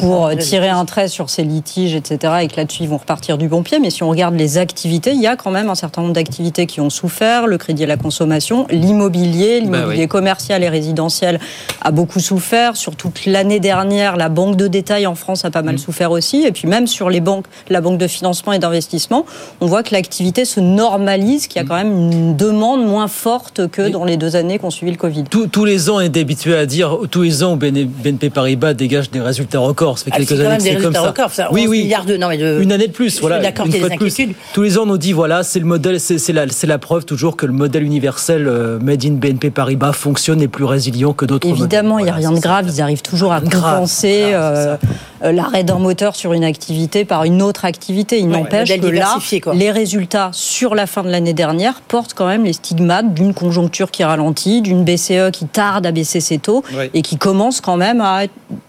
pour 0.00 0.26
euh, 0.26 0.36
tirer 0.36 0.68
un 0.68 0.84
trait 0.84 1.08
sur 1.08 1.30
ces 1.30 1.42
litiges, 1.42 1.94
etc. 1.94 2.34
Et 2.42 2.48
que 2.48 2.56
là-dessus, 2.56 2.84
ils 2.84 2.88
vont 2.88 2.96
repartir 2.96 3.38
du 3.38 3.48
bon 3.48 3.62
pied. 3.62 3.78
Mais 3.78 3.90
si 3.90 4.02
on 4.02 4.08
regarde 4.08 4.34
les 4.34 4.58
activités, 4.58 5.12
il 5.12 5.20
y 5.20 5.26
a 5.26 5.36
quand 5.36 5.50
même 5.50 5.70
un 5.70 5.74
certain 5.74 6.02
nombre 6.02 6.14
d'activités 6.14 6.66
qui 6.66 6.80
ont 6.80 6.90
souffert. 6.90 7.46
Le 7.46 7.58
crédit 7.58 7.84
à 7.84 7.86
la 7.86 7.96
consommation, 7.96 8.66
l'immobilier, 8.70 9.60
l'immobilier 9.60 10.02
oui. 10.02 10.08
commercial 10.08 10.62
et 10.62 10.68
résidentiel 10.68 11.40
a 11.82 11.90
beaucoup 11.90 12.20
souffert. 12.20 12.76
Sur 12.76 12.96
toute 12.96 13.26
l'année 13.26 13.60
dernière, 13.60 14.16
la 14.16 14.28
banque 14.28 14.56
de 14.56 14.66
détail 14.66 15.06
en 15.06 15.14
France 15.14 15.44
a 15.44 15.50
pas 15.50 15.62
mal 15.62 15.78
souffert 15.78 16.10
aussi. 16.10 16.44
Et 16.44 16.52
puis 16.52 16.68
même 16.68 16.86
sur 16.86 17.10
les 17.10 17.20
banques, 17.20 17.46
la 17.68 17.80
banque 17.80 17.98
de 17.98 18.06
financement 18.06 18.52
et 18.52 18.58
d'investissement, 18.58 19.24
on 19.60 19.66
voit 19.66 19.82
que 19.82 19.94
l'activité 19.94 20.44
se 20.44 20.60
normalise, 20.60 21.46
qu'il 21.46 21.62
y 21.62 21.64
a 21.64 21.68
quand 21.68 21.76
même 21.76 22.12
une 22.12 22.36
demande 22.36 22.84
moins 22.86 23.08
forte 23.08 23.68
que 23.68 23.88
dans 23.88 24.04
les 24.04 24.15
deux 24.16 24.36
années 24.36 24.58
qu'on 24.58 24.70
suivi 24.70 24.92
le 24.92 24.98
Covid. 24.98 25.24
Tous, 25.24 25.46
tous 25.46 25.64
les 25.64 25.90
ans, 25.90 25.96
on 25.96 26.00
est 26.00 26.16
habitué 26.16 26.56
à 26.56 26.66
dire 26.66 26.96
tous 27.10 27.22
les 27.22 27.42
ans, 27.42 27.56
BN- 27.56 27.86
BNP 27.86 28.30
Paribas 28.30 28.74
dégage 28.74 29.10
des 29.10 29.20
résultats 29.20 29.58
records. 29.58 29.98
Ça 29.98 30.04
fait 30.06 30.10
Ah, 30.14 30.16
quelques 30.18 30.32
années 30.40 30.56
que 30.56 30.62
c'est 30.62 30.76
comme 30.76 30.94
ça. 30.94 31.02
records, 31.02 31.30
ça, 31.30 31.48
oui, 31.52 31.62
11 31.62 31.68
oui. 31.68 31.82
milliards 31.84 32.04
de- 32.04 32.16
non, 32.16 32.28
mais 32.28 32.38
de- 32.38 32.60
Une 32.60 32.72
année 32.72 32.88
de 32.88 32.92
plus, 32.92 33.20
voilà. 33.20 33.40
d'accord 33.40 33.66
une 33.66 33.72
fois 33.72 33.88
de 33.88 33.96
plus. 33.96 34.16
Tous 34.52 34.62
les 34.62 34.78
ans, 34.78 34.82
on 34.82 34.86
nous 34.86 34.98
dit 34.98 35.12
voilà, 35.12 35.42
c'est 35.42 35.58
le 35.58 35.64
modèle, 35.66 36.00
c'est 36.00 36.18
c'est 36.18 36.32
la, 36.32 36.48
c'est 36.48 36.66
la 36.66 36.78
preuve 36.78 37.04
toujours 37.04 37.36
que 37.36 37.46
le 37.46 37.52
modèle 37.52 37.82
universel 37.82 38.46
euh, 38.48 38.78
made 38.80 39.04
in 39.04 39.12
BNP 39.12 39.50
Paribas 39.50 39.92
fonctionne 39.92 40.40
et 40.42 40.48
plus 40.48 40.64
résilient 40.64 41.12
que 41.12 41.24
d'autres. 41.24 41.46
Évidemment, 41.48 41.98
il 41.98 42.04
n'y 42.04 42.10
a 42.10 42.14
rien 42.14 42.32
de 42.32 42.38
grave. 42.40 42.66
Ils 42.72 42.80
arrivent 42.80 43.02
toujours 43.02 43.32
à 43.32 43.40
compenser 43.40 44.22
euh, 44.32 44.76
euh, 45.24 45.32
l'arrêt 45.32 45.64
d'un 45.64 45.78
moteur 45.78 46.14
sur 46.16 46.32
une 46.32 46.44
activité 46.44 47.04
par 47.04 47.24
une 47.24 47.42
autre 47.42 47.64
activité. 47.64 48.18
Il 48.18 48.28
n'empêche 48.28 48.68
que 48.80 48.86
là, 48.86 49.16
quoi. 49.42 49.54
les 49.54 49.70
résultats 49.70 50.30
sur 50.32 50.74
la 50.74 50.86
fin 50.86 51.02
de 51.02 51.08
l'année 51.10 51.32
dernière 51.34 51.80
portent 51.88 52.14
quand 52.14 52.26
même 52.26 52.44
les 52.44 52.52
stigmates 52.52 53.14
d'une 53.14 53.34
conjoncture 53.34 53.90
qui 53.90 54.02
ralentit, 54.06 54.62
d'une 54.62 54.84
BCE 54.84 55.30
qui 55.32 55.46
tarde 55.46 55.86
à 55.86 55.92
baisser 55.92 56.20
ses 56.20 56.38
taux 56.38 56.62
et 56.94 57.02
qui 57.02 57.16
commence 57.16 57.60
quand 57.60 57.76
même 57.76 58.00
à, 58.00 58.22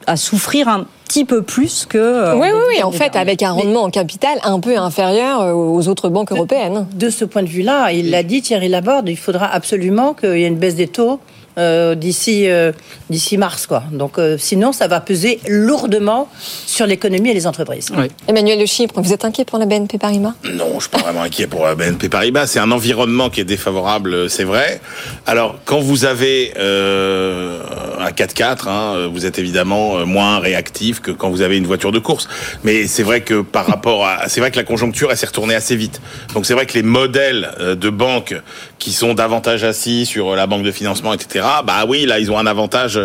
à 0.05 0.15
souffrir 0.17 0.67
un 0.67 0.85
petit 1.07 1.23
peu 1.25 1.41
plus 1.41 1.85
que. 1.85 1.97
euh, 1.97 2.35
Oui, 2.35 2.47
oui, 2.53 2.59
oui. 2.77 2.83
En 2.83 2.91
fait, 2.91 3.15
avec 3.15 3.41
un 3.43 3.51
rendement 3.51 3.83
en 3.83 3.89
capital 3.89 4.37
un 4.43 4.59
peu 4.59 4.77
inférieur 4.77 5.41
euh, 5.41 5.53
aux 5.53 5.87
autres 5.87 6.09
banques 6.09 6.31
européennes. 6.33 6.85
De 6.93 7.09
ce 7.09 7.23
point 7.25 7.43
de 7.43 7.47
vue-là, 7.47 7.91
il 7.93 8.09
l'a 8.09 8.23
dit 8.23 8.41
Thierry 8.41 8.67
Laborde, 8.67 9.07
il 9.07 9.17
faudra 9.17 9.45
absolument 9.47 10.13
qu'il 10.13 10.37
y 10.37 10.43
ait 10.43 10.47
une 10.47 10.57
baisse 10.57 10.75
des 10.75 10.87
taux 10.87 11.19
euh, 11.57 11.95
d'ici 11.95 12.49
euh, 12.49 12.71
d'ici 13.09 13.37
mars, 13.37 13.67
quoi. 13.67 13.83
Donc, 13.91 14.17
euh, 14.17 14.37
sinon, 14.37 14.71
ça 14.71 14.87
va 14.87 14.99
peser 14.99 15.39
lourdement 15.47 16.29
sur 16.65 16.85
l'économie 16.85 17.29
et 17.29 17.33
les 17.33 17.47
entreprises. 17.47 17.91
Emmanuel 18.27 18.59
de 18.59 18.65
Chypre, 18.65 19.01
vous 19.01 19.13
êtes 19.13 19.25
inquiet 19.25 19.45
pour 19.45 19.59
la 19.59 19.65
BNP 19.65 19.97
Paribas? 19.97 20.33
Non, 20.53 20.75
je 20.75 20.81
suis 20.81 20.89
pas 20.89 20.99
vraiment 20.99 21.21
inquiet 21.21 21.47
pour 21.47 21.65
la 21.65 21.75
BNP 21.75 22.09
Paribas. 22.09 22.47
C'est 22.47 22.59
un 22.59 22.71
environnement 22.71 23.29
qui 23.29 23.41
est 23.41 23.45
défavorable, 23.45 24.29
c'est 24.29 24.43
vrai. 24.43 24.81
Alors, 25.25 25.59
quand 25.65 25.79
vous 25.79 26.05
avez 26.05 26.53
euh, 26.57 27.61
un 27.99 28.11
4x4, 28.11 28.67
hein, 28.67 29.07
vous 29.11 29.25
êtes 29.25 29.39
évidemment 29.39 30.05
moins 30.05 30.39
réactif 30.39 31.01
que 31.01 31.11
quand 31.11 31.29
vous 31.29 31.41
avez 31.41 31.57
une 31.57 31.67
voiture 31.67 31.91
de 31.91 31.99
course. 31.99 32.27
Mais 32.63 32.87
c'est 32.87 33.03
vrai 33.03 33.21
que 33.21 33.41
par 33.41 33.65
rapport 33.65 34.05
à, 34.05 34.27
c'est 34.27 34.39
vrai 34.39 34.51
que 34.51 34.57
la 34.57 34.63
conjoncture, 34.63 35.11
elle 35.11 35.17
s'est 35.17 35.27
retournée 35.27 35.55
assez 35.55 35.75
vite. 35.75 36.01
Donc 36.33 36.45
c'est 36.45 36.53
vrai 36.53 36.65
que 36.65 36.73
les 36.73 36.83
modèles 36.83 37.49
de 37.59 37.89
banques 37.89 38.35
qui 38.79 38.91
sont 38.91 39.13
davantage 39.13 39.63
assis 39.63 40.05
sur 40.05 40.35
la 40.35 40.47
banque 40.47 40.63
de 40.63 40.71
financement, 40.71 41.13
etc. 41.13 41.46
Bah 41.65 41.85
oui, 41.87 42.05
là 42.05 42.19
ils 42.19 42.31
ont 42.31 42.37
un 42.37 42.47
avantage 42.47 42.99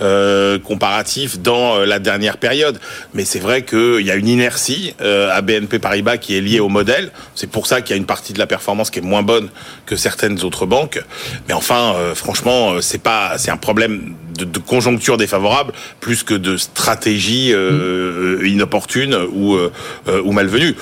euh, 0.00 0.58
comparatif 0.58 1.38
dans 1.40 1.76
euh, 1.76 1.86
la 1.86 1.98
dernière 1.98 2.36
période. 2.38 2.78
Mais 3.14 3.24
c'est 3.24 3.38
vrai 3.38 3.62
qu'il 3.62 4.02
y 4.02 4.10
a 4.10 4.16
une 4.16 4.28
inertie 4.28 4.94
euh, 5.00 5.30
à 5.32 5.40
BNP 5.42 5.78
Paribas 5.78 6.18
qui 6.18 6.36
est 6.36 6.40
liée 6.40 6.60
au 6.60 6.68
modèle. 6.68 7.10
C'est 7.34 7.50
pour 7.50 7.66
ça 7.66 7.80
qu'il 7.80 7.90
y 7.90 7.94
a 7.94 7.96
une 7.96 8.06
partie 8.06 8.32
de 8.32 8.38
la 8.38 8.46
performance 8.46 8.90
qui 8.90 8.98
est 8.98 9.02
moins 9.02 9.22
bonne 9.22 9.48
que 9.86 9.96
certaines 9.96 10.42
autres 10.44 10.66
banques. 10.66 11.02
Mais 11.48 11.54
enfin, 11.54 11.94
euh, 11.96 12.14
franchement, 12.14 12.72
euh, 12.72 12.80
c'est 12.80 13.02
pas, 13.02 13.36
un 13.48 13.56
problème 13.56 14.14
de, 14.36 14.58
conjoncture 14.58 15.16
défavorable 15.16 15.72
plus 16.00 16.22
que 16.22 16.34
de 16.34 16.56
stratégie 16.56 17.52
euh, 17.52 18.46
inopportune 18.46 19.16
ou 19.32 19.54
euh, 19.54 19.72
euh, 20.08 20.20
ou 20.22 20.32
malvenue. 20.32 20.74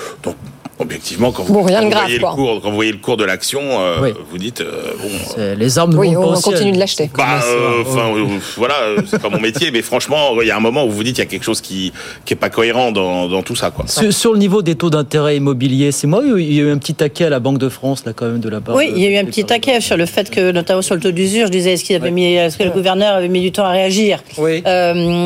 Objectivement, 0.79 1.31
quand 1.31 1.43
vous, 1.43 1.53
Bon, 1.53 1.63
rien 1.63 1.77
quand 1.79 1.81
de 1.81 1.85
vous 1.85 1.91
grave, 1.91 2.03
voyez 2.05 2.19
quoi. 2.19 2.29
le 2.31 2.35
cours, 2.35 2.61
quand 2.61 2.69
vous 2.69 2.75
voyez 2.75 2.91
le 2.91 2.97
cours 2.97 3.17
de 3.17 3.23
l'action, 3.23 3.61
euh, 3.63 4.11
vous 4.29 4.37
dites 4.37 4.61
euh, 4.61 4.91
bon. 5.01 5.09
Les 5.57 5.77
armes 5.79 5.93
ne 5.93 5.97
Oui, 5.97 6.15
on 6.17 6.35
ciel. 6.35 6.53
continue 6.53 6.71
de 6.73 6.79
l'acheter. 6.79 7.09
Bah, 7.17 7.23
euh, 7.45 7.81
enfin, 7.85 8.13
euh, 8.15 8.25
voilà, 8.57 8.75
euh, 8.81 8.97
c'est 9.07 9.21
pas 9.21 9.29
mon 9.29 9.39
métier, 9.39 9.71
mais 9.71 9.81
franchement, 9.81 10.31
il 10.41 10.47
y 10.47 10.51
a 10.51 10.57
un 10.57 10.59
moment 10.59 10.85
où 10.85 10.89
vous 10.91 11.03
dites 11.03 11.15
qu'il 11.15 11.23
y 11.23 11.27
a 11.27 11.29
quelque 11.29 11.43
chose 11.43 11.61
qui 11.61 11.93
qui 12.25 12.33
est 12.33 12.37
pas 12.37 12.49
cohérent 12.49 12.91
dans, 12.91 13.27
dans 13.27 13.41
tout 13.43 13.55
ça, 13.55 13.71
quoi. 13.71 13.85
Sur, 13.87 14.11
sur 14.13 14.33
le 14.33 14.39
niveau 14.39 14.61
des 14.61 14.75
taux 14.75 14.89
d'intérêt 14.89 15.37
immobilier, 15.37 15.91
c'est 15.91 16.07
moi 16.07 16.19
ou 16.21 16.37
il 16.37 16.53
y 16.53 16.59
a 16.59 16.63
eu 16.63 16.71
un 16.71 16.77
petit 16.77 16.93
taquet 16.93 17.25
à 17.25 17.29
la 17.29 17.39
Banque 17.39 17.57
de 17.57 17.69
France 17.69 18.03
là 18.05 18.13
quand 18.13 18.25
même 18.25 18.39
de 18.39 18.49
la 18.49 18.59
part 18.61 18.75
Oui, 18.75 18.91
de- 18.91 18.97
il 18.97 19.03
y 19.03 19.07
a 19.07 19.09
eu 19.11 19.17
un 19.17 19.25
petit 19.25 19.45
taquet 19.45 19.79
sur 19.81 19.97
le 19.97 20.05
fait 20.05 20.29
que, 20.29 20.51
notamment 20.51 20.81
sur 20.81 20.95
le 20.95 21.01
taux 21.01 21.11
d'usure, 21.11 21.47
je 21.47 21.51
disais, 21.51 21.73
est-ce 21.73 21.83
qu'il 21.83 21.95
avait 21.95 22.11
mis, 22.11 22.33
est-ce 22.33 22.57
que 22.57 22.63
le 22.63 22.71
gouverneur 22.71 23.15
avait 23.15 23.27
mis 23.29 23.41
du 23.41 23.51
temps 23.51 23.65
à 23.65 23.71
réagir? 23.71 24.21
Euh, 24.39 25.25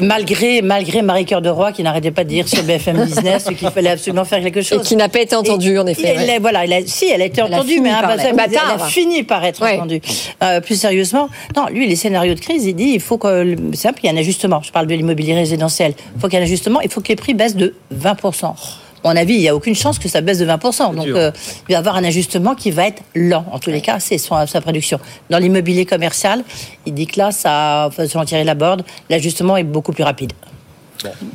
malgré, 0.00 0.62
malgré 0.62 1.02
Marie 1.02 1.24
Cœur 1.24 1.42
de 1.42 1.48
Roy 1.48 1.72
qui 1.72 1.82
n'arrêtait 1.82 2.10
pas 2.10 2.24
de 2.24 2.28
dire 2.28 2.48
sur 2.48 2.62
BFM 2.62 3.04
Business 3.04 3.44
qu'il 3.56 3.68
fallait 3.70 3.90
absolument 3.90 4.24
faire 4.24 4.40
quelque 4.42 4.62
chose. 4.62 4.79
Qui 4.84 4.96
n'a 4.96 5.08
pas 5.08 5.20
été 5.20 5.34
entendue, 5.36 5.78
en 5.78 5.86
effet. 5.86 6.14
Il- 6.16 6.22
il- 6.34 6.40
voilà, 6.40 6.60
a- 6.60 6.86
si, 6.86 7.06
elle 7.06 7.22
a 7.22 7.26
été 7.26 7.40
Elle 7.40 7.52
a 7.52 7.56
entendue, 7.56 7.68
fini 7.74 7.80
mais 7.82 7.90
par 7.90 8.02
bah, 8.02 8.16
mais 8.16 8.22
elle 8.48 8.58
a 8.58 8.78
fini 8.86 9.22
par 9.22 9.44
être 9.44 9.62
Ouais. 9.62 9.76
entendue. 9.76 10.00
Euh, 10.42 10.60
plus 10.60 10.78
sérieusement, 10.80 11.28
non, 11.56 11.66
lui, 11.66 11.86
les 11.86 11.96
scénarios 11.96 12.34
de 12.34 12.40
crise, 12.40 12.64
il 12.64 12.74
dit, 12.74 12.92
il 12.94 13.00
faut 13.00 13.18
que, 13.18 13.56
c'est 13.72 13.76
simple, 13.82 14.00
il 14.02 14.06
y 14.06 14.08
a 14.08 14.12
un 14.12 14.16
ajustement. 14.16 14.60
Je 14.62 14.72
parle 14.72 14.86
de 14.86 14.94
l'immobilier 14.94 15.34
résidentiel. 15.34 15.94
Il 16.16 16.20
faut 16.20 16.28
qu'il 16.28 16.38
y 16.38 16.40
ait 16.40 16.44
un 16.44 16.46
ajustement, 16.46 16.80
il 16.80 16.90
faut 16.90 17.00
que 17.00 17.08
les 17.08 17.16
prix 17.16 17.34
baissent 17.34 17.56
de 17.56 17.74
20%. 17.90 18.54
À 19.02 19.08
mon 19.08 19.16
avis, 19.16 19.34
il 19.34 19.40
n'y 19.40 19.48
a 19.48 19.56
aucune 19.56 19.74
chance 19.74 19.98
que 19.98 20.10
ça 20.10 20.20
baisse 20.20 20.38
de 20.38 20.44
20%. 20.44 20.92
Donc, 20.92 21.06
euh, 21.06 21.30
il 21.68 21.72
va 21.72 21.74
y 21.74 21.74
avoir 21.74 21.96
un 21.96 22.04
ajustement 22.04 22.54
qui 22.54 22.70
va 22.70 22.86
être 22.88 23.02
lent. 23.14 23.46
En 23.50 23.58
tous 23.58 23.70
les 23.70 23.80
cas, 23.80 23.98
c'est 23.98 24.18
son- 24.18 24.46
sa 24.46 24.60
production. 24.60 25.00
Dans 25.30 25.38
l'immobilier 25.38 25.86
commercial, 25.86 26.44
il 26.84 26.92
dit 26.92 27.06
que 27.06 27.18
là, 27.18 27.30
ça, 27.32 27.88
selon 27.96 28.26
Thierry 28.26 28.44
Laborde, 28.44 28.82
l'ajustement 29.08 29.56
est 29.56 29.64
beaucoup 29.64 29.92
plus 29.92 30.04
rapide. 30.04 30.34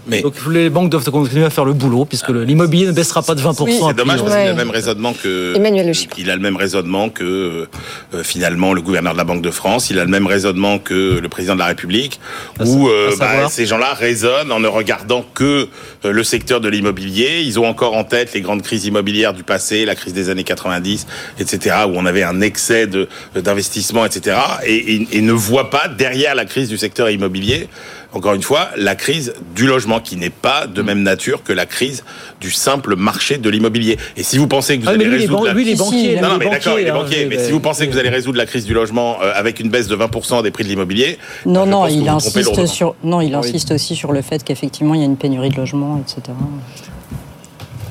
Mais... 0.07 0.21
Donc 0.21 0.33
les 0.49 0.69
banques 0.69 0.89
doivent 0.89 1.09
continuer 1.09 1.45
à 1.45 1.49
faire 1.49 1.65
le 1.65 1.73
boulot 1.73 2.05
puisque 2.05 2.29
l'immobilier 2.29 2.87
ne 2.87 2.91
baissera 2.91 3.21
pas 3.21 3.35
de 3.35 3.41
20%. 3.41 3.63
Oui, 3.63 3.79
c'est 3.87 3.95
dommage 3.95 4.21
parce 4.21 4.35
qu'il 4.35 4.47
a 4.47 4.51
le 4.51 4.55
même 4.55 4.69
raisonnement 4.69 5.13
que 5.13 5.55
Emmanuel 5.55 5.91
Il 6.17 6.29
a 6.29 6.35
le 6.35 6.41
même 6.41 6.55
raisonnement 6.55 7.09
que 7.09 7.67
euh, 8.13 8.23
finalement 8.23 8.73
le 8.73 8.81
gouverneur 8.81 9.13
de 9.13 9.17
la 9.17 9.23
Banque 9.23 9.41
de 9.41 9.51
France. 9.51 9.89
Il 9.89 9.99
a 9.99 10.05
le 10.05 10.11
même 10.11 10.27
raisonnement 10.27 10.79
que 10.79 11.19
le 11.19 11.29
président 11.29 11.53
de 11.53 11.59
la 11.59 11.67
République. 11.67 12.19
où 12.63 12.87
euh, 12.87 13.15
bah, 13.19 13.47
ces 13.49 13.65
gens-là 13.65 13.93
raisonnent 13.93 14.51
en 14.51 14.59
ne 14.59 14.67
regardant 14.67 15.25
que 15.33 15.67
euh, 16.05 16.11
le 16.11 16.23
secteur 16.23 16.61
de 16.61 16.69
l'immobilier. 16.69 17.41
Ils 17.43 17.59
ont 17.59 17.67
encore 17.67 17.95
en 17.95 18.03
tête 18.03 18.33
les 18.33 18.41
grandes 18.41 18.61
crises 18.61 18.85
immobilières 18.85 19.33
du 19.33 19.43
passé, 19.43 19.85
la 19.85 19.95
crise 19.95 20.13
des 20.13 20.29
années 20.29 20.43
90, 20.43 21.07
etc., 21.39 21.75
où 21.87 21.93
on 21.95 22.05
avait 22.05 22.23
un 22.23 22.41
excès 22.41 22.87
de 22.87 23.07
d'investissement, 23.35 24.05
etc. 24.05 24.37
Et, 24.65 24.95
et, 24.95 25.07
et 25.11 25.21
ne 25.21 25.33
voient 25.33 25.69
pas 25.69 25.87
derrière 25.87 26.35
la 26.35 26.45
crise 26.45 26.69
du 26.69 26.77
secteur 26.77 27.09
immobilier 27.09 27.67
encore 28.15 28.33
une 28.33 28.41
fois, 28.41 28.69
la 28.77 28.95
crise 28.95 29.33
du 29.55 29.67
logement 29.67 29.99
qui 29.99 30.15
n'est 30.15 30.29
pas 30.29 30.67
de 30.67 30.81
même 30.81 31.03
nature 31.03 31.43
que 31.43 31.51
la 31.51 31.65
crise 31.65 32.05
du 32.39 32.49
simple 32.49 32.95
marché 32.95 33.37
de 33.37 33.49
l'immobilier. 33.49 33.97
Et 34.15 34.23
si 34.23 34.37
vous 34.37 34.47
pensez 34.47 34.77
que 34.77 34.83
vous 34.83 34.89
ah, 34.89 34.93
allez 34.93 35.07
résoudre 35.07 35.45
la... 35.45 35.53
lui, 35.53 35.65
les 35.65 35.75
banquiers, 35.75 36.21
non, 36.21 36.29
non, 36.29 36.37
mais 36.37 36.49
d'accord, 36.49 36.79
il 36.79 36.87
est 36.87 36.91
hein, 36.91 36.95
banquier. 36.95 37.25
mais 37.25 37.37
si 37.37 37.51
vous 37.51 37.59
pensez 37.59 37.87
que 37.87 37.91
vous 37.91 37.97
allez 37.97 38.09
résoudre 38.09 38.37
la 38.37 38.45
crise 38.45 38.63
du 38.63 38.73
logement 38.73 39.17
euh, 39.21 39.33
avec 39.35 39.59
une 39.59 39.69
baisse 39.69 39.89
de 39.89 39.97
20% 39.97 40.43
des 40.43 40.51
prix 40.51 40.63
de 40.63 40.69
l'immobilier, 40.69 41.19
non, 41.45 41.65
je 41.65 41.69
non, 41.69 41.87
il 41.87 42.07
insiste 42.07 42.65
sur, 42.67 42.95
non, 43.03 43.19
il 43.19 43.35
insiste 43.35 43.71
aussi 43.71 43.97
sur 43.97 44.13
le 44.13 44.21
fait 44.21 44.43
qu'effectivement 44.43 44.93
il 44.93 45.01
y 45.01 45.03
a 45.03 45.07
une 45.07 45.17
pénurie 45.17 45.49
de 45.49 45.57
logements, 45.57 46.01
etc. 46.01 46.35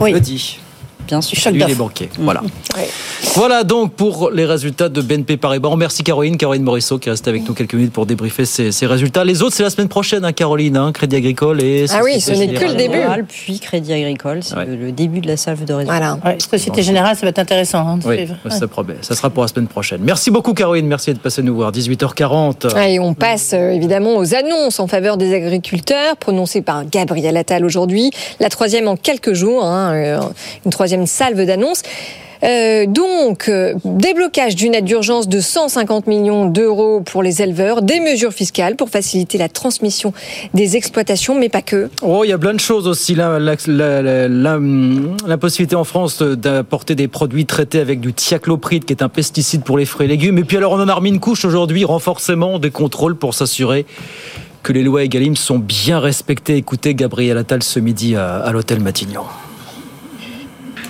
Oui. 0.01 0.13
Le 0.13 0.21
dit. 0.21 0.59
Bien 1.07 1.21
sûr. 1.21 1.53
Lui, 1.53 1.63
les 1.65 1.75
banquiers. 1.75 2.09
Voilà. 2.19 2.43
Voilà 3.35 3.65
donc 3.65 3.95
pour 3.95 4.31
les 4.31 4.45
résultats 4.45 4.89
de 4.89 5.01
BNP 5.01 5.37
Paribas. 5.39 5.69
On 5.69 5.73
remercie 5.73 6.05
Caroline, 6.05 6.37
Caroline 6.37 6.63
Morisseau 6.63 6.99
qui 6.99 7.11
reste 7.11 7.27
avec 7.27 7.45
nous 7.49 7.55
quelques 7.55 7.75
minutes 7.75 7.93
pour 7.93 8.07
débriefer 8.07 8.45
ces, 8.45 8.71
ces 8.71 8.87
résultats. 8.87 9.25
Les 9.25 9.43
autres, 9.43 9.57
c'est 9.57 9.65
la 9.65 9.71
semaine 9.71 9.89
prochaine, 9.89 10.25
hein, 10.25 10.33
Caroline, 10.33 10.77
hein, 10.77 10.93
Crédit 10.93 11.17
Agricole 11.17 11.61
et. 11.61 11.87
Ah 11.91 12.03
oui, 12.05 12.21
ce 12.21 12.31
n'est 12.31 12.53
que 12.53 12.65
le 12.65 12.75
début. 12.75 12.99
Puis 13.27 13.59
Crédit 13.59 13.93
Agricole, 13.93 14.41
c'est 14.43 14.55
Ouais. 14.55 14.67
le, 14.67 14.93
début 14.93 15.21
de 15.21 15.27
la 15.27 15.37
salve 15.37 15.65
de 15.65 15.73
résultats. 15.75 16.19
Ouais, 16.25 16.37
Société 16.39 16.83
Générale, 16.83 17.17
ça 17.17 17.23
va 17.23 17.31
être 17.31 17.39
intéressant 17.41 17.79
hein, 17.89 17.97
de 17.97 18.07
Oui, 18.07 18.17
suivre. 18.19 18.37
ça 18.51 18.69
promet. 18.69 18.97
Ça 19.01 19.17
sera 19.17 19.31
pour 19.31 19.43
la 19.43 19.49
semaine 19.49 19.67
prochaine. 19.67 20.01
Merci 20.03 20.31
beaucoup, 20.31 20.55
Caroline. 20.55 20.87
Merci 20.87 21.11
d'être 21.13 21.23
passée 21.23 21.43
nous 21.43 21.57
voir. 21.57 21.73
18h40. 21.73 22.79
Et 22.89 23.01
on 23.01 23.15
passe 23.15 23.51
euh, 23.55 23.71
évidemment 23.71 24.17
aux 24.17 24.35
annonces 24.35 24.79
en 24.79 24.87
faveur 24.87 25.17
des 25.17 25.35
agriculteurs 25.35 26.17
prononcées 26.17 26.63
par 26.63 26.85
Gabriel 26.89 27.37
Attal 27.37 27.65
aujourd'hui. 27.65 28.11
La 28.39 28.49
troisième 28.49 28.87
en 28.87 28.97
quelques 28.97 29.33
jours, 29.33 29.65
hein, 29.65 29.93
euh, 29.95 30.19
une 30.65 30.71
troisième 30.71 30.94
salve 31.07 31.45
d'annonces. 31.45 31.83
Euh, 32.43 32.85
donc, 32.87 33.49
euh, 33.49 33.73
déblocage 33.87 34.55
d'une 34.55 34.75
aide 34.75 34.85
d'urgence 34.85 35.29
de 35.29 35.41
150 35.41 36.07
millions 36.07 36.45
d'euros 36.45 37.01
pour 37.01 37.23
les 37.23 37.41
éleveurs, 37.41 37.81
des 37.81 38.01
mesures 38.01 38.35
fiscales 38.35 38.77
pour 38.77 38.91
faciliter 38.91 39.39
la 39.39 39.49
transmission 39.49 40.13
des 40.53 40.77
exploitations, 40.77 41.39
mais 41.39 41.49
pas 41.49 41.63
que. 41.63 41.89
Oh, 42.03 42.21
il 42.23 42.29
y 42.29 42.33
a 42.35 42.39
plein 42.39 42.53
de 42.53 42.61
choses 42.61 42.87
aussi. 42.87 43.15
La, 43.15 43.39
la, 43.39 43.55
la, 43.67 44.03
la- 44.03 44.29
la- 44.29 44.59
la 45.27 45.39
possibilité 45.39 45.75
en 45.75 45.85
France 45.85 46.21
d'apporter 46.21 46.95
des 46.95 47.09
produits 47.09 47.47
traités 47.47 47.79
avec 47.81 48.01
du 48.01 48.13
thiaclopride, 48.13 48.85
qui 48.85 48.93
est 48.93 49.03
un 49.03 49.09
pesticide 49.09 49.63
pour 49.63 49.79
les 49.79 49.87
fruits 49.87 50.05
et 50.05 50.09
légumes. 50.11 50.37
Et 50.37 50.45
puis 50.45 50.59
alors, 50.59 50.73
on 50.73 50.81
en 50.81 50.89
a 50.89 50.95
remis 50.95 51.09
une 51.11 51.21
couche 51.21 51.47
aujourd'hui, 51.47 51.85
renforcement 51.87 52.59
des 52.59 52.71
contrôles 52.71 53.17
pour 53.17 53.33
s'assurer 53.33 53.87
que 54.63 54.75
les 54.75 54.83
lois 54.83 55.03
Egalim 55.05 55.35
sont 55.37 55.59
bien 55.59 55.99
respectées. 55.99 56.57
Écoutez 56.57 56.95
Gabriel 56.95 57.39
Attal 57.39 57.63
ce 57.63 57.81
midi 57.81 58.17
à, 58.17 58.37
à 58.37 58.53
l'hôtel 58.53 58.81
Matignon. 58.81 59.23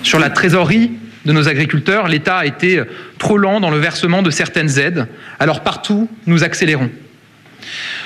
Sur 0.05 0.19
la 0.19 0.29
trésorerie 0.29 0.91
de 1.25 1.31
nos 1.31 1.47
agriculteurs, 1.47 2.07
l'État 2.07 2.37
a 2.37 2.45
été 2.45 2.79
trop 3.17 3.39
lent 3.39 3.59
dans 3.59 3.71
le 3.71 3.79
versement 3.79 4.21
de 4.21 4.29
certaines 4.29 4.77
aides. 4.77 5.07
Alors 5.39 5.63
partout, 5.63 6.07
nous 6.27 6.43
accélérons. 6.43 6.91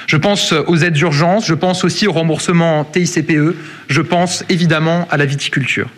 Je 0.07 0.15
pense 0.15 0.53
aux 0.53 0.77
aides 0.77 0.93
d'urgence, 0.93 1.45
je 1.45 1.53
pense 1.53 1.83
aussi 1.83 2.07
au 2.07 2.13
remboursement 2.13 2.85
TICPE, 2.85 3.53
je 3.89 4.01
pense 4.01 4.45
évidemment 4.47 5.09
à 5.11 5.17
la 5.17 5.25
viticulture. 5.25 5.89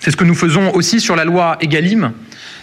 C'est 0.00 0.10
ce 0.10 0.18
que 0.18 0.24
nous 0.24 0.34
faisons 0.34 0.70
aussi 0.74 1.00
sur 1.00 1.16
la 1.16 1.24
loi 1.24 1.56
Egalim. 1.62 2.12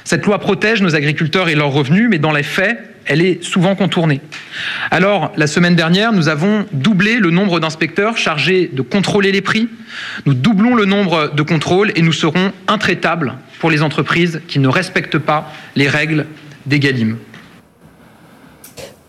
Cette 0.04 0.28
loi 0.28 0.38
protège 0.38 0.84
nos 0.84 0.94
agriculteurs 0.94 1.50
et 1.50 1.56
leurs 1.56 1.72
revenus, 1.72 2.08
mais 2.08 2.20
dans 2.20 2.32
les 2.32 2.44
faits, 2.44 2.78
elle 3.06 3.22
est 3.22 3.44
souvent 3.44 3.76
contournée. 3.76 4.22
Alors, 4.92 5.32
la 5.36 5.48
semaine 5.48 5.76
dernière, 5.76 6.12
nous 6.12 6.30
avons 6.30 6.66
doublé 6.72 7.20
le 7.20 7.32
nombre 7.32 7.60
d'inspecteurs 7.60 8.18
chargés 8.18 8.70
de 8.72 8.82
contrôler 8.82 9.32
les 9.32 9.42
prix. 9.42 9.70
Nous 10.26 10.34
doublons 10.34 10.76
le 10.76 10.86
nombre 10.86 11.34
de 11.34 11.42
contrôles 11.42 11.92
et 11.96 12.02
nous 12.02 12.14
serons 12.14 12.52
intraitables 12.68 13.36
pour 13.60 13.72
les 13.72 13.82
entreprises 13.82 14.42
qui 14.48 14.60
ne 14.60 14.68
respectent 14.68 15.18
pas 15.18 15.52
les 15.76 15.88
règles 15.88 16.26
d'Egalim. 16.66 17.18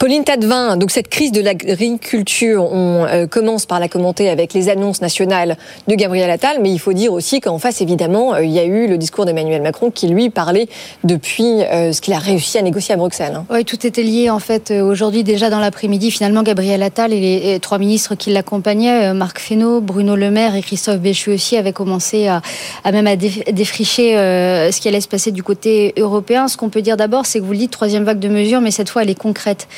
Pauline 0.00 0.24
Tadevin, 0.24 0.78
donc 0.78 0.90
cette 0.90 1.08
crise 1.10 1.30
de 1.30 1.42
l'agriculture, 1.42 2.64
on 2.72 3.04
euh, 3.04 3.26
commence 3.26 3.66
par 3.66 3.78
la 3.80 3.86
commenter 3.86 4.30
avec 4.30 4.54
les 4.54 4.70
annonces 4.70 5.02
nationales 5.02 5.58
de 5.88 5.94
Gabriel 5.94 6.30
Attal, 6.30 6.56
mais 6.62 6.70
il 6.70 6.78
faut 6.78 6.94
dire 6.94 7.12
aussi 7.12 7.40
qu'en 7.40 7.58
face, 7.58 7.82
évidemment, 7.82 8.32
euh, 8.32 8.42
il 8.42 8.50
y 8.50 8.58
a 8.58 8.64
eu 8.64 8.86
le 8.86 8.96
discours 8.96 9.26
d'Emmanuel 9.26 9.60
Macron 9.60 9.90
qui, 9.90 10.08
lui, 10.08 10.30
parlait 10.30 10.68
depuis 11.04 11.62
euh, 11.64 11.92
ce 11.92 12.00
qu'il 12.00 12.14
a 12.14 12.18
réussi 12.18 12.56
à 12.56 12.62
négocier 12.62 12.94
à 12.94 12.96
Bruxelles. 12.96 13.34
hein. 13.36 13.44
Oui, 13.50 13.62
tout 13.66 13.86
était 13.86 14.02
lié 14.02 14.30
en 14.30 14.38
fait. 14.38 14.70
Aujourd'hui, 14.70 15.22
déjà 15.22 15.50
dans 15.50 15.60
l'après-midi, 15.60 16.10
finalement, 16.10 16.42
Gabriel 16.42 16.82
Attal 16.82 17.12
et 17.12 17.20
les 17.20 17.60
trois 17.60 17.76
ministres 17.76 18.14
qui 18.14 18.30
l'accompagnaient, 18.32 19.12
Marc 19.12 19.38
Fesneau, 19.38 19.82
Bruno 19.82 20.16
Le 20.16 20.30
Maire 20.30 20.54
et 20.54 20.62
Christophe 20.62 21.00
Béchu 21.00 21.30
aussi, 21.34 21.58
avaient 21.58 21.74
commencé 21.74 22.26
à, 22.26 22.40
à 22.84 22.92
même 22.92 23.06
à 23.06 23.16
dé- 23.16 23.44
défricher 23.52 24.12
ce 24.14 24.80
qui 24.80 24.88
allait 24.88 25.02
se 25.02 25.08
passer 25.08 25.30
du 25.30 25.42
côté 25.42 25.92
européen. 25.98 26.48
Ce 26.48 26.56
qu'on 26.56 26.70
peut 26.70 26.80
dire 26.80 26.96
d'abord, 26.96 27.26
c'est 27.26 27.38
que 27.40 27.44
vous 27.44 27.52
le 27.52 27.58
dites, 27.58 27.70
troisième 27.70 28.04
vague 28.04 28.18
de 28.18 28.28
mesures, 28.28 28.62
mais 28.62 28.70
cette 28.70 28.88
fois, 28.88 29.02
elle 29.02 29.10
est 29.10 29.14
concrète. 29.14 29.68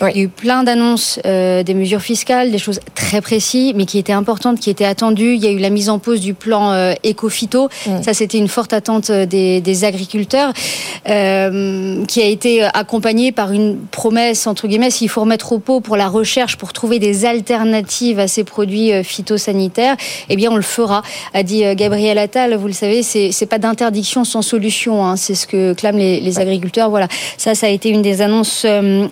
Il 0.00 0.16
y 0.16 0.20
a 0.20 0.22
eu 0.22 0.28
plein 0.28 0.64
d'annonces, 0.64 1.20
euh, 1.26 1.62
des 1.62 1.74
mesures 1.74 2.00
fiscales, 2.02 2.50
des 2.50 2.58
choses 2.58 2.80
très 2.94 3.20
précises, 3.20 3.72
mais 3.74 3.84
qui 3.86 3.98
étaient 3.98 4.12
importantes, 4.12 4.60
qui 4.60 4.70
étaient 4.70 4.84
attendues. 4.84 5.34
Il 5.34 5.44
y 5.44 5.46
a 5.46 5.50
eu 5.50 5.58
la 5.58 5.70
mise 5.70 5.88
en 5.88 5.98
pause 5.98 6.20
du 6.20 6.34
plan 6.34 6.72
euh, 6.72 6.94
éco-phyto. 7.02 7.68
Ça, 8.02 8.14
c'était 8.14 8.38
une 8.38 8.48
forte 8.48 8.72
attente 8.72 9.10
euh, 9.10 9.26
des, 9.26 9.60
des 9.60 9.84
agriculteurs, 9.84 10.52
euh, 11.08 12.04
qui 12.06 12.20
a 12.22 12.26
été 12.26 12.62
accompagnée 12.62 13.32
par 13.32 13.52
une 13.52 13.76
promesse, 13.90 14.46
entre 14.46 14.68
guillemets, 14.68 14.90
s'il 14.90 15.08
faut 15.08 15.20
remettre 15.22 15.52
au 15.52 15.58
pot 15.58 15.80
pour 15.80 15.96
la 15.96 16.08
recherche, 16.08 16.56
pour 16.56 16.72
trouver 16.72 16.98
des 16.98 17.24
alternatives 17.24 18.18
à 18.18 18.28
ces 18.28 18.44
produits 18.44 18.92
euh, 18.92 19.02
phytosanitaires, 19.02 19.96
eh 20.28 20.36
bien, 20.36 20.50
on 20.50 20.56
le 20.56 20.62
fera, 20.62 21.02
a 21.34 21.42
dit 21.42 21.64
euh, 21.64 21.74
Gabriel 21.74 22.18
Attal. 22.18 22.54
Vous 22.56 22.66
le 22.66 22.72
savez, 22.72 23.02
c'est 23.02 23.46
pas 23.46 23.58
d'interdiction 23.58 24.24
sans 24.24 24.42
solution. 24.42 25.04
hein. 25.04 25.16
C'est 25.16 25.34
ce 25.34 25.46
que 25.46 25.72
clament 25.74 25.98
les, 25.98 26.20
les 26.20 26.38
agriculteurs. 26.38 26.90
Voilà, 26.90 27.08
ça, 27.36 27.54
ça 27.54 27.66
a 27.66 27.70
été 27.70 27.88
une 27.90 28.02
des 28.02 28.22
annonces 28.22 28.62
euh, 28.64 29.08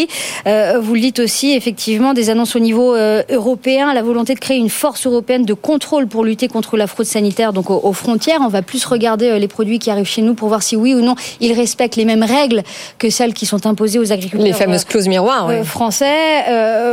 aujourd'hui. 0.00 0.08
Euh, 0.46 0.78
vous 0.80 0.94
le 0.94 1.00
dites 1.00 1.18
aussi, 1.18 1.52
effectivement, 1.52 2.14
des 2.14 2.30
annonces 2.30 2.56
au 2.56 2.58
niveau 2.58 2.94
euh, 2.94 3.22
européen, 3.30 3.92
la 3.92 4.02
volonté 4.02 4.34
de 4.34 4.40
créer 4.40 4.56
une 4.58 4.68
force 4.70 5.06
européenne 5.06 5.44
de 5.44 5.54
contrôle 5.54 6.06
pour 6.06 6.24
lutter 6.24 6.48
contre 6.48 6.76
la 6.76 6.86
fraude 6.86 7.06
sanitaire, 7.06 7.52
donc 7.52 7.70
aux, 7.70 7.80
aux 7.82 7.92
frontières. 7.92 8.40
On 8.42 8.48
va 8.48 8.62
plus 8.62 8.84
regarder 8.84 9.26
euh, 9.30 9.38
les 9.38 9.48
produits 9.48 9.78
qui 9.78 9.90
arrivent 9.90 10.04
chez 10.06 10.22
nous 10.22 10.34
pour 10.34 10.48
voir 10.48 10.62
si 10.62 10.76
oui 10.76 10.94
ou 10.94 11.00
non 11.00 11.14
ils 11.40 11.52
respectent 11.52 11.96
les 11.96 12.04
mêmes 12.04 12.22
règles 12.22 12.62
que 12.98 13.10
celles 13.10 13.34
qui 13.34 13.46
sont 13.46 13.66
imposées 13.66 13.98
aux 13.98 14.12
agriculteurs. 14.12 14.46
Les 14.46 14.52
fameuses 14.52 14.84
clauses 14.84 15.08
miroirs, 15.08 15.46
ouais. 15.46 15.64
français. 15.64 16.14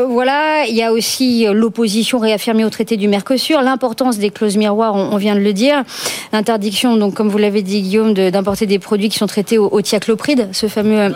Voilà, 0.09 0.65
il 0.67 0.75
y 0.75 0.83
a 0.83 0.91
aussi 0.91 1.45
l'opposition 1.51 2.19
réaffirmée 2.19 2.63
au 2.65 2.69
traité 2.69 2.97
du 2.97 3.07
Mercosur, 3.07 3.61
l'importance 3.61 4.17
des 4.17 4.29
clauses 4.29 4.57
miroirs, 4.57 4.95
on, 4.95 5.09
on 5.13 5.17
vient 5.17 5.35
de 5.35 5.39
le 5.39 5.53
dire, 5.53 5.83
l'interdiction, 6.33 6.95
donc 6.97 7.13
comme 7.13 7.29
vous 7.29 7.37
l'avez 7.37 7.61
dit 7.61 7.81
Guillaume, 7.81 8.13
de- 8.13 8.29
d'importer 8.29 8.65
des 8.65 8.79
produits 8.79 9.09
qui 9.09 9.17
sont 9.17 9.27
traités 9.27 9.57
au, 9.57 9.67
au 9.71 9.81
thiaclopride, 9.81 10.49
ce 10.51 10.67
fameux 10.67 11.13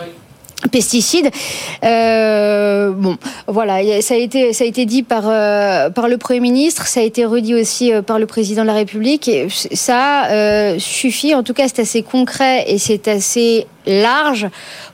pesticide. 0.70 1.30
Euh, 1.84 2.90
bon, 2.90 3.16
voilà, 3.46 4.00
ça 4.00 4.14
a 4.14 4.16
été 4.16 4.52
ça 4.52 4.64
a 4.64 4.66
été 4.66 4.86
dit 4.86 5.02
par 5.02 5.24
euh, 5.26 5.90
par 5.90 6.08
le 6.08 6.18
premier 6.18 6.40
ministre, 6.40 6.86
ça 6.86 7.00
a 7.00 7.02
été 7.02 7.24
redit 7.24 7.54
aussi 7.54 7.92
euh, 7.92 8.02
par 8.02 8.18
le 8.18 8.26
président 8.26 8.62
de 8.62 8.66
la 8.68 8.74
République. 8.74 9.28
Et 9.28 9.48
ça 9.50 10.26
euh, 10.30 10.78
suffit, 10.78 11.34
en 11.34 11.42
tout 11.42 11.54
cas, 11.54 11.68
c'est 11.68 11.80
assez 11.80 12.02
concret 12.02 12.64
et 12.66 12.78
c'est 12.78 13.08
assez 13.08 13.66
large 13.86 14.48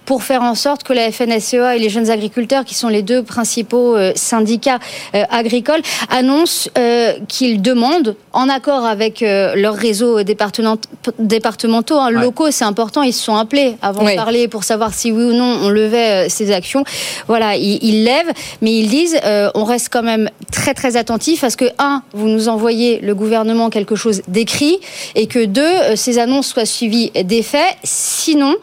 pour 0.04 0.22
faire 0.22 0.42
en 0.42 0.54
sorte 0.54 0.84
que 0.84 0.92
la 0.94 1.12
FNSEA 1.12 1.76
et 1.76 1.78
les 1.78 1.90
jeunes 1.90 2.08
agriculteurs, 2.10 2.64
qui 2.64 2.74
sont 2.74 2.88
les 2.88 3.02
deux 3.02 3.22
principaux 3.22 3.94
euh, 3.96 4.12
syndicats 4.16 4.78
euh, 5.14 5.24
agricoles, 5.30 5.82
annoncent 6.10 6.70
euh, 6.78 7.12
qu'ils 7.28 7.60
demandent, 7.60 8.16
en 8.32 8.48
accord 8.48 8.86
avec 8.86 9.20
leurs 9.20 9.74
réseaux 9.74 10.22
département- 10.22 10.78
départementaux, 11.18 11.98
hein, 11.98 12.10
locaux, 12.10 12.50
c'est 12.50 12.64
important, 12.64 13.02
ils 13.02 13.12
se 13.12 13.22
sont 13.24 13.36
appelés 13.36 13.76
avant 13.82 14.04
Oui. 14.04 14.12
de 14.12 14.16
parler 14.16 14.48
pour 14.48 14.64
savoir 14.64 14.94
si 14.94 15.10
oui 15.12 15.24
ou 15.24 15.32
non 15.32 15.58
on 15.64 15.68
levait 15.68 16.28
ces 16.28 16.52
actions. 16.52 16.84
Voilà, 17.26 17.56
ils, 17.56 17.78
ils 17.82 18.04
lèvent, 18.04 18.32
mais 18.62 18.72
ils 18.72 18.88
disent 18.88 19.18
euh, 19.24 19.50
on 19.54 19.64
reste 19.64 19.88
quand 19.90 20.02
même 20.04 20.30
très 20.52 20.72
très 20.72 20.96
attentif 20.96 21.42
à 21.44 21.50
ce 21.50 21.56
que 21.56 21.66
un, 21.78 22.02
vous 22.12 22.28
nous 22.28 22.48
envoyez 22.48 23.00
le 23.00 23.14
gouvernement 23.14 23.70
quelque 23.70 23.96
chose 23.96 24.22
d'écrit 24.28 24.78
et 25.14 25.26
que 25.26 25.44
deux, 25.44 25.96
ces 25.96 26.18
annonces 26.18 26.46
soient 26.48 26.66
suivies 26.66 27.10
des 27.24 27.42
faits. 27.42 27.76
Sinon, 27.82 28.54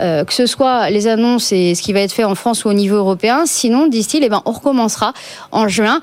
euh, 0.00 0.24
que 0.24 0.32
ce 0.32 0.46
soit 0.46 0.90
les 0.90 1.06
annonces 1.06 1.52
et 1.52 1.74
ce 1.74 1.82
qui 1.82 1.92
va 1.92 2.00
être 2.00 2.12
fait 2.12 2.24
en 2.24 2.34
France 2.34 2.64
ou 2.64 2.68
au 2.68 2.72
niveau 2.72 2.96
européen. 2.96 3.44
Sinon, 3.46 3.86
disent-ils, 3.86 4.24
eh 4.24 4.28
ben, 4.28 4.42
on 4.44 4.52
recommencera 4.52 5.12
en 5.52 5.68
juin. 5.68 6.00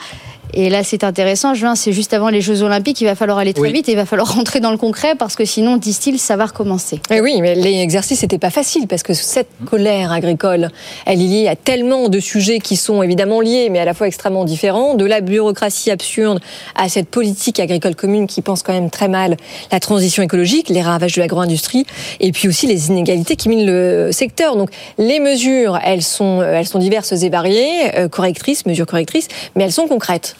Et 0.53 0.69
là, 0.69 0.83
c'est 0.83 1.03
intéressant. 1.03 1.53
Juin, 1.53 1.75
c'est 1.75 1.91
juste 1.91 2.13
avant 2.13 2.29
les 2.29 2.39
Jeux 2.41 2.61
Olympiques. 2.61 3.01
Il 3.01 3.05
va 3.05 3.15
falloir 3.15 3.37
aller 3.37 3.53
très 3.53 3.63
Oui. 3.63 3.73
vite 3.73 3.89
et 3.89 3.93
il 3.93 3.97
va 3.97 4.05
falloir 4.05 4.33
rentrer 4.35 4.59
dans 4.59 4.71
le 4.71 4.77
concret 4.77 5.15
parce 5.17 5.35
que 5.35 5.43
sinon, 5.43 5.77
disent-ils, 5.77 6.17
ça 6.19 6.37
va 6.37 6.45
recommencer. 6.45 6.99
Eh 7.11 7.19
oui, 7.19 7.41
mais 7.41 7.55
l'exercice 7.55 8.21
n'était 8.21 8.37
pas 8.37 8.49
facile 8.51 8.87
parce 8.87 9.03
que 9.03 9.13
cette 9.13 9.49
colère 9.69 10.11
agricole, 10.11 10.69
elle 11.05 11.21
est 11.21 11.25
liée 11.25 11.47
à 11.47 11.55
tellement 11.55 12.07
de 12.09 12.19
sujets 12.19 12.59
qui 12.59 12.77
sont 12.77 13.03
évidemment 13.03 13.41
liés, 13.41 13.69
mais 13.69 13.79
à 13.79 13.85
la 13.85 13.93
fois 13.93 14.07
extrêmement 14.07 14.45
différents. 14.45 14.93
De 14.93 15.05
la 15.05 15.19
bureaucratie 15.21 15.91
absurde 15.91 16.39
à 16.75 16.87
cette 16.89 17.09
politique 17.09 17.59
agricole 17.59 17.95
commune 17.95 18.27
qui 18.27 18.41
pense 18.41 18.63
quand 18.63 18.73
même 18.73 18.89
très 18.89 19.07
mal 19.09 19.35
la 19.71 19.79
transition 19.79 20.23
écologique, 20.23 20.69
les 20.69 20.81
ravages 20.81 21.15
de 21.15 21.21
l'agro-industrie, 21.21 21.85
et 22.19 22.31
puis 22.31 22.47
aussi 22.47 22.67
les 22.67 22.87
inégalités 22.87 23.35
qui 23.35 23.49
minent 23.49 23.65
le 23.65 24.11
secteur. 24.11 24.55
Donc 24.55 24.69
les 24.97 25.19
mesures, 25.19 25.79
elles 25.83 26.03
sont, 26.03 26.41
elles 26.41 26.67
sont 26.67 26.79
diverses 26.79 27.11
et 27.11 27.29
variées, 27.29 27.97
euh, 27.97 28.07
correctrices, 28.07 28.65
mesures 28.65 28.85
correctrices, 28.85 29.27
mais 29.55 29.63
elles 29.65 29.71
sont 29.73 29.87
concrètes. 29.87 30.35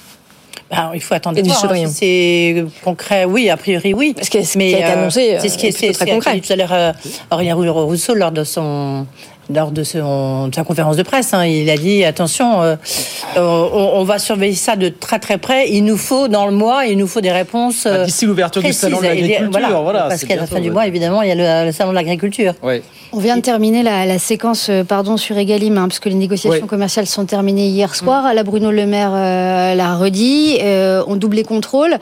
Ben, 0.71 0.91
il 0.95 1.01
faut 1.01 1.13
attendre 1.13 1.37
Et 1.37 1.43
de 1.43 1.47
voir. 1.47 1.71
hein, 1.71 1.87
si 1.87 1.93
c'est 1.93 2.65
concret, 2.83 3.25
oui, 3.25 3.49
a 3.49 3.57
priori, 3.57 3.93
oui. 3.93 4.13
Parce 4.15 4.29
que 4.29 4.41
ce 4.41 4.57
qui 4.57 4.73
a 4.73 4.79
été 4.79 4.83
annoncé, 4.83 5.37
c'est 5.39 5.49
ce 5.49 5.57
qui 5.57 5.67
euh, 5.67 5.69
est, 5.69 5.83
est 5.83 5.93
très 5.93 6.05
concret. 6.07 6.33
dit 6.33 6.41
tout 6.41 6.53
à 6.53 6.55
l'heure 6.55 6.73
euh, 6.73 6.91
Aurélien 7.29 7.53
Rousseau 7.55 8.15
lors 8.15 8.31
de 8.31 8.43
son 8.43 9.05
lors 9.53 9.71
de, 9.71 9.83
son- 9.83 10.47
de 10.47 10.55
sa 10.55 10.63
conférence 10.63 10.97
de 10.97 11.03
presse, 11.03 11.33
hein, 11.33 11.45
il 11.45 11.69
a 11.69 11.77
dit 11.77 12.03
attention, 12.03 12.61
euh, 12.63 12.75
on, 13.37 13.91
on 13.95 14.03
va 14.03 14.19
surveiller 14.19 14.55
ça 14.55 14.75
de 14.75 14.89
très 14.89 15.19
très 15.19 15.37
près. 15.37 15.69
Il 15.69 15.83
nous 15.85 15.97
faut 15.97 16.27
dans 16.27 16.45
le 16.47 16.53
mois, 16.53 16.85
il 16.85 16.97
nous 16.97 17.07
faut 17.07 17.21
des 17.21 17.31
réponses. 17.31 17.85
euh, 17.85 18.05
D'ici 18.05 18.25
l'ouverture 18.25 18.61
du 18.61 18.73
salon 18.73 18.97
de 18.99 19.03
l'agriculture, 19.03 19.49
voilà, 19.83 20.01
parce 20.09 20.23
qu'à 20.25 20.35
la 20.35 20.47
fin 20.47 20.59
du 20.59 20.71
mois, 20.71 20.87
évidemment, 20.87 21.21
il 21.21 21.29
y 21.29 21.31
a 21.31 21.35
le, 21.61 21.67
le 21.67 21.71
salon 21.71 21.91
de 21.91 21.95
l'agriculture. 21.95 22.53
On 23.13 23.19
vient 23.19 23.37
de 23.37 23.41
terminer 23.41 23.81
la, 23.83 24.05
la 24.05 24.19
séquence 24.19 24.67
euh, 24.69 24.83
pardon, 24.83 25.15
sur 25.15 25.37
Egalim, 25.37 25.77
hein, 25.77 25.87
parce 25.87 25.99
que 25.99 26.09
les 26.09 26.15
négociations 26.15 26.67
commerciales 26.67 27.05
sont 27.07 27.25
terminées 27.25 27.67
hier 27.67 27.95
soir. 27.95 28.33
La 28.33 28.43
Bruno 28.43 28.71
Le 28.71 28.85
Maire 28.85 29.11
euh, 29.13 29.73
l'a 29.75 29.95
redit. 29.95 30.57
Euh, 30.61 31.01
on 31.07 31.15
double 31.15 31.37
les 31.37 31.43
contrôles 31.43 31.95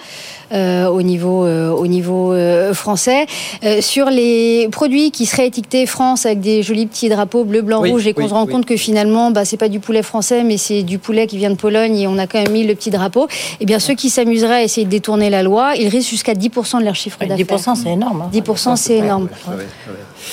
euh, 0.53 0.87
au 0.87 1.01
niveau, 1.01 1.45
euh, 1.45 1.69
au 1.69 1.85
niveau 1.87 2.33
euh, 2.33 2.73
français. 2.73 3.25
Euh, 3.63 3.81
sur 3.81 4.09
les 4.09 4.67
produits 4.71 5.11
qui 5.11 5.25
seraient 5.25 5.47
étiquetés 5.47 5.85
France 5.85 6.25
avec 6.25 6.39
des 6.39 6.63
jolis 6.63 6.85
petits 6.87 7.09
drapeaux 7.09 7.32
bleu, 7.43 7.63
blanc, 7.63 7.81
Oui, 7.81 7.89
rouge, 7.89 8.05
et 8.05 8.13
qu'on 8.13 8.21
oui, 8.23 8.29
se 8.29 8.33
rend 8.35 8.45
oui. 8.45 8.51
compte 8.51 8.65
que 8.67 8.77
finalement, 8.77 9.31
bah, 9.31 9.45
c'est 9.45 9.57
pas 9.57 9.69
du 9.69 9.79
poulet 9.79 10.03
français, 10.03 10.43
mais 10.43 10.57
c'est 10.57 10.83
du 10.83 10.99
poulet 10.99 11.25
qui 11.25 11.37
vient 11.37 11.49
de 11.49 11.55
Pologne 11.55 11.97
et 11.97 12.07
on 12.07 12.19
a 12.19 12.27
quand 12.27 12.39
même 12.41 12.51
mis 12.51 12.63
le 12.65 12.75
petit 12.75 12.91
drapeau. 12.91 13.27
Eh 13.59 13.65
bien, 13.65 13.79
ceux 13.79 13.95
qui 13.95 14.11
s'amuseraient 14.11 14.53
à 14.57 14.63
essayer 14.63 14.85
de 14.85 14.91
détourner 14.91 15.31
la 15.31 15.41
loi, 15.41 15.73
ils 15.75 15.87
risquent 15.87 16.09
jusqu'à 16.11 16.33
10% 16.33 16.79
de 16.79 16.85
leur 16.85 16.95
chiffre 16.95 17.17
d'affaires. 17.25 17.37
10%, 17.57 17.75
c'est 17.75 17.89
énorme. 17.89 18.21
hein. 18.21 18.29
10%, 18.31 18.75
c'est 18.75 18.97
énorme. 18.97 19.29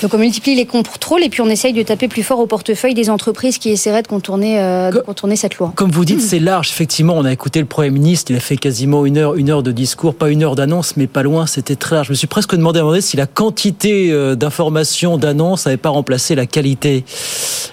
Donc 0.02 0.14
on 0.14 0.18
multiplie 0.18 0.54
les 0.54 0.66
contrôles 0.66 1.22
et 1.22 1.28
puis 1.28 1.40
on 1.40 1.48
essaye 1.48 1.72
de 1.72 1.82
taper 1.82 2.08
plus 2.08 2.22
fort 2.22 2.38
au 2.40 2.46
portefeuille 2.46 2.94
des 2.94 3.10
entreprises 3.10 3.58
qui 3.58 3.70
essaieraient 3.70 4.02
de 4.02 4.08
contourner, 4.08 4.60
euh, 4.60 4.90
de 4.90 4.98
contourner 5.00 5.36
cette 5.36 5.56
loi. 5.56 5.72
Comme 5.76 5.90
vous 5.90 6.04
dites, 6.04 6.20
c'est 6.20 6.38
large. 6.38 6.68
Effectivement, 6.70 7.14
on 7.16 7.24
a 7.24 7.32
écouté 7.32 7.60
le 7.60 7.66
Premier 7.66 7.90
ministre. 7.90 8.30
Il 8.30 8.36
a 8.36 8.40
fait 8.40 8.56
quasiment 8.56 9.04
une 9.06 9.18
heure, 9.18 9.34
une 9.36 9.50
heure 9.50 9.62
de 9.62 9.72
discours, 9.72 10.14
pas 10.14 10.30
une 10.30 10.42
heure 10.42 10.54
d'annonce, 10.56 10.96
mais 10.96 11.06
pas 11.06 11.22
loin. 11.22 11.46
C'était 11.46 11.76
très 11.76 11.96
large. 11.96 12.06
Je 12.08 12.12
me 12.12 12.16
suis 12.16 12.26
presque 12.26 12.54
demandé 12.54 12.78
à 12.78 12.82
un 12.82 12.84
moment 12.84 12.92
donné 12.92 13.02
si 13.02 13.16
la 13.16 13.26
quantité 13.26 14.10
euh, 14.12 14.34
d'informations, 14.36 15.16
d'annonces, 15.18 15.66
n'avait 15.66 15.76
pas 15.76 15.90
remplacé 15.90 16.34
la 16.34 16.46
qualité 16.46 17.04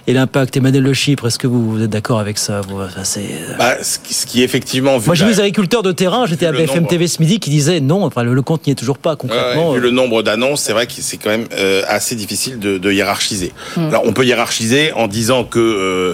et 0.07 0.13
l'impact. 0.13 0.57
Emmanuel 0.57 0.83
Le 0.83 0.93
Chypre, 0.93 1.27
est-ce 1.27 1.37
que 1.39 1.47
vous, 1.47 1.71
vous 1.71 1.83
êtes 1.83 1.89
d'accord 1.89 2.19
avec 2.19 2.37
ça 2.37 2.61
vous? 2.61 2.81
Enfin, 2.81 3.03
c'est- 3.03 3.21
Bah, 3.57 3.75
ce, 3.83 3.99
qui, 3.99 4.13
ce 4.13 4.25
qui, 4.25 4.43
effectivement, 4.43 4.97
vu 4.97 5.07
Moi, 5.07 5.15
j'ai 5.15 5.23
la- 5.23 5.29
vu 5.29 5.33
les 5.35 5.39
agriculteurs 5.41 5.83
de 5.83 5.91
terrain. 5.91 6.25
J'étais 6.25 6.45
à 6.45 6.51
BFM 6.51 6.77
nombre. 6.77 6.87
TV 6.89 7.07
ce 7.07 7.21
midi 7.21 7.39
qui 7.39 7.49
disaient 7.49 7.79
non. 7.79 8.03
Enfin, 8.03 8.23
le, 8.23 8.33
le 8.33 8.41
compte 8.41 8.65
n'y 8.67 8.71
est 8.71 8.75
toujours 8.75 8.97
pas 8.97 9.11
Ouais, 9.11 9.17
concrètement. 9.17 9.69
ouais, 9.69 9.75
vu 9.75 9.81
le 9.81 9.91
nombre 9.91 10.23
d'annonces, 10.23 10.61
c'est 10.61 10.73
vrai 10.73 10.87
que 10.87 10.93
c'est 10.97 11.17
quand 11.17 11.29
même 11.29 11.47
euh, 11.57 11.81
assez 11.87 12.06
difficile 12.15 12.59
de, 12.59 12.77
de 12.77 12.91
hiérarchiser. 12.91 13.53
Mm. 13.75 13.87
Alors, 13.87 14.03
on 14.05 14.13
peut 14.13 14.25
hiérarchiser 14.25 14.91
en 14.93 15.07
disant 15.07 15.43
que 15.43 15.59
euh, 15.59 16.13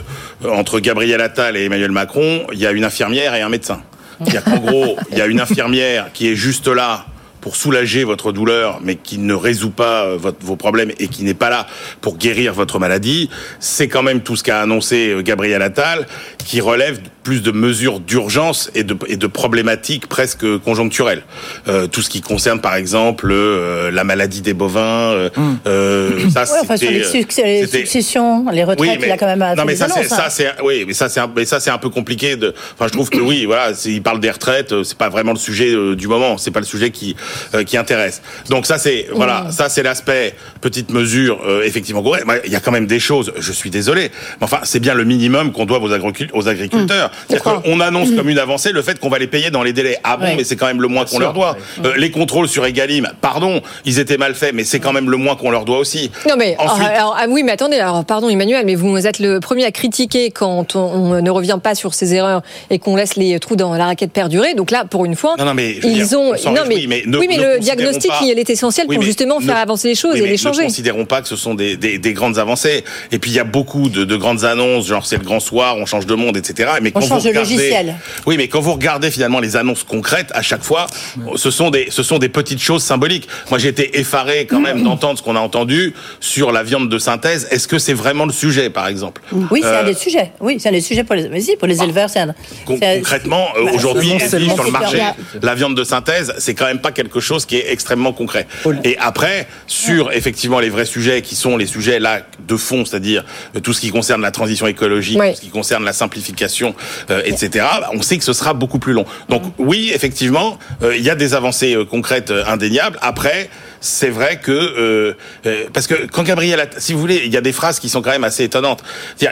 entre 0.49 0.79
Gabriel 0.79 1.21
Attal 1.21 1.57
et 1.57 1.65
Emmanuel 1.65 1.91
Macron, 1.91 2.45
il 2.53 2.59
y 2.59 2.67
a 2.67 2.71
une 2.71 2.85
infirmière 2.85 3.35
et 3.35 3.41
un 3.41 3.49
médecin. 3.49 3.81
C'est-à-dire 4.19 4.43
qu'en 4.43 4.57
gros, 4.57 4.97
il 5.11 5.17
y 5.17 5.21
a 5.21 5.25
une 5.25 5.39
infirmière 5.39 6.11
qui 6.13 6.29
est 6.29 6.35
juste 6.35 6.67
là 6.67 7.05
pour 7.43 7.57
soulager 7.57 8.05
votre 8.05 8.31
douleur, 8.31 8.79
mais 8.81 8.95
qui 8.95 9.17
ne 9.17 9.33
résout 9.33 9.69
pas 9.69 10.05
euh, 10.05 10.17
votre, 10.17 10.37
vos 10.45 10.55
problèmes 10.55 10.91
et 10.97 11.09
qui 11.09 11.23
n'est 11.23 11.33
pas 11.33 11.49
là 11.49 11.67
pour 11.99 12.17
guérir 12.17 12.53
votre 12.53 12.79
maladie. 12.79 13.29
C'est 13.59 13.89
quand 13.89 14.01
même 14.01 14.21
tout 14.21 14.37
ce 14.37 14.43
qu'a 14.45 14.61
annoncé 14.61 15.09
euh, 15.09 15.21
Gabriel 15.21 15.61
Attal, 15.61 16.07
qui 16.37 16.61
relève 16.61 17.01
plus 17.23 17.41
de 17.41 17.51
mesures 17.51 17.99
d'urgence 17.99 18.69
et 18.75 18.83
de, 18.83 18.95
et 19.07 19.17
de 19.17 19.27
problématiques 19.27 20.07
presque 20.07 20.45
conjoncturelles. 20.59 21.23
Euh, 21.67 21.87
tout 21.87 22.01
ce 22.01 22.09
qui 22.09 22.21
concerne, 22.21 22.59
par 22.59 22.75
exemple, 22.75 23.29
euh, 23.31 23.91
la 23.91 24.03
maladie 24.03 24.41
des 24.41 24.53
bovins. 24.53 24.81
euh, 24.81 25.29
euh, 25.67 26.29
ça, 26.29 26.43
Ouais, 26.53 26.59
enfin, 26.61 26.77
sur 26.77 26.91
les, 26.91 26.99
les 26.99 27.67
successions, 27.67 28.45
les 28.51 28.63
retraites, 28.63 28.99
il 29.01 29.11
a 29.11 29.17
quand 29.17 29.25
même 29.25 29.43
non 29.57 29.65
mais 29.65 29.75
ça 29.75 29.87
c'est 29.89 30.03
ça 30.03 30.25
hein. 30.25 30.29
c'est 30.29 30.51
oui 30.63 30.83
mais 30.87 30.93
ça 30.93 31.09
c'est 31.09 31.19
un, 31.19 31.31
mais 31.35 31.45
ça 31.45 31.59
c'est 31.59 31.69
un 31.69 31.77
peu 31.77 31.89
compliqué 31.89 32.35
de 32.35 32.53
enfin 32.73 32.87
je 32.87 32.93
trouve 32.93 33.09
que 33.09 33.19
oui 33.19 33.45
voilà 33.45 33.71
il 33.85 34.01
parle 34.01 34.19
des 34.19 34.31
retraites 34.31 34.71
euh, 34.71 34.83
c'est 34.83 34.97
pas 34.97 35.09
vraiment 35.09 35.33
le 35.33 35.37
sujet 35.37 35.73
euh, 35.73 35.95
du 35.95 36.07
moment 36.07 36.37
c'est 36.37 36.51
pas 36.51 36.59
le 36.59 36.65
sujet 36.65 36.91
qui 36.91 37.15
euh, 37.53 37.63
qui 37.63 37.77
intéresse 37.77 38.21
donc 38.49 38.65
ça 38.65 38.77
c'est 38.77 39.07
voilà 39.13 39.47
ça 39.51 39.69
c'est 39.69 39.83
l'aspect 39.83 40.35
petite 40.61 40.91
mesure 40.91 41.41
euh, 41.47 41.63
effectivement 41.63 42.03
il 42.45 42.51
y 42.51 42.55
a 42.55 42.59
quand 42.59 42.71
même 42.71 42.87
des 42.87 42.99
choses 42.99 43.33
je 43.37 43.51
suis 43.51 43.69
désolé 43.69 44.11
mais 44.39 44.45
enfin 44.45 44.59
c'est 44.63 44.79
bien 44.79 44.93
le 44.93 45.03
minimum 45.03 45.51
qu'on 45.51 45.65
doit 45.65 45.79
aux 45.81 46.47
agriculteurs 46.47 47.11
C'est-à-dire 47.29 47.61
qu'on 47.61 47.79
annonce 47.79 48.11
comme 48.11 48.29
une 48.29 48.39
avancée 48.39 48.71
le 48.71 48.81
fait 48.81 48.99
qu'on 48.99 49.09
va 49.09 49.19
les 49.19 49.27
payer 49.27 49.49
dans 49.51 49.63
les 49.63 49.73
délais 49.73 49.97
ah 50.03 50.17
bon 50.17 50.23
Ouais. 50.25 50.35
mais 50.37 50.43
c'est 50.43 50.55
quand 50.55 50.67
même 50.67 50.81
le 50.81 50.87
moins 50.87 51.05
qu'on 51.05 51.19
leur 51.19 51.33
doit 51.33 51.57
Euh, 51.85 51.93
les 51.97 52.11
contrôles 52.11 52.47
sur 52.47 52.65
Egalim 52.65 53.09
pardon 53.21 53.61
ils 53.85 53.99
étaient 53.99 54.17
mal 54.17 54.35
faits 54.35 54.53
mais 54.53 54.63
c'est 54.63 54.79
quand 54.79 54.93
même 54.93 55.09
le 55.09 55.17
moins 55.17 55.35
qu'on 55.35 55.49
leur 55.51 55.65
doit 55.65 55.77
aussi 55.79 56.11
Non 56.29 56.35
mais 56.37 56.55
Ensuite- 56.59 56.87
alors, 56.87 57.15
ah 57.19 57.25
oui 57.29 57.43
mais 57.43 57.51
attendez 57.51 57.77
alors 57.77 58.05
pardon 58.05 58.29
Emmanuel 58.29 58.65
mais 58.65 58.75
vous 58.75 59.05
êtes 59.07 59.19
le 59.19 59.39
premier 59.39 59.65
à 59.65 59.71
critiquer 59.71 60.31
quand 60.31 60.75
on, 60.75 60.79
on 60.79 61.21
ne 61.21 61.29
revient 61.29 61.59
pas 61.61 61.75
sur 61.75 61.93
ces 61.93 62.13
erreurs 62.13 62.41
et 62.69 62.79
qu'on 62.79 62.95
laisse 62.95 63.15
les 63.15 63.37
trous 63.39 63.55
dans 63.55 63.73
la 63.75 63.85
raquette 63.85 64.11
perdurer 64.11 64.53
donc 64.53 64.71
là 64.71 64.85
pour 64.89 65.05
une 65.05 65.15
fois 65.15 65.35
Non, 65.37 65.45
non, 65.45 65.53
mais 65.53 65.77
ils 65.83 66.05
dire, 66.07 66.19
ont 66.19 66.33
on 66.45 66.51
non 66.51 66.61
mais, 66.67 66.85
mais 66.87 67.03
ne- 67.05 67.17
oui 67.17 67.25
mais 67.29 67.37
le 67.37 67.59
diagnostic 67.59 68.09
pas- 68.11 68.19
il 68.23 68.37
est 68.39 68.49
essentiel 68.49 68.85
Oui, 68.89 68.95
pour 68.95 69.03
justement 69.03 69.39
ne- 69.39 69.45
faire 69.45 69.57
avancer 69.57 69.87
les 69.89 69.95
choses 69.95 70.13
oui, 70.15 70.21
et 70.21 70.27
les 70.27 70.37
changer. 70.37 70.61
Ne 70.61 70.67
considérons 70.67 71.05
pas 71.05 71.21
que 71.21 71.27
ce 71.27 71.35
sont 71.35 71.53
des, 71.53 71.75
des, 71.77 71.97
des 71.97 72.13
grandes 72.13 72.37
avancées. 72.37 72.83
Et 73.11 73.19
puis 73.19 73.31
il 73.31 73.35
y 73.35 73.39
a 73.39 73.43
beaucoup 73.43 73.89
de, 73.89 74.03
de 74.05 74.15
grandes 74.15 74.43
annonces, 74.45 74.87
genre 74.87 75.05
c'est 75.05 75.17
le 75.17 75.23
grand 75.23 75.39
soir, 75.39 75.77
on 75.77 75.85
change 75.85 76.05
de 76.05 76.15
monde, 76.15 76.37
etc. 76.37 76.69
Mais 76.81 76.91
quand 76.91 77.01
change 77.07 77.23
regardez, 77.25 77.39
logiciel. 77.55 77.95
Oui, 78.25 78.37
mais 78.37 78.47
quand 78.47 78.59
vous 78.61 78.73
regardez 78.73 79.11
finalement 79.11 79.39
les 79.39 79.55
annonces 79.55 79.83
concrètes, 79.83 80.31
à 80.33 80.41
chaque 80.41 80.63
fois, 80.63 80.87
ce 81.35 81.51
sont 81.51 81.69
des 81.69 81.87
ce 81.89 82.03
sont 82.03 82.17
des 82.19 82.29
petites 82.29 82.61
choses 82.61 82.83
symboliques. 82.83 83.27
Moi, 83.49 83.59
j'ai 83.59 83.69
été 83.69 83.99
effaré 83.99 84.45
quand 84.45 84.59
même 84.59 84.83
d'entendre 84.83 85.17
ce 85.17 85.23
qu'on 85.23 85.35
a 85.35 85.39
entendu 85.39 85.93
sur 86.19 86.51
la 86.51 86.63
viande 86.63 86.89
de 86.89 86.97
synthèse. 86.97 87.47
Est-ce 87.51 87.67
que 87.67 87.79
c'est 87.79 87.93
vraiment 87.93 88.25
le 88.25 88.33
sujet, 88.33 88.69
par 88.69 88.87
exemple? 88.87 89.21
Oui, 89.51 89.59
c'est 89.61 89.67
un 89.67 89.73
Euh, 89.73 89.83
des 89.83 89.93
sujets. 89.93 90.31
Oui, 90.39 90.57
c'est 90.59 90.69
un 90.69 90.71
des 90.73 90.81
sujets 90.81 91.03
pour 91.03 91.15
les, 91.15 91.29
mais 91.29 91.41
si, 91.41 91.55
pour 91.55 91.67
les 91.67 91.81
éleveurs. 91.83 92.09
C'est 92.09 92.19
un, 92.19 92.33
concrètement, 92.65 93.47
euh, 93.57 93.65
Bah, 93.65 93.71
aujourd'hui, 93.73 94.13
sur 94.19 94.63
le 94.63 94.71
marché, 94.71 94.97
bien. 94.97 95.15
la 95.41 95.55
viande 95.55 95.75
de 95.75 95.83
synthèse, 95.83 96.33
c'est 96.37 96.53
quand 96.53 96.65
même 96.65 96.79
pas 96.81 96.91
quelque 96.91 97.19
chose 97.19 97.45
qui 97.45 97.57
est 97.57 97.71
extrêmement 97.71 98.13
concret. 98.13 98.47
Et 98.83 98.97
après, 98.97 99.47
sur 99.67 100.11
effectivement 100.11 100.59
les 100.59 100.69
vrais 100.69 100.85
sujets 100.85 101.21
qui 101.21 101.35
sont 101.35 101.57
les 101.57 101.65
sujets 101.67 101.99
là 101.99 102.21
de 102.47 102.55
fond, 102.57 102.85
c'est-à-dire 102.85 103.23
euh, 103.55 103.59
tout 103.59 103.73
ce 103.73 103.81
qui 103.81 103.89
concerne 103.89 104.21
la 104.21 104.31
transition 104.31 104.67
écologique, 104.67 105.19
Ouais. 105.19 105.31
tout 105.31 105.37
ce 105.37 105.41
qui 105.41 105.49
concerne 105.49 105.83
la 105.85 105.93
simplification, 105.93 106.75
euh, 107.09 107.21
etc. 107.25 107.65
bah, 107.79 107.89
On 107.93 108.01
sait 108.01 108.17
que 108.17 108.23
ce 108.23 108.33
sera 108.33 108.53
beaucoup 108.53 108.79
plus 108.79 108.93
long. 108.93 109.05
Donc 109.29 109.43
oui, 109.57 109.91
effectivement, 109.93 110.57
euh, 110.81 110.95
il 110.95 111.03
y 111.03 111.09
a 111.09 111.15
des 111.15 111.33
avancées 111.33 111.75
euh, 111.75 111.85
concrètes 111.85 112.31
euh, 112.31 112.43
indéniables. 112.47 112.97
Après. 113.01 113.49
C'est 113.85 114.09
vrai 114.09 114.37
que 114.37 114.51
euh, 114.53 115.13
euh, 115.45 115.65
parce 115.73 115.87
que 115.87 116.07
quand 116.07 116.23
Gabriel, 116.23 116.69
si 116.77 116.93
vous 116.93 116.99
voulez, 117.01 117.23
il 117.25 117.33
y 117.33 117.35
a 117.35 117.41
des 117.41 117.51
phrases 117.51 117.79
qui 117.81 117.89
sont 117.89 118.01
quand 118.01 118.11
même 118.11 118.23
assez 118.23 118.45
étonnantes. 118.45 118.81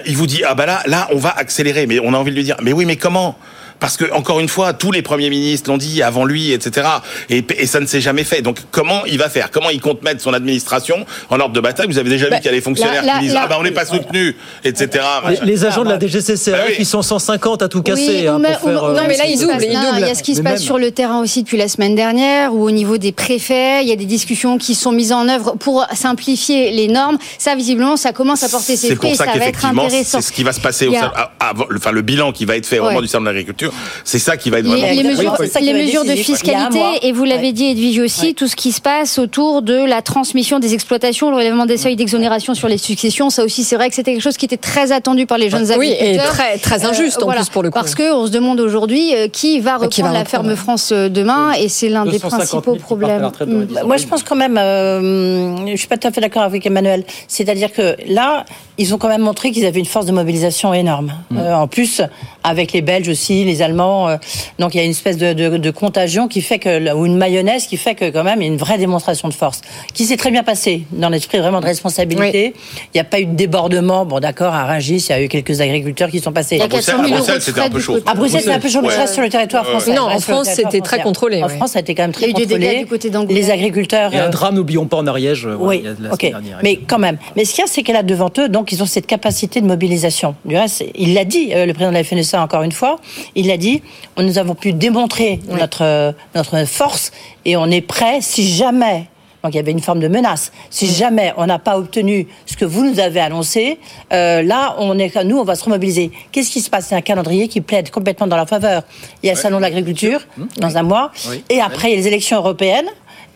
Il 0.05 0.18
vous 0.18 0.28
dit 0.28 0.43
ah 0.45 0.55
bah 0.55 0.66
là, 0.66 0.84
là, 0.88 1.07
on 1.14 1.18
va 1.18 1.30
accélérer, 1.30 1.88
mais 1.88 2.01
on 2.03 2.14
a 2.14 2.18
envie 2.18 2.32
de 2.32 2.36
lui 2.36 2.43
dire 2.43 2.57
mais 2.62 2.74
oui, 2.74 2.84
mais 2.84 2.97
comment? 2.97 3.38
Parce 3.82 3.97
que 3.97 4.09
encore 4.13 4.39
une 4.39 4.47
fois, 4.47 4.71
tous 4.71 4.93
les 4.93 5.01
premiers 5.01 5.29
ministres 5.29 5.69
l'ont 5.69 5.77
dit 5.77 6.01
avant 6.01 6.23
lui, 6.23 6.53
etc. 6.53 6.88
Et, 7.29 7.43
et 7.57 7.65
ça 7.65 7.82
ne 7.82 7.86
s'est 7.86 7.99
jamais 7.99 8.23
fait. 8.23 8.41
Donc 8.41 8.59
comment 8.71 9.05
il 9.05 9.17
va 9.17 9.27
faire? 9.27 9.51
Comment 9.51 9.69
il 9.71 9.82
compte 9.82 10.01
mettre 10.03 10.21
son 10.21 10.34
administration 10.34 11.05
en 11.29 11.39
ordre 11.41 11.53
de 11.53 11.59
bataille? 11.59 11.88
Vous 11.88 11.97
avez 11.97 12.09
déjà 12.09 12.25
vu 12.25 12.32
Bah, 12.32 12.38
qu'il 12.38 12.45
y 12.45 12.49
a 12.49 12.51
des 12.53 12.61
fonctionnaires 12.61 13.03
là- 13.03 13.15
qui 13.15 13.25
disent 13.25 13.34
là- 13.34 13.41
ah 13.43 13.47
bah 13.47 13.57
on 13.59 13.63
n'est 13.63 13.71
pas 13.71 13.86
soutenu, 13.86 14.38
etc. 14.63 15.03
Les, 15.43 15.65
agents 15.65 15.84
de 15.84 15.89
la 15.89 15.99
DGCCRF, 15.99 16.51
Bah 16.51 16.63
oui. 16.69 16.75
ils 16.79 16.86
sont 16.86 17.01
150 17.01 17.61
à 17.63 17.67
tout 17.67 17.82
casser. 17.82 18.19
Oui, 18.21 18.27
hein, 18.27 18.39
pour 18.61 18.69
ou- 18.69 18.75
euh, 18.75 18.93
non, 18.95 19.01
mais 19.07 19.17
là, 19.17 19.25
ils 19.25 19.38
doublent. 19.39 19.57
Il 19.59 19.71
y 19.99 20.03
a 20.09 20.15
ce 20.15 20.23
qui 20.23 20.36
se 20.36 20.41
passe 20.41 20.53
même. 20.53 20.61
sur 20.61 20.77
le 20.77 20.91
terrain 20.91 21.19
aussi 21.19 21.41
depuis 21.43 21.57
la 21.57 21.67
semaine 21.67 21.95
dernière, 21.95 22.53
ou 22.53 22.63
au 22.65 22.71
niveau 22.71 22.97
des 22.97 23.11
préfets, 23.11 23.82
il 23.84 23.89
y 23.89 23.91
a 23.91 23.95
des 23.95 24.05
discussions 24.05 24.57
qui 24.59 24.75
sont 24.75 24.91
mises 24.91 25.11
en 25.11 25.27
œuvre 25.27 25.55
pour 25.59 25.86
simplifier 25.93 26.71
les 26.71 26.88
normes. 26.88 27.17
Ça, 27.39 27.55
visiblement, 27.55 27.97
ça 27.97 28.13
commence 28.13 28.43
à 28.43 28.49
porter 28.49 28.75
ses 28.75 28.89
C'est 28.89 28.95
fruits 28.95 28.97
pour 28.97 29.09
et 29.11 29.15
ça 29.15 29.25
ça 29.25 29.32
va 29.32 29.38
être 29.38 29.39
qu'effectivement, 29.45 29.86
intéressant. 29.86 30.21
c'est 30.21 30.27
ce 30.27 30.32
qui 30.32 30.43
va 30.43 30.53
se 30.53 30.59
passer 30.61 30.88
au 30.88 30.93
a- 30.95 31.32
enfin 31.75 31.91
le 31.91 32.01
bilan 32.01 32.32
qui 32.32 32.45
va 32.45 32.55
être 32.57 32.65
fait 32.67 32.77
au 32.79 32.84
Ouais. 32.84 32.89
moment 32.89 33.01
du 33.01 33.07
salon 33.07 33.23
de 33.23 33.29
l'agriculture. 33.29 33.70
C'est 34.03 34.19
ça 34.19 34.38
qui 34.38 34.49
va 34.49 34.59
être 34.59 34.65
vraiment. 34.67 34.88
Les, 34.88 35.03
les 35.03 35.03
mesures, 35.03 35.36
les 35.61 35.74
mesures 35.74 36.05
de 36.05 36.11
fiscalité, 36.11 36.80
et 37.03 37.11
vous 37.11 37.24
l'avez 37.24 37.51
dit, 37.51 37.67
Edwige 37.67 37.99
aussi, 37.99 38.34
tout 38.36 38.47
ce 38.47 38.55
qui 38.55 38.72
se 38.72 38.82
passe 38.82 39.19
autour 39.19 39.61
de 39.61 39.76
la 39.86 40.01
transmission 40.01 40.59
des 40.59 40.74
exploitations, 40.74 41.30
le 41.30 41.38
relèvement 41.38 41.65
des 41.65 41.78
seuils 41.78 41.95
d'exonération 41.95 42.53
sur 42.53 42.67
les 42.67 42.78
successions, 42.78 43.30
ça 43.30 43.43
aussi, 43.43 43.63
c'est 43.63 43.76
vrai 43.76 43.89
que 43.89 43.95
c'était 43.95 44.13
quelque 44.13 44.22
chose 44.24 44.38
qui 44.38 44.45
était 44.45 44.57
très 44.57 44.91
attendu 44.91 45.26
par 45.26 45.38
les 45.38 45.49
jeunes 45.49 45.65
Oui, 45.78 45.89
et 45.89 45.99
agriculteurs. 46.01 46.30
très- 46.34 46.57
très 46.57 46.86
injuste, 46.86 47.22
en 47.24 47.28
plus, 47.32 47.49
pour 47.49 47.63
le 47.63 47.69
coup. 47.69 47.80
Parce 47.80 47.95
qu'on 47.95 48.26
se 48.26 48.32
demande 48.32 48.59
aujourd'hui 48.59 49.13
euh, 49.15 49.28
qui 49.28 49.59
va 49.59 49.74
reprendre 49.74 49.91
Qui 49.93 50.01
va 50.01 50.07
la 50.11 50.19
reprendre, 50.19 50.30
ferme 50.30 50.47
ouais. 50.49 50.55
France 50.55 50.91
euh, 50.91 51.09
demain, 51.09 51.53
et 51.53 51.69
c'est 51.69 51.89
l'un 51.89 52.05
des 52.05 52.11
250 52.19 52.32
000 52.49 52.61
principaux 52.61 52.76
problèmes. 52.76 53.22
Mm. 53.22 53.78
ans. 53.78 53.86
Moi, 53.88 53.97
je 53.97 54.05
pense 54.07 54.24
quand 54.24 54.36
même, 54.36 54.57
euh, 54.57 55.65
je 55.67 55.76
suis 55.76 55.88
pas 55.88 55.97
tout 55.97 56.07
à 56.07 56.11
fait 56.11 56.22
d'accord 56.22 56.43
avec 56.43 56.65
Emmanuel. 56.65 57.03
C'est-à-dire 57.28 57.72
que 57.72 57.95
là, 58.07 58.45
ils 58.82 58.93
ont 58.93 58.97
quand 58.97 59.07
même 59.07 59.21
montré 59.21 59.51
qu'ils 59.51 59.65
avaient 59.65 59.79
une 59.79 59.86
force 59.86 60.05
de 60.05 60.11
mobilisation 60.11 60.73
énorme. 60.73 61.13
Euh, 61.36 61.53
en 61.53 61.67
plus, 61.67 62.01
avec 62.43 62.73
les 62.73 62.82
Belges 62.82 63.09
aussi, 63.09 63.43
les 63.45 63.61
Allemands. 63.61 64.09
euh, 64.09 64.17
donc 64.59 64.73
il 64.73 64.77
y 64.77 64.82
a 64.82 64.84
une 64.84 64.91
espèce 64.91 65.17
de, 65.17 65.34
de, 65.34 65.57
de 65.57 65.71
contagion 65.71 66.27
qui 66.27 66.41
fait 66.41 66.59
que, 66.59 66.93
ou 66.93 67.05
une 67.05 67.17
mayonnaise 67.17 67.67
qui 67.67 67.77
fait 67.77 67.95
que 67.95 68.09
quand 68.09 68.23
même 68.23 68.41
il 68.41 68.47
y 68.47 68.49
a 68.49 68.53
une 68.53 68.57
vraie 68.59 68.77
démonstration 68.77 69.27
de 69.29 69.34
force, 69.34 69.61
qui 69.93 70.05
s'est 70.05 70.17
très 70.17 70.32
bien 70.32 70.43
passée 70.43 70.84
dans 70.91 71.09
l'esprit 71.09 71.38
vraiment 71.39 71.61
de 71.61 71.65
responsabilité. 71.65 72.53
Il 72.93 72.95
n'y 72.95 73.01
a 73.01 73.03
pas 73.03 73.19
eu 73.19 73.25
de 73.25 73.34
débordement. 73.36 74.05
Bon, 74.05 74.19
d'accord, 74.19 74.53
à 74.53 74.65
Rungis, 74.65 75.05
il 75.07 75.09
y 75.09 75.13
a 75.13 75.21
eu 75.21 75.27
quelques 75.27 75.61
agriculteurs 75.61 76.09
qui 76.09 76.19
sont 76.19 76.32
passés. 76.32 76.55
Il 76.55 76.59
y 76.59 76.63
a 76.63 76.67
400 76.67 76.91
000 77.05 77.15
euros 77.15 77.25
de 77.25 77.39
frais 77.39 77.69
du 77.69 77.84
côté- 77.86 78.03
À 78.05 78.13
Bruxelles, 78.15 78.41
c'est 78.43 78.51
un 78.53 78.59
peu 78.59 78.69
chaud, 78.69 78.82
mais 78.82 78.89
je 78.89 78.95
Ouais. 78.95 79.01
reste 79.01 79.13
sur 79.13 79.21
le 79.23 79.29
territoire 79.29 79.63
Ouais, 79.65 79.71
français. 79.71 79.93
Non, 79.93 80.03
en 80.03 80.19
France, 80.19 80.47
c'était 80.53 80.82
très 80.82 81.01
contrôlé, 81.01 81.43
En 81.43 81.47
ouais. 81.47 81.55
France, 81.57 81.71
ça 81.71 81.79
a 81.79 81.82
été 81.82 81.93
quand 81.95 82.03
même 82.03 82.13
Il 82.17 82.21
y 82.27 82.29
a 82.29 82.34
très 82.34 82.43
eu 82.43 82.45
des 82.45 82.53
dégâts 82.55 82.59
contrôlé. 82.63 82.79
du 82.84 82.89
côté 82.89 83.09
d'Angoulême. 83.09 83.38
Les 83.38 83.51
agriculteurs. 83.51 84.13
Et 84.13 84.19
un 84.19 84.25
euh, 84.25 84.29
drame, 84.29 84.55
n'oublions 84.55 84.86
pas, 84.86 84.97
en 84.97 85.07
Ariège. 85.07 85.47
oui, 85.59 85.84
il 85.84 86.05
y 86.05 86.07
a 86.07 86.13
ok. 86.13 86.32
Mais 86.63 86.77
quand 86.77 86.99
même. 86.99 87.17
Mais 87.36 87.45
ce 87.45 87.53
qu'il 87.53 87.61
y 87.61 87.65
a, 87.65 87.67
c'est 87.71 87.84
qu'elle 87.84 87.95
a 87.95 88.03
devant 88.03 88.29
eux, 88.39 88.49
donc 88.49 88.70
ils 88.72 88.82
ont 88.82 88.86
cette 88.86 89.07
capacité 89.07 89.61
de 89.61 89.65
mobilisation. 89.67 90.36
Du 90.45 90.55
reste, 90.57 90.84
il 90.95 91.13
l'a 91.13 91.26
dit, 91.26 91.51
euh, 91.53 91.65
le 91.65 91.74
président 91.74 91.91
de 91.91 91.97
la 91.97 92.03
FNSA, 92.03 92.41
encore 92.41 92.63
une 92.63 92.72
fois, 92.72 92.97
il 93.36 93.47
l'a 93.47 93.57
dit, 93.57 93.82
nous 94.17 94.38
avons 94.38 94.55
pu 94.55 94.74
démontrer 94.74 95.39
notre, 95.49 95.84
euh, 95.84 96.11
notre 96.36 96.65
force 96.65 97.11
et 97.45 97.57
on 97.57 97.65
est 97.67 97.82
prêt 97.82 98.19
si 98.22 98.47
jamais. 98.47 99.07
Donc 99.43 99.53
il 99.53 99.57
y 99.57 99.59
avait 99.59 99.72
une 99.72 99.82
forme 99.82 99.99
de 99.99 100.07
menace. 100.07 100.51
Si 100.69 100.86
jamais 100.88 101.34
on 101.36 101.47
n'a 101.47 101.57
pas 101.57 101.78
obtenu 101.80 102.28
ce 102.45 102.55
que 102.55 102.63
vous 102.65 102.88
nous 102.88 102.99
avez 102.99 103.19
annoncé, 103.22 103.80
euh, 104.13 104.43
là, 104.43 104.76
on 104.78 104.99
est, 104.99 105.15
nous, 105.24 105.39
on 105.39 105.43
va 105.43 105.55
se 105.55 105.63
remobiliser. 105.63 106.11
Qu'est-ce 106.32 106.51
qui 106.51 106.61
se 106.61 106.69
passe? 106.69 106.88
C'est 106.89 106.95
un 106.95 107.01
calendrier 107.01 107.47
qui 107.47 107.59
plaide 107.59 107.89
complètement 107.89 108.28
dans 108.28 108.36
leur 108.36 108.47
faveur. 108.47 108.84
Il 109.24 109.28
y 109.28 109.30
a 109.30 109.34
le 109.34 109.39
salon 109.39 109.57
de 109.57 109.63
l'agriculture 109.63 110.19
dans 110.57 110.78
un 110.78 110.84
mois, 110.84 111.11
Oui. 111.30 111.43
et 111.49 111.59
après 111.59 111.88
il 111.88 111.91
y 111.91 111.93
a 111.95 111.97
les 111.97 112.07
élections 112.07 112.38
européennes. 112.38 112.86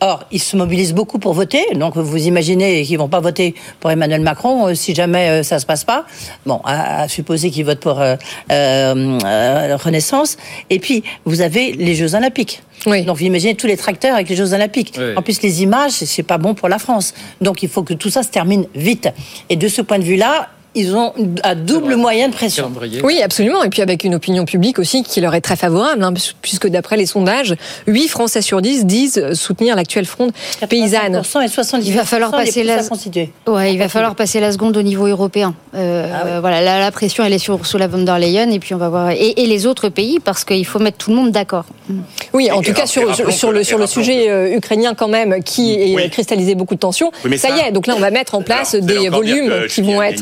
Or, 0.01 0.25
ils 0.29 0.41
se 0.41 0.57
mobilisent 0.57 0.93
beaucoup 0.93 1.19
pour 1.19 1.33
voter, 1.33 1.63
donc 1.73 1.95
vous 1.95 2.27
imaginez 2.27 2.83
qu'ils 2.83 2.97
vont 2.97 3.07
pas 3.07 3.21
voter 3.21 3.55
pour 3.79 3.91
Emmanuel 3.91 4.21
Macron 4.21 4.67
euh, 4.67 4.75
si 4.75 4.93
jamais 4.93 5.29
euh, 5.29 5.43
ça 5.43 5.57
se 5.57 5.65
passe 5.65 5.85
pas. 5.85 6.05
Bon, 6.45 6.59
à, 6.65 7.03
à 7.03 7.07
supposer 7.07 7.49
qu'ils 7.49 7.65
votent 7.65 7.79
pour 7.79 8.01
euh, 8.01 8.15
euh, 8.51 9.19
euh, 9.23 9.77
Renaissance. 9.77 10.35
Et 10.69 10.79
puis, 10.79 11.03
vous 11.23 11.41
avez 11.41 11.71
les 11.71 11.95
Jeux 11.95 12.13
Olympiques. 12.13 12.61
Donc, 12.85 13.17
vous 13.17 13.23
imaginez 13.23 13.55
tous 13.55 13.67
les 13.67 13.77
tracteurs 13.77 14.15
avec 14.15 14.29
les 14.29 14.35
Jeux 14.35 14.53
Olympiques. 14.53 14.93
Oui. 14.97 15.15
En 15.15 15.21
plus, 15.21 15.41
les 15.41 15.63
images, 15.63 15.91
c'est 15.93 16.23
pas 16.23 16.37
bon 16.37 16.53
pour 16.53 16.67
la 16.69 16.77
France. 16.77 17.13
Donc, 17.41 17.63
il 17.63 17.69
faut 17.69 17.83
que 17.83 17.93
tout 17.93 18.09
ça 18.09 18.21
se 18.21 18.29
termine 18.29 18.67
vite. 18.75 19.07
Et 19.49 19.55
de 19.55 19.67
ce 19.67 19.81
point 19.81 19.97
de 19.97 20.03
vue-là, 20.03 20.49
ils 20.75 20.95
ont 20.95 21.13
un 21.43 21.55
double 21.55 21.95
moyen 21.95 22.27
de 22.29 22.33
pression. 22.33 22.71
Oui, 23.03 23.21
absolument. 23.23 23.63
Et 23.63 23.69
puis 23.69 23.81
avec 23.81 24.03
une 24.03 24.15
opinion 24.15 24.45
publique 24.45 24.77
aussi 24.79 25.03
qui 25.03 25.21
leur 25.21 25.33
est 25.35 25.41
très 25.41 25.55
favorable, 25.55 26.03
hein, 26.03 26.13
puisque 26.41 26.67
d'après 26.67 26.97
les 26.97 27.05
sondages, 27.05 27.55
8 27.87 28.07
Français 28.09 28.41
sur 28.41 28.61
10 28.61 28.85
disent 28.85 29.33
soutenir 29.33 29.75
l'actuelle 29.75 30.05
fronde 30.05 30.31
paysanne. 30.69 31.15
et 31.43 31.47
70 31.47 31.87
Il 31.87 31.93
va 31.95 32.03
falloir 32.05 32.31
passer 32.31 32.63
la... 32.63 32.79
Ouais, 33.47 33.73
il 33.73 33.79
va 33.79 33.89
falloir 33.89 34.15
passer 34.15 34.39
la 34.39 34.51
seconde 34.51 34.77
au 34.77 34.81
niveau 34.81 35.07
européen. 35.07 35.55
Euh, 35.75 36.09
Ah 36.13 36.27
euh, 36.27 36.39
Voilà, 36.41 36.61
la, 36.61 36.79
la 36.79 36.91
pression 36.91 37.23
elle 37.23 37.33
est 37.33 37.39
sur 37.39 37.55
Ursula 37.55 37.87
von 37.87 38.03
der 38.03 38.19
Leyen 38.19 38.49
et 38.51 38.59
puis 38.59 38.73
on 38.73 38.77
va 38.77 38.89
voir 38.89 39.11
et, 39.11 39.33
et 39.37 39.45
les 39.45 39.65
autres 39.65 39.89
pays 39.89 40.19
parce 40.19 40.43
qu'il 40.43 40.65
faut 40.65 40.79
mettre 40.79 40.97
tout 40.97 41.09
le 41.11 41.15
monde 41.15 41.31
d'accord. 41.31 41.65
Oui, 42.33 42.51
en 42.51 42.61
Et 42.61 42.65
tout 42.65 42.73
cas 42.73 42.85
sur, 42.85 43.15
sur 43.31 43.51
le, 43.51 43.63
sur 43.63 43.77
le 43.77 43.87
sujet 43.87 44.29
euh, 44.29 44.55
ukrainien 44.57 44.93
quand 44.95 45.07
même, 45.07 45.43
qui 45.43 45.73
est 45.73 45.95
Oui. 45.95 46.09
cristallisé 46.09 46.55
beaucoup 46.55 46.75
de 46.75 46.79
tensions. 46.79 47.11
Oui, 47.23 47.29
mais 47.31 47.37
ça, 47.37 47.49
ça- 47.49 47.57
y 47.57 47.59
est, 47.67 47.71
donc 47.71 47.87
là 47.87 47.93
on 47.95 47.99
va 48.01 48.11
mettre 48.11 48.35
en 48.35 48.41
place 48.41 48.73
Alors, 48.75 48.85
des 48.87 49.09
volumes 49.09 49.49
que 49.49 49.67
qui 49.67 49.81
vont 49.81 50.01
être 50.01 50.21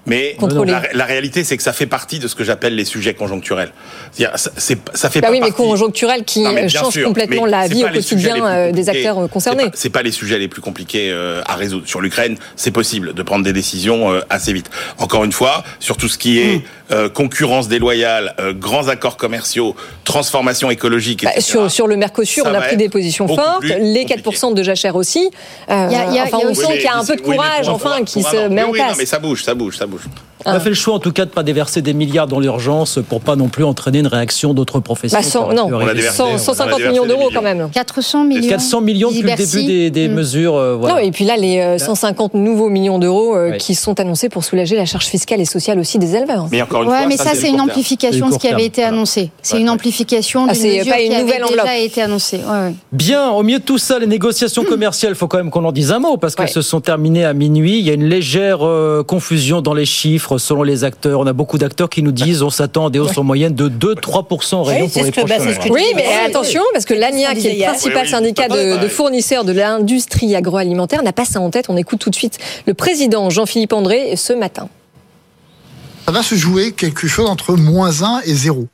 mais 0.05 0.35
la, 0.65 0.81
la 0.93 1.05
réalité, 1.05 1.43
c'est 1.43 1.57
que 1.57 1.63
ça 1.63 1.73
fait 1.73 1.85
partie 1.85 2.19
de 2.19 2.27
ce 2.27 2.35
que 2.35 2.43
j'appelle 2.43 2.75
les 2.75 2.85
sujets 2.85 3.13
conjoncturels. 3.13 3.71
C'est-à-dire, 4.11 4.37
ça, 4.37 4.51
c'est- 4.57 4.77
ça 4.95 5.09
fait 5.09 5.21
bah 5.21 5.27
pas 5.27 5.31
oui, 5.33 5.39
mais 5.41 5.47
partie- 5.49 5.61
conjoncturel 5.63 6.23
qui 6.25 6.41
Non, 6.41 6.53
mais 6.53 6.63
euh, 6.63 6.65
bien 6.67 6.81
change 6.81 6.93
sûr, 6.93 7.07
complètement 7.07 7.45
mais 7.45 7.51
la 7.51 7.67
vie 7.67 7.83
au 7.83 7.89
quotidien 7.89 8.45
euh, 8.45 8.71
des 8.71 8.89
acteurs 8.89 9.29
concernés. 9.29 9.65
C'est 9.73 9.89
pas, 9.89 9.99
pas 9.99 10.03
les 10.03 10.11
sujets 10.11 10.39
les 10.39 10.47
plus 10.47 10.61
compliqués 10.61 11.09
euh, 11.11 11.41
à 11.45 11.55
résoudre. 11.55 11.87
Sur 11.87 12.01
l'Ukraine, 12.01 12.37
c'est 12.55 12.71
possible 12.71 13.13
de 13.13 13.23
prendre 13.23 13.43
des 13.45 13.53
décisions 13.53 14.09
assez 14.29 14.53
vite. 14.53 14.69
Encore 14.97 15.23
une 15.23 15.31
fois, 15.31 15.63
sur 15.79 15.97
tout 15.97 16.07
ce 16.09 16.17
qui 16.17 16.39
est 16.39 16.61
Hmm. 16.91 17.07
concurrence 17.13 17.69
déloyale, 17.69 18.35
grands 18.59 18.89
accords 18.89 19.15
commerciaux, 19.15 19.75
transformation 20.03 20.69
écologique, 20.71 21.23
Bah, 21.23 21.29
etc. 21.31 21.41
sur, 21.47 21.71
sur 21.71 21.87
le 21.87 21.95
Mercosur, 21.95 22.43
on 22.45 22.53
a 22.53 22.59
pris 22.61 22.75
des 22.75 22.89
positions 22.89 23.27
fortes. 23.27 23.63
Les 23.63 24.03
4% 24.05 24.53
de 24.53 24.61
jachère 24.63 24.95
aussi. 24.97 25.29
Euh, 25.69 25.87
Il 25.89 25.93
y 25.93 25.95
a- 25.95 26.05
il 26.09 26.15
y 26.15 26.19
a- 26.19 26.23
enfin, 26.23 26.39
il 26.39 26.43
y 26.43 26.47
a 26.47 26.49
on 26.49 26.53
sent 26.53 26.65
qu'il 26.73 26.81
y 26.81 26.87
a 26.87 26.91
mais 26.95 26.99
un 27.01 27.05
peu 27.05 27.15
de 27.15 27.21
oui, 27.21 27.27
mais 27.29 27.35
courage, 27.37 27.69
enfin, 27.69 28.03
qui 28.03 28.23
se 28.23 28.47
met 28.49 28.63
en 28.63 28.71
place. 28.71 28.97
mais 28.97 29.05
ça 29.05 29.19
bouge, 29.19 29.43
ça 29.43 29.53
bouge, 29.53 29.77
ça 29.77 29.85
bouge. 29.85 29.90
On 30.43 30.49
a 30.53 30.59
fait 30.59 30.69
le 30.69 30.75
choix 30.75 30.95
en 30.95 30.99
tout 30.99 31.11
cas 31.11 31.25
de 31.25 31.29
pas 31.29 31.43
déverser 31.43 31.83
des 31.83 31.93
milliards 31.93 32.25
dans 32.25 32.39
l'urgence 32.39 32.97
pour 33.07 33.21
pas 33.21 33.35
non 33.35 33.47
plus 33.47 33.63
entraîner 33.63 33.99
une 33.99 34.07
réaction 34.07 34.55
d'autres 34.55 34.79
professions. 34.79 35.15
Bah, 35.19 35.23
cent- 35.23 35.41
qui 35.41 35.45
auraient 35.45 35.55
non, 35.55 35.67
pu 35.67 35.73
On 35.75 35.77
a 35.77 35.81
arriver. 35.83 35.99
déversé- 36.01 36.17
100 36.17 36.37
150 36.39 36.77
déversé 36.77 36.89
millions 36.91 37.05
d'euros 37.05 37.29
quand 37.31 37.43
même. 37.43 37.69
400 37.71 38.23
millions. 38.23 38.49
400 38.49 38.81
millions 38.81 39.09
depuis 39.11 39.21
le 39.21 39.35
début 39.35 39.63
des, 39.67 39.91
des 39.91 40.07
Mm. 40.09 40.13
mesures. 40.13 40.55
euh, 40.55 40.75
voilà. 40.79 40.95
Non, 40.95 41.01
et 41.01 41.11
puis 41.11 41.25
là, 41.25 41.37
les 41.37 41.59
euh, 41.59 41.77
150 41.77 42.33
nouveaux 42.33 42.69
millions 42.69 42.97
d'euros 42.97 43.35
euh, 43.35 43.51
qui 43.51 43.75
sont 43.75 43.99
annoncés 43.99 44.29
pour 44.29 44.43
soulager 44.43 44.75
la 44.75 44.85
charge 44.85 45.05
fiscale 45.05 45.41
et 45.41 45.45
sociale 45.45 45.77
aussi 45.77 45.99
des 45.99 46.15
éleveurs. 46.15 46.47
Mais 46.51 46.59
encore 46.63 46.81
une 46.81 46.89
Ouais, 46.89 46.97
fois, 46.97 47.05
mais 47.07 47.17
ça, 47.17 47.35
c'est 47.35 47.49
une 47.49 47.61
amplification 47.61 48.29
de 48.29 48.33
ce 48.33 48.39
qui 48.39 48.47
avait 48.47 48.65
été 48.65 48.83
annoncé. 48.83 49.29
C'est 49.43 49.59
une 49.59 49.69
amplification 49.69 50.47
Ah, 50.49 50.53
d'une 50.53 50.61
c'est 50.63 50.77
mesure 50.79 50.91
pas 50.91 51.01
une 51.01 51.09
qui 51.09 51.15
avait 51.17 51.39
déjà 51.51 51.77
été 51.77 52.01
annoncée. 52.01 52.41
Bien, 52.91 53.29
au 53.29 53.43
milieu 53.43 53.59
de 53.59 53.63
tout 53.63 53.77
ça, 53.77 53.99
les 53.99 54.07
négociations 54.07 54.63
commerciales, 54.63 55.11
il 55.11 55.15
faut 55.15 55.27
quand 55.27 55.37
même 55.37 55.51
qu'on 55.51 55.65
en 55.65 55.71
dise 55.71 55.91
un 55.91 55.99
mot 55.99 56.17
parce 56.17 56.33
qu'elles 56.35 56.49
se 56.49 56.63
sont 56.63 56.81
terminées 56.81 57.25
à 57.25 57.33
minuit. 57.33 57.77
Il 57.77 57.85
y 57.85 57.91
a 57.91 57.93
une 57.93 58.05
légère 58.05 58.65
euh, 58.65 59.03
confusion 59.03 59.61
dans 59.61 59.75
les 59.75 59.80
chiffres 59.85 60.37
selon 60.37 60.63
les 60.63 60.83
acteurs. 60.83 61.19
On 61.19 61.27
a 61.27 61.33
beaucoup 61.33 61.57
d'acteurs 61.57 61.89
qui 61.89 62.01
nous 62.03 62.11
disent 62.11 62.41
on 62.43 62.49
s'attend 62.49 62.87
à 62.87 62.89
des 62.89 62.99
hausses 62.99 63.17
en 63.17 63.23
moyenne 63.23 63.53
de 63.55 63.69
2-3% 63.69 64.55
en 64.55 64.63
rayon 64.63 64.85
Oui, 64.85 64.91
pour 64.91 65.03
les 65.03 65.11
que- 65.11 65.21
bah, 65.27 65.35
prochains 65.35 65.53
que. 65.55 65.69
Oui, 65.71 65.83
mais 65.95 66.05
Oui, 66.07 66.13
attention, 66.27 66.61
parce 66.73 66.85
que 66.85 66.93
l'ANIA, 66.93 67.33
qui 67.35 67.47
est 67.47 67.53
le 67.59 67.63
principal 67.65 67.95
Oui, 67.97 68.01
oui, 68.03 68.09
syndicat 68.09 68.47
de, 68.47 68.87
fournisseurs 68.87 69.43
de 69.45 69.51
l'industrie 69.51 70.35
agroalimentaire, 70.35 71.03
n'a 71.03 71.13
pas 71.13 71.25
ça 71.25 71.39
en 71.39 71.49
tête. 71.49 71.65
On 71.69 71.77
écoute 71.77 71.99
tout 71.99 72.09
de 72.09 72.15
suite 72.15 72.37
le 72.67 72.73
président 72.73 73.29
Jean-Philippe 73.29 73.73
André 73.73 74.15
ce 74.15 74.33
matin. 74.33 74.69
ça 76.05 76.11
va 76.11 76.23
se 76.23 76.35
jouer 76.35 76.71
quelque 76.71 77.07
chose 77.07 77.29
entre 77.29 77.53
moins 77.55 78.03
1 78.03 78.21
et 78.25 78.33
0. 78.33 78.67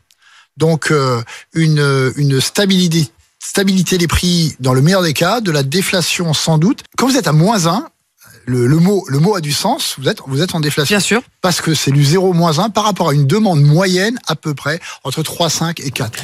Donc 0.57 0.91
euh, 0.91 1.21
une, 1.53 2.11
une 2.17 2.41
stabilité, 2.41 3.07
stabilité 3.39 3.97
des 3.97 4.07
prix 4.07 4.55
dans 4.59 4.73
le 4.73 4.81
meilleur 4.81 5.03
des 5.03 5.13
cas, 5.13 5.39
de 5.41 5.51
la 5.51 5.61
déflation 5.63 6.33
sans 6.33 6.57
doute. 6.57 6.79
Quand 6.97 7.07
vous 7.07 7.17
êtes 7.17 7.27
à 7.27 7.33
moins 7.33 7.67
1, 7.67 7.85
le, 8.47 8.65
le 8.65 8.77
mot, 8.77 9.05
le 9.09 9.19
mot 9.19 9.35
a 9.35 9.41
du 9.41 9.51
sens, 9.51 9.95
vous 9.99 10.07
êtes, 10.07 10.21
vous 10.25 10.41
êtes 10.41 10.55
en 10.55 10.61
déflation. 10.61 10.95
Bien 10.95 11.01
sûr. 11.01 11.21
Parce 11.41 11.59
que 11.59 11.73
c'est 11.73 11.91
du 11.91 12.03
0 12.03 12.33
moins 12.33 12.59
1 12.59 12.69
par 12.69 12.85
rapport 12.85 13.09
à 13.09 13.13
une 13.13 13.27
demande 13.27 13.61
moyenne 13.61 14.17
à 14.25 14.35
peu 14.35 14.55
près 14.55 14.79
entre 15.03 15.21
3, 15.21 15.49
5 15.49 15.81
et 15.81 15.91
4. 15.91 16.23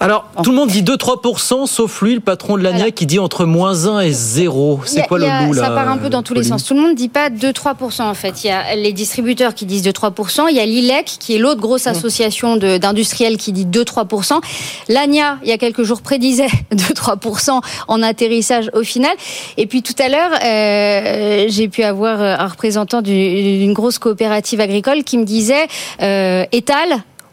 Alors, 0.00 0.26
tout 0.42 0.50
le 0.50 0.56
monde 0.56 0.68
dit 0.68 0.82
2-3%, 0.82 1.66
sauf 1.66 2.02
lui, 2.02 2.14
le 2.14 2.20
patron 2.20 2.56
de 2.56 2.62
l'ANIA, 2.62 2.90
qui 2.90 3.06
dit 3.06 3.18
entre 3.18 3.44
moins 3.44 3.86
1 3.86 4.00
et 4.00 4.12
0. 4.12 4.80
Il 4.84 4.88
y 4.88 4.94
C'est 4.94 5.06
quoi 5.06 5.18
le 5.18 5.26
loup, 5.46 5.52
là 5.52 5.62
Ça 5.62 5.70
part 5.70 5.88
un 5.88 5.96
peu 5.98 6.08
dans 6.08 6.22
tous 6.22 6.34
les 6.34 6.42
sens. 6.42 6.64
Tout 6.64 6.74
le 6.74 6.80
monde 6.80 6.90
ne 6.90 6.96
dit 6.96 7.08
pas 7.08 7.30
2-3% 7.30 8.02
en 8.02 8.14
fait. 8.14 8.42
Il 8.44 8.48
y 8.48 8.50
a 8.50 8.74
les 8.74 8.92
distributeurs 8.92 9.54
qui 9.54 9.64
disent 9.66 9.82
2-3%. 9.84 10.46
Il 10.50 10.56
y 10.56 10.60
a 10.60 10.66
l'ILEC 10.66 11.06
qui 11.20 11.34
est 11.36 11.38
l'autre 11.38 11.60
grosse 11.60 11.86
association 11.86 12.56
de- 12.56 12.78
d'industriels 12.78 13.36
qui 13.36 13.52
dit 13.52 13.64
2-3%. 13.66 14.40
L'ANIA, 14.88 15.38
il 15.42 15.48
y 15.48 15.52
a 15.52 15.58
quelques 15.58 15.82
jours, 15.82 16.02
prédisait 16.02 16.48
2-3% 16.74 17.60
en 17.88 18.02
atterrissage 18.02 18.70
au 18.74 18.82
final. 18.82 19.12
Et 19.56 19.66
puis 19.66 19.82
tout 19.82 19.94
à 19.98 20.08
l'heure, 20.08 20.30
euh, 20.44 21.44
j'ai 21.48 21.68
pu 21.68 21.82
avoir 21.82 22.20
un 22.20 22.46
représentant 22.48 23.02
du- 23.02 23.12
d'une 23.58 23.72
grosse 23.72 23.98
coopérative 23.98 24.60
agricole 24.60 25.04
qui 25.04 25.18
me 25.18 25.24
disait 25.24 25.66
euh, 26.02 26.44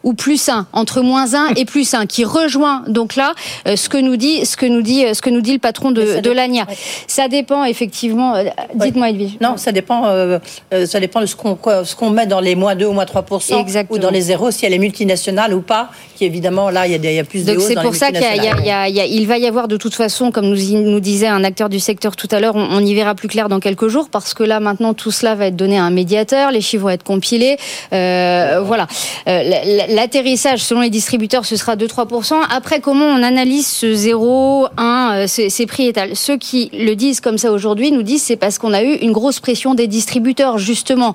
ou 0.04 0.14
plus 0.14 0.48
1, 0.48 0.66
entre 0.72 1.00
moins 1.00 1.34
1 1.34 1.54
et 1.56 1.64
plus 1.64 1.92
1, 1.94 2.06
qui 2.06 2.24
rejoint 2.24 2.82
donc 2.86 3.16
là 3.16 3.32
euh, 3.66 3.74
ce 3.76 3.88
que 3.88 3.98
nous 3.98 4.16
dit 4.16 4.46
ce 4.46 4.56
que 4.56 4.66
nous 4.66 4.82
dit 4.82 5.04
ce 5.12 5.20
que 5.20 5.30
nous 5.30 5.40
dit 5.40 5.52
le 5.54 5.58
patron 5.58 5.90
de, 5.90 6.20
de 6.20 6.30
l'ANIA. 6.30 6.66
Ça 7.08 7.26
dépend 7.28 7.64
effectivement. 7.64 8.36
euh, 8.36 8.44
Dites-moi 8.74 9.10
Edwige. 9.10 9.38
Non, 9.40 9.56
ça 9.56 9.72
dépend, 9.72 10.06
euh, 10.06 10.38
euh, 10.72 10.86
ça 10.86 11.00
dépend 11.00 11.20
de 11.20 11.26
ce 11.26 11.34
qu'on 11.34 11.58
ce 11.84 11.96
qu'on 11.96 12.10
met 12.10 12.26
dans 12.26 12.40
les 12.40 12.54
moins 12.54 12.74
2 12.76 12.86
ou 12.86 12.92
moins 12.92 13.04
3% 13.04 13.54
ou 13.90 13.98
dans 13.98 14.10
les 14.10 14.20
zéros, 14.20 14.50
si 14.50 14.66
elle 14.66 14.72
est 14.74 14.78
multinationale 14.78 15.52
ou 15.54 15.60
pas, 15.60 15.90
qui 16.16 16.24
évidemment, 16.24 16.70
là, 16.70 16.86
il 16.86 16.92
y 16.92 16.94
a, 16.94 16.98
des- 16.98 17.08
il 17.10 17.16
y 17.16 17.18
a 17.18 17.24
plus 17.24 17.44
de 17.44 17.52
Donc 17.52 17.62
c'est 17.66 17.74
pour 17.82 17.94
ça 17.94 18.06
qu'il 19.16 19.26
va 19.26 19.38
y 19.38 19.46
avoir 19.46 19.66
de 19.68 19.76
toute 19.76 19.94
façon, 19.94 20.30
comme 20.30 20.46
nous, 20.48 21.00
disait 21.00 21.26
un 21.26 21.42
acteur 21.44 21.68
du 21.68 21.80
secteur 21.80 22.14
tout 22.16 22.28
à 22.30 22.40
l'heure, 22.40 22.54
on, 22.56 22.62
on 22.70 22.80
y 22.80 22.94
verra 22.94 23.14
plus 23.14 23.28
clair 23.28 23.48
dans 23.48 23.60
quelques 23.60 23.88
jours 23.88 24.08
parce 24.10 24.34
que 24.34 24.42
là 24.42 24.60
maintenant 24.60 24.92
tout 24.94 25.10
cela 25.10 25.34
va 25.34 25.46
être 25.46 25.56
donné 25.56 25.78
à 25.78 25.84
un 25.84 25.90
médiateur, 25.90 26.50
les 26.50 26.60
chiffres 26.60 26.82
vont 26.84 26.90
être 26.90 27.02
compilés, 27.04 27.56
euh, 27.92 28.60
voilà. 28.64 28.86
Euh, 29.28 29.42
L'atterrissage 29.94 30.58
selon 30.64 30.80
les 30.80 30.90
distributeurs 30.90 31.44
ce 31.46 31.54
sera 31.54 31.76
2-3%. 31.76 32.34
Après 32.50 32.80
comment 32.80 33.04
on 33.04 33.22
analyse 33.22 33.64
ce 33.68 33.94
0, 33.94 34.66
1, 34.76 35.10
euh, 35.14 35.26
ces, 35.28 35.50
ces 35.50 35.66
prix 35.66 35.86
étals? 35.86 36.16
Ceux 36.16 36.36
qui 36.36 36.68
le 36.72 36.96
disent 36.96 37.20
comme 37.20 37.38
ça 37.38 37.52
aujourd'hui 37.52 37.92
nous 37.92 38.02
disent 38.02 38.22
c'est 38.24 38.34
parce 38.34 38.58
qu'on 38.58 38.72
a 38.72 38.82
eu 38.82 38.94
une 38.94 39.12
grosse 39.12 39.38
pression 39.38 39.74
des 39.74 39.86
distributeurs 39.86 40.58
justement 40.58 41.14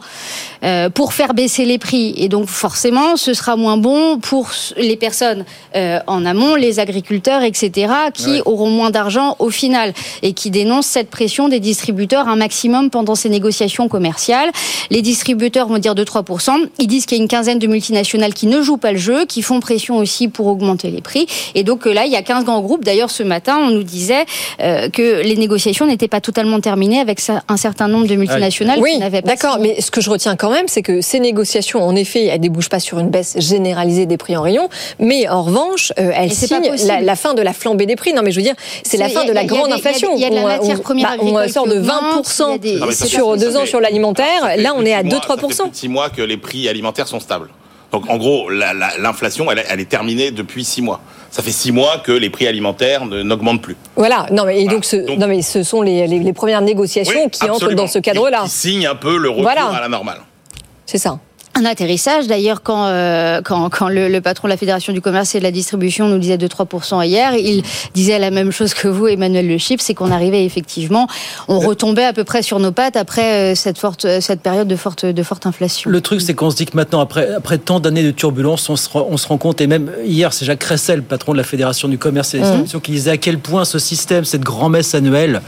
euh, 0.63 0.89
pour 0.89 1.11
faire 1.13 1.33
baisser 1.33 1.65
les 1.65 1.77
prix 1.77 2.13
et 2.15 2.29
donc 2.29 2.47
forcément 2.47 3.17
ce 3.17 3.33
sera 3.33 3.57
moins 3.57 3.75
bon 3.75 4.17
pour 4.19 4.49
les 4.77 4.95
personnes 4.95 5.43
euh, 5.75 5.99
en 6.07 6.25
amont, 6.25 6.55
les 6.55 6.79
agriculteurs, 6.79 7.43
etc., 7.43 7.91
qui 8.13 8.29
Ouais. 8.29 8.41
auront 8.45 8.69
moins 8.69 8.91
d'argent 8.91 9.35
au 9.39 9.49
final 9.49 9.93
et 10.21 10.31
qui 10.33 10.51
dénoncent 10.51 10.85
cette 10.87 11.09
pression 11.09 11.49
des 11.49 11.59
distributeurs 11.59 12.27
un 12.29 12.35
maximum 12.37 12.89
pendant 12.91 13.15
ces 13.15 13.27
négociations 13.27 13.87
commerciales. 13.89 14.51
Les 14.89 15.01
distributeurs 15.01 15.67
vont 15.67 15.79
dire 15.79 15.95
2-3%. 15.95 16.67
Ils 16.79 16.87
disent 16.87 17.05
qu'il 17.07 17.17
y 17.17 17.19
a 17.19 17.23
une 17.23 17.27
quinzaine 17.27 17.59
de 17.59 17.67
multinationales 17.67 18.33
qui 18.33 18.47
ne 18.47 18.61
jouent 18.61 18.68
jouent 18.69 18.77
pas 18.77 18.91
le 18.91 18.97
jeu, 18.97 19.25
qui 19.25 19.41
font 19.41 19.59
pression 19.59 19.97
aussi 19.97 20.27
pour 20.27 20.47
augmenter 20.47 20.91
les 20.91 21.01
prix. 21.01 21.25
Et 21.55 21.63
donc 21.63 21.85
là, 21.85 22.05
il 22.05 22.11
y 22.11 22.15
a 22.15 22.21
15 22.21 22.45
grands 22.45 22.61
groupes. 22.61 22.85
D'ailleurs, 22.85 23.09
ce 23.09 23.23
matin, 23.23 23.57
on 23.59 23.71
nous 23.71 23.83
disait 23.83 24.25
que 24.59 25.21
les 25.23 25.35
négociations 25.35 25.85
n'étaient 25.87 26.07
pas 26.07 26.21
totalement 26.21 26.59
terminées 26.59 26.99
avec 26.99 27.19
un 27.47 27.57
certain 27.57 27.87
nombre 27.87 28.07
de 28.07 28.15
multinationales 28.15 28.79
oui, 28.79 28.93
qui 28.93 28.99
n'avaient 28.99 29.21
pas. 29.21 29.29
D'accord, 29.29 29.57
mais 29.59 29.81
ce 29.81 29.91
que 29.91 30.01
je 30.01 30.09
retiens 30.09 30.35
quand 30.35 30.51
même, 30.51 30.67
c'est 30.67 30.81
que 30.81 31.01
ces 31.01 31.19
négociations, 31.19 31.83
en 31.83 31.95
effet, 31.95 32.25
elles 32.25 32.39
débouchent 32.39 32.69
pas 32.69 32.79
sur 32.79 32.99
une 32.99 33.09
baisse 33.09 33.35
généralisée 33.39 34.05
des 34.05 34.17
prix 34.17 34.37
en 34.37 34.41
rayon, 34.41 34.69
mais 34.99 35.27
en 35.27 35.43
revanche, 35.43 35.91
euh, 35.99 36.11
elles 36.13 36.31
signent 36.31 36.71
la, 36.85 37.01
la, 37.01 37.15
fin 37.15 37.33
de 37.33 37.41
la 37.41 37.53
flambée 37.53 37.85
des 37.85 37.95
prix. 37.95 38.13
Non, 38.13 38.21
mais 38.23 38.31
je 38.31 38.37
veux 38.37 38.43
dire, 38.43 38.55
c'est 38.83 38.97
la 38.97 39.09
fin 39.09 39.25
de 39.25 39.31
la 39.31 39.45
grande 39.45 39.71
inflation. 39.71 40.11
Il 40.15 40.21
y 40.21 40.25
a 40.25 40.29
de 40.29 40.35
la 40.35 40.43
matière 40.43 40.81
première 40.81 41.17
on, 41.21 41.35
on 41.35 41.47
sort 41.47 41.67
de 41.67 41.79
20% 41.79 43.07
sur 43.07 43.37
deux 43.37 43.57
ans 43.57 43.65
sur 43.65 43.79
l'alimentaire. 43.79 44.57
Là, 44.57 44.73
on 44.75 44.85
est 44.85 44.93
à 44.93 45.03
2-3%. 45.03 45.51
Ça 45.51 45.63
fait 45.65 45.69
six 45.73 45.87
mois 45.87 46.09
que 46.09 46.21
les 46.21 46.37
prix 46.37 46.67
alimentaires 46.67 47.07
sont 47.07 47.19
stables. 47.19 47.49
Donc 47.91 48.09
en 48.09 48.17
gros, 48.17 48.49
l'inflation, 48.49 49.51
elle, 49.51 49.63
elle, 49.67 49.79
est 49.79 49.89
terminée 49.89 50.31
depuis 50.31 50.63
six 50.63 50.81
mois. 50.81 51.01
Ça 51.31 51.41
fait 51.41 51.51
six 51.51 51.71
mois 51.71 51.97
que 51.97 52.11
les 52.11 52.29
prix 52.29 52.47
alimentaires 52.47 53.05
n'augmentent 53.05 53.61
plus. 53.61 53.75
Voilà. 53.95 54.27
Non 54.31 54.45
mais, 54.45 54.61
et 54.61 54.67
donc, 54.67 54.85
ce, 54.85 54.95
non, 55.17 55.27
mais 55.27 55.41
ce 55.41 55.63
sont 55.63 55.81
les, 55.81 56.07
les, 56.07 56.19
les 56.19 56.33
premières 56.33 56.61
négociations 56.61 57.23
oui, 57.25 57.31
qui 57.31 57.49
entrent 57.49 57.73
dans 57.73 57.87
ce 57.87 57.99
cadre-là. 57.99 58.43
Qui 58.43 58.49
signent 58.49 58.87
un 58.87 58.95
peu 58.95 59.17
le 59.17 59.29
retour 59.29 59.43
voilà. 59.43 59.67
à 59.67 59.81
la 59.81 59.89
normale. 59.89 60.21
C'est 60.85 60.97
ça 60.97 61.19
un 61.59 61.65
atterrissage. 61.65 62.27
D'ailleurs, 62.27 62.63
quand, 62.63 62.85
euh, 62.87 63.41
quand, 63.43 63.69
quand 63.69 63.89
le, 63.89 64.07
le, 64.07 64.21
patron 64.21 64.47
de 64.47 64.53
la 64.53 64.57
Fédération 64.57 64.93
du 64.93 65.01
commerce 65.01 65.35
et 65.35 65.39
de 65.39 65.43
la 65.43 65.51
distribution 65.51 66.07
nous 66.07 66.17
disait 66.17 66.37
2-3% 66.37 67.05
hier, 67.05 67.33
il 67.35 67.63
disait 67.93 68.19
la 68.19 68.31
même 68.31 68.51
chose 68.51 68.73
que 68.73 68.87
vous, 68.87 69.07
Emmanuel 69.07 69.47
Le 69.47 69.57
Chip, 69.57 69.81
c'est 69.81 69.93
qu'on 69.93 70.11
arrivait 70.11 70.45
effectivement, 70.45 71.07
on 71.47 71.59
retombait 71.59 72.05
à 72.05 72.13
peu 72.13 72.23
près 72.23 72.41
sur 72.41 72.59
nos 72.59 72.71
pattes 72.71 72.95
après 72.95 73.51
euh, 73.51 73.55
cette, 73.55 73.77
forte, 73.77 74.19
cette 74.19 74.41
période 74.41 74.67
de 74.67 74.75
forte, 74.75 75.05
de 75.05 75.23
forte 75.23 75.45
inflation. 75.45 75.89
Le 75.89 76.01
truc, 76.01 76.21
c'est 76.21 76.33
qu'on 76.33 76.49
se 76.49 76.55
dit 76.55 76.65
que 76.65 76.75
maintenant, 76.75 77.01
après, 77.01 77.33
après 77.33 77.57
tant 77.57 77.79
d'années 77.79 78.03
de 78.03 78.11
turbulence, 78.11 78.69
on 78.69 78.75
se, 78.75 78.89
on 78.93 79.17
se 79.17 79.27
rend 79.27 79.37
compte, 79.37 79.61
et 79.61 79.67
même 79.67 79.91
hier, 80.03 80.33
c'est 80.33 80.45
Jacques 80.45 80.59
Cressel, 80.59 80.97
le 80.97 81.01
patron 81.03 81.33
de 81.33 81.37
la 81.37 81.43
Fédération 81.43 81.87
du 81.87 81.97
commerce 81.97 82.33
et 82.33 82.37
de 82.37 82.43
la 82.43 82.49
distribution, 82.49 82.79
mmh. 82.79 82.81
qui 82.81 82.91
disait 82.91 83.11
à 83.11 83.17
quel 83.17 83.39
point 83.39 83.65
ce 83.65 83.79
système, 83.79 84.25
cette 84.25 84.43
grand-messe 84.43 84.95
annuelle, 84.95 85.41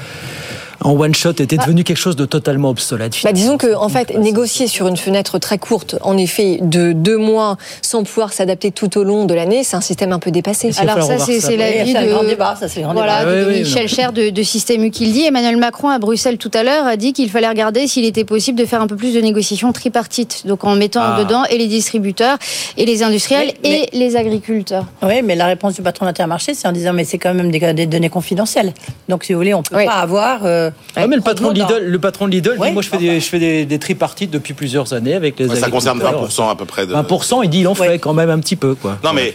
en 0.83 0.99
one 0.99 1.13
shot 1.13 1.33
était 1.39 1.57
devenu 1.57 1.83
quelque 1.83 1.97
chose 1.97 2.15
de 2.15 2.25
totalement 2.25 2.69
obsolète. 2.69 3.15
Bah, 3.23 3.31
disons 3.31 3.57
que 3.57 3.75
en 3.75 3.89
fait, 3.89 4.17
négocier 4.17 4.67
sur 4.67 4.87
une 4.87 4.97
fenêtre 4.97 5.39
très 5.39 5.57
courte, 5.57 5.95
en 6.01 6.17
effet, 6.17 6.59
de 6.61 6.91
deux 6.91 7.17
mois, 7.17 7.57
sans 7.81 8.03
pouvoir 8.03 8.33
s'adapter 8.33 8.71
tout 8.71 8.97
au 8.97 9.03
long 9.03 9.25
de 9.25 9.33
l'année, 9.33 9.63
c'est 9.63 9.75
un 9.75 9.81
système 9.81 10.11
un 10.11 10.19
peu 10.19 10.31
dépassé. 10.31 10.71
Alors 10.77 11.03
ça, 11.03 11.17
c'est 11.19 11.57
l'avis 11.57 11.93
de, 11.93 12.11
grand 12.11 12.23
débat, 12.23 12.55
ça, 12.59 12.67
le 12.75 12.81
grand 12.81 12.93
voilà, 12.93 13.19
débat. 13.19 13.35
de 13.35 13.51
oui, 13.51 13.59
Michel 13.59 13.87
Cher 13.87 14.11
de, 14.11 14.29
de 14.29 14.43
Système 14.43 14.83
U 14.83 14.91
qui 14.91 15.05
le 15.05 15.11
dit. 15.11 15.25
Emmanuel 15.25 15.57
Macron 15.57 15.89
à 15.89 15.99
Bruxelles 15.99 16.37
tout 16.37 16.51
à 16.53 16.63
l'heure 16.63 16.85
a 16.85 16.97
dit 16.97 17.13
qu'il 17.13 17.29
fallait 17.29 17.47
regarder 17.47 17.87
s'il 17.87 18.05
était 18.05 18.23
possible 18.23 18.57
de 18.57 18.65
faire 18.65 18.81
un 18.81 18.87
peu 18.87 18.95
plus 18.95 19.13
de 19.13 19.21
négociations 19.21 19.71
tripartites, 19.71 20.47
donc 20.47 20.63
en 20.63 20.75
mettant 20.75 21.01
ah. 21.03 21.23
dedans 21.23 21.43
et 21.49 21.57
les 21.57 21.67
distributeurs 21.67 22.37
et 22.77 22.85
les 22.85 23.03
industriels 23.03 23.51
mais, 23.63 23.69
mais, 23.69 23.89
et 23.91 23.97
les 23.97 24.15
agriculteurs. 24.15 24.85
Oui, 25.03 25.21
mais 25.23 25.35
la 25.35 25.45
réponse 25.45 25.75
du 25.75 25.81
patron 25.81 26.05
d'Intermarché, 26.05 26.53
c'est 26.53 26.67
en 26.67 26.71
disant 26.71 26.93
mais 26.93 27.03
c'est 27.03 27.17
quand 27.17 27.33
même 27.33 27.51
des, 27.51 27.73
des, 27.73 27.85
données 27.85 28.09
confidentielles. 28.09 28.73
Donc 29.09 29.23
si 29.23 29.33
vous 29.33 29.39
voulez, 29.39 29.53
on 29.53 29.63
peut 29.63 29.75
oui. 29.75 29.85
pas 29.85 29.93
avoir. 29.93 30.41
Euh, 30.45 30.70
ah, 30.95 31.07
mais 31.07 31.15
le 31.15 31.21
patron 31.21 31.51
de 31.51 31.59
Lidl, 31.59 31.85
le 31.85 31.99
patron 31.99 32.27
de 32.27 32.31
Lidl, 32.31 32.57
ouais, 32.57 32.67
dit, 32.67 32.73
moi 32.73 32.81
je 32.81 32.89
fais, 32.89 32.97
des, 32.97 33.19
je 33.19 33.25
fais 33.25 33.39
des, 33.39 33.65
des, 33.65 33.79
tripartites 33.79 34.31
depuis 34.31 34.53
plusieurs 34.53 34.93
années 34.93 35.13
avec 35.13 35.39
les. 35.39 35.47
Ouais, 35.47 35.55
ça 35.55 35.69
concerne 35.69 35.99
20% 35.99 36.49
à 36.49 36.55
peu 36.55 36.65
près. 36.65 36.85
De... 36.85 36.93
20%, 36.93 37.41
il 37.43 37.49
dit 37.49 37.59
il 37.59 37.67
en 37.67 37.75
fait 37.75 37.99
quand 37.99 38.13
même 38.13 38.29
un 38.29 38.39
petit 38.39 38.55
peu 38.55 38.75
quoi. 38.75 38.97
Non 39.03 39.13
mais, 39.13 39.33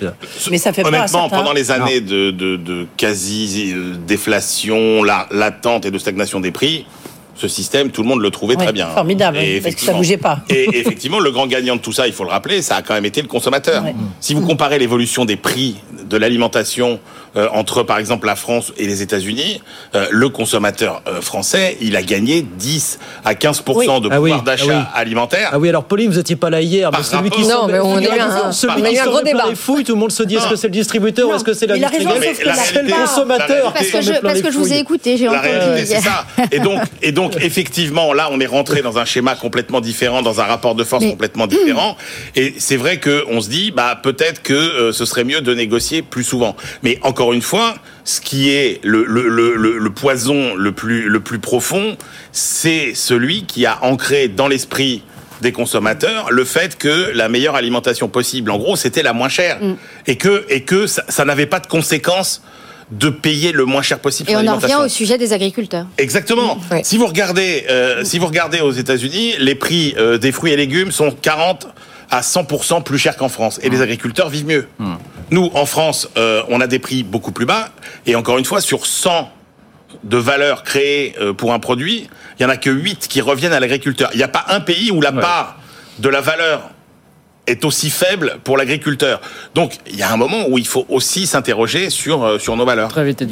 mais 0.50 0.58
ça 0.58 0.72
fait 0.72 0.86
honnêtement, 0.86 1.28
pas 1.28 1.38
pendant 1.38 1.52
les 1.52 1.70
années 1.70 2.00
de, 2.00 2.30
de, 2.30 2.56
de 2.56 2.86
quasi 2.96 3.74
déflation, 4.06 5.02
la, 5.02 5.26
latente 5.30 5.86
et 5.86 5.90
de 5.90 5.98
stagnation 5.98 6.40
des 6.40 6.50
prix, 6.50 6.86
ce 7.36 7.48
système, 7.48 7.90
tout 7.90 8.02
le 8.02 8.08
monde 8.08 8.22
le 8.22 8.30
trouvait 8.30 8.56
très 8.56 8.72
bien. 8.72 8.88
Formidable, 8.88 9.38
et 9.38 9.60
parce 9.60 9.74
que 9.74 9.80
ça 9.82 9.92
bougeait 9.92 10.16
pas. 10.16 10.40
Et 10.48 10.68
effectivement, 10.78 11.20
le 11.20 11.30
grand 11.30 11.46
gagnant 11.46 11.76
de 11.76 11.80
tout 11.80 11.92
ça, 11.92 12.06
il 12.06 12.12
faut 12.12 12.24
le 12.24 12.30
rappeler, 12.30 12.62
ça 12.62 12.76
a 12.76 12.82
quand 12.82 12.94
même 12.94 13.04
été 13.04 13.20
le 13.20 13.28
consommateur. 13.28 13.84
Ouais. 13.84 13.94
Si 14.20 14.34
vous 14.34 14.40
comparez 14.40 14.78
l'évolution 14.78 15.24
des 15.24 15.36
prix 15.36 15.76
de 16.08 16.16
l'alimentation 16.16 16.98
euh, 17.36 17.48
entre, 17.52 17.82
par 17.82 17.98
exemple, 17.98 18.26
la 18.26 18.36
France 18.36 18.72
et 18.78 18.86
les 18.86 19.02
États-Unis, 19.02 19.62
euh, 19.94 20.06
le 20.10 20.28
consommateur 20.28 21.02
euh, 21.06 21.20
français, 21.20 21.76
il 21.80 21.96
a 21.96 22.02
gagné 22.02 22.42
10 22.42 22.98
à 23.24 23.34
15 23.34 23.62
oui. 23.68 23.86
de 23.86 24.08
pouvoir 24.08 24.12
ah 24.12 24.20
oui, 24.20 24.32
d'achat 24.44 24.64
ah 24.70 24.92
oui. 24.94 25.00
alimentaire. 25.00 25.50
Ah 25.52 25.58
oui, 25.58 25.68
alors 25.68 25.84
Pauline, 25.84 26.10
vous 26.10 26.16
n'étiez 26.16 26.36
pas 26.36 26.50
là 26.50 26.60
hier, 26.60 26.90
mais 26.90 27.02
celui 27.02 27.30
qui 27.30 27.46
non, 27.46 27.66
mais 27.66 27.80
on 27.80 27.96
a 27.96 28.02
eu 28.02 28.20
un, 28.20 28.52
celui 28.52 28.82
qui 28.82 28.98
un 28.98 29.06
gros 29.06 29.22
débat. 29.22 29.44
Les 29.48 29.54
fouilles, 29.54 29.84
tout 29.84 29.94
le 29.94 30.00
monde 30.00 30.12
se 30.12 30.22
dit 30.22 30.36
est-ce 30.36 30.48
que 30.48 30.56
c'est 30.56 30.68
le 30.68 30.72
distributeur 30.72 31.26
non, 31.26 31.32
ou 31.32 31.36
est-ce 31.36 31.44
que 31.44 31.52
c'est 31.52 31.66
la 31.66 31.76
C'est 31.78 32.82
le 32.82 32.92
consommateur. 32.92 33.72
Parce 33.72 33.88
que 33.88 34.00
je, 34.00 34.12
parce 34.20 34.40
que 34.40 34.50
je 34.50 34.58
vous 34.58 34.72
ai 34.72 34.78
écouté, 34.78 35.16
j'ai 35.16 35.28
entendu. 35.28 35.84
C'est 35.84 36.00
ça. 36.00 36.24
Et 36.50 36.58
donc, 36.58 36.80
et 37.02 37.12
donc, 37.12 37.36
effectivement, 37.42 38.12
là, 38.12 38.28
on 38.32 38.40
est 38.40 38.46
rentré 38.46 38.82
dans 38.82 38.98
un 38.98 39.04
schéma 39.04 39.34
complètement 39.34 39.80
différent, 39.80 40.22
dans 40.22 40.40
un 40.40 40.44
rapport 40.44 40.74
de 40.74 40.84
force 40.84 41.04
complètement 41.04 41.46
différent. 41.46 41.96
Et 42.34 42.54
c'est 42.58 42.76
vrai 42.76 43.00
qu'on 43.00 43.40
se 43.40 43.48
dit, 43.48 43.70
bah, 43.70 43.98
peut-être 44.02 44.42
que 44.42 44.54
euh, 44.54 44.92
ce 44.92 45.04
serait 45.04 45.24
mieux 45.24 45.40
de 45.40 45.54
négocier 45.54 46.02
plus 46.02 46.24
souvent. 46.24 46.56
Mais 46.82 46.98
encore 47.02 47.25
une 47.32 47.42
fois, 47.42 47.74
ce 48.04 48.20
qui 48.20 48.50
est 48.50 48.80
le, 48.82 49.04
le, 49.04 49.28
le, 49.28 49.78
le, 49.78 49.90
poison 49.90 50.54
le 50.54 50.72
plus, 50.72 51.08
le 51.08 51.20
plus 51.20 51.38
profond, 51.38 51.96
c'est 52.32 52.94
celui 52.94 53.44
qui 53.44 53.66
a 53.66 53.82
ancré 53.82 54.28
dans 54.28 54.48
l'esprit 54.48 55.02
des 55.42 55.52
consommateurs 55.52 56.30
le 56.30 56.44
fait 56.44 56.76
que 56.78 57.10
la 57.14 57.28
meilleure 57.28 57.56
alimentation 57.56 58.08
possible, 58.08 58.50
en 58.50 58.58
gros, 58.58 58.76
c'était 58.76 59.02
la 59.02 59.12
moins 59.12 59.28
chère. 59.28 59.62
Mm. 59.62 59.74
Et 60.06 60.16
que, 60.16 60.44
et 60.48 60.62
que 60.62 60.86
ça, 60.86 61.04
ça 61.08 61.24
n'avait 61.24 61.46
pas 61.46 61.60
de 61.60 61.66
conséquences 61.66 62.42
de 62.90 63.10
payer 63.10 63.52
le 63.52 63.64
moins 63.64 63.82
cher 63.82 63.98
possible. 63.98 64.30
Et 64.30 64.36
on 64.36 64.46
en 64.46 64.56
revient 64.56 64.76
au 64.76 64.88
sujet 64.88 65.18
des 65.18 65.32
agriculteurs. 65.32 65.86
Exactement. 65.98 66.58
Oui. 66.70 66.78
Si 66.84 66.96
vous 66.96 67.06
regardez, 67.06 67.64
euh, 67.68 68.04
si 68.04 68.18
vous 68.18 68.26
regardez 68.26 68.60
aux 68.60 68.72
États-Unis, 68.72 69.34
les 69.38 69.54
prix 69.54 69.94
euh, 69.98 70.18
des 70.18 70.30
fruits 70.30 70.52
et 70.52 70.56
légumes 70.56 70.92
sont 70.92 71.10
40 71.10 71.66
à 72.10 72.20
100% 72.20 72.84
plus 72.84 72.98
chers 72.98 73.16
qu'en 73.16 73.28
France. 73.28 73.58
Et 73.62 73.68
mmh. 73.68 73.72
les 73.72 73.82
agriculteurs 73.82 74.28
vivent 74.28 74.46
mieux. 74.46 74.68
Nous, 75.30 75.50
en 75.54 75.66
France, 75.66 76.08
euh, 76.16 76.42
on 76.48 76.60
a 76.60 76.66
des 76.66 76.78
prix 76.78 77.02
beaucoup 77.02 77.32
plus 77.32 77.46
bas. 77.46 77.70
Et 78.06 78.14
encore 78.14 78.38
une 78.38 78.44
fois, 78.44 78.60
sur 78.60 78.86
100 78.86 79.30
de 80.04 80.16
valeur 80.16 80.62
créée 80.62 81.14
euh, 81.20 81.32
pour 81.32 81.52
un 81.52 81.58
produit, 81.58 82.08
il 82.38 82.42
y 82.42 82.46
en 82.46 82.48
a 82.48 82.56
que 82.56 82.70
8 82.70 83.08
qui 83.08 83.20
reviennent 83.20 83.52
à 83.52 83.60
l'agriculteur. 83.60 84.10
Il 84.12 84.18
n'y 84.18 84.22
a 84.22 84.28
pas 84.28 84.44
un 84.48 84.60
pays 84.60 84.90
où 84.90 85.00
la 85.00 85.12
ouais. 85.12 85.20
part 85.20 85.58
de 85.98 86.08
la 86.08 86.20
valeur 86.20 86.70
est 87.46 87.64
aussi 87.64 87.90
faible 87.90 88.38
pour 88.44 88.56
l'agriculteur. 88.56 89.20
Donc, 89.54 89.74
il 89.90 89.96
y 89.96 90.02
a 90.02 90.12
un 90.12 90.16
moment 90.16 90.46
où 90.48 90.58
il 90.58 90.66
faut 90.66 90.84
aussi 90.88 91.26
s'interroger 91.26 91.90
sur, 91.90 92.24
euh, 92.24 92.38
sur 92.38 92.56
nos 92.56 92.64
valeurs. 92.64 92.88
Très 92.88 93.04
vite, 93.04 93.24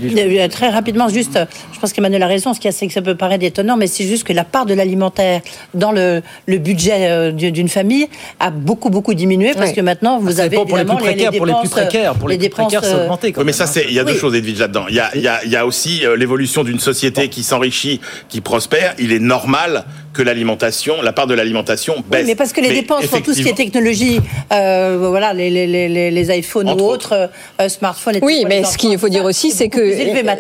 Très 0.50 0.68
rapidement, 0.68 1.08
juste, 1.08 1.38
je 1.72 1.80
pense 1.80 1.92
qu'Emmanuel 1.92 2.22
a 2.22 2.26
raison, 2.26 2.54
ce 2.54 2.68
a, 2.68 2.72
c'est 2.72 2.86
que 2.86 2.92
ça 2.92 3.02
peut 3.02 3.14
paraître 3.16 3.44
étonnant, 3.44 3.76
mais 3.76 3.86
c'est 3.86 4.06
juste 4.06 4.24
que 4.24 4.32
la 4.32 4.44
part 4.44 4.66
de 4.66 4.74
l'alimentaire 4.74 5.40
dans 5.74 5.92
le, 5.92 6.22
le 6.46 6.58
budget 6.58 7.08
euh, 7.08 7.32
d'une 7.32 7.68
famille 7.68 8.08
a 8.40 8.50
beaucoup, 8.50 8.90
beaucoup 8.90 9.14
diminué, 9.14 9.52
parce 9.54 9.72
que 9.72 9.80
maintenant, 9.80 10.18
vous 10.18 10.40
ah, 10.40 10.44
avez 10.44 10.56
pour 10.56 10.76
les, 10.76 10.84
plus 10.84 10.96
précaires, 10.96 11.30
les, 11.32 11.38
pour 11.38 11.46
les 11.46 11.54
plus 11.60 11.68
précaires, 11.68 12.14
pour 12.14 12.28
les, 12.28 12.36
les 12.36 12.48
plus 12.48 12.64
précaires. 12.64 12.82
Oui, 13.22 13.44
mais 13.44 13.52
ça, 13.52 13.66
c'est, 13.66 13.84
il 13.88 13.94
y 13.94 13.98
a 13.98 14.04
oui. 14.04 14.12
deux 14.12 14.18
choses, 14.18 14.34
Edwige, 14.34 14.58
là-dedans. 14.58 14.86
Il 14.88 14.94
y 14.94 15.00
a, 15.00 15.10
il 15.14 15.22
y 15.22 15.28
a, 15.28 15.44
il 15.44 15.50
y 15.50 15.56
a 15.56 15.66
aussi 15.66 16.04
euh, 16.04 16.16
l'évolution 16.16 16.64
d'une 16.64 16.80
société 16.80 17.22
bon. 17.22 17.28
qui 17.28 17.42
s'enrichit, 17.42 18.00
qui 18.28 18.40
prospère. 18.40 18.94
Il 18.98 19.12
est 19.12 19.18
normal 19.18 19.84
que 20.14 20.22
l'alimentation, 20.22 21.02
la 21.02 21.12
part 21.12 21.26
de 21.26 21.34
l'alimentation 21.34 21.96
baisse. 22.08 22.22
Oui, 22.22 22.26
mais 22.28 22.34
parce 22.34 22.52
que 22.52 22.60
les 22.60 22.68
mais 22.68 22.74
dépenses 22.74 23.06
pour 23.06 23.22
tout 23.22 23.34
ce 23.34 23.42
qui 23.42 23.48
est 23.48 23.54
technologie, 23.54 24.20
euh, 24.52 24.96
voilà, 24.98 25.34
les, 25.34 25.50
les, 25.50 25.66
les, 25.66 26.10
les 26.10 26.38
iPhones 26.38 26.70
Entre 26.70 26.82
ou 26.82 26.86
autres, 26.86 27.30
euh, 27.60 27.68
smartphones. 27.68 28.18
Oui, 28.22 28.44
mais 28.48 28.64
ce 28.64 28.78
qu'il 28.78 28.96
faut 28.98 29.08
dire 29.10 29.24
aussi, 29.24 29.50
c'est 29.50 29.68
que 29.68 29.94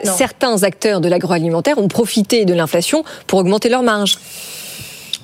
certains 0.04 0.62
acteurs 0.62 1.00
de 1.00 1.08
l'agroalimentaire 1.08 1.76
ont 1.78 1.88
profité 1.88 2.44
de 2.44 2.54
l'inflation 2.54 3.04
pour 3.26 3.40
augmenter 3.40 3.68
leurs 3.68 3.82
marges. 3.82 4.18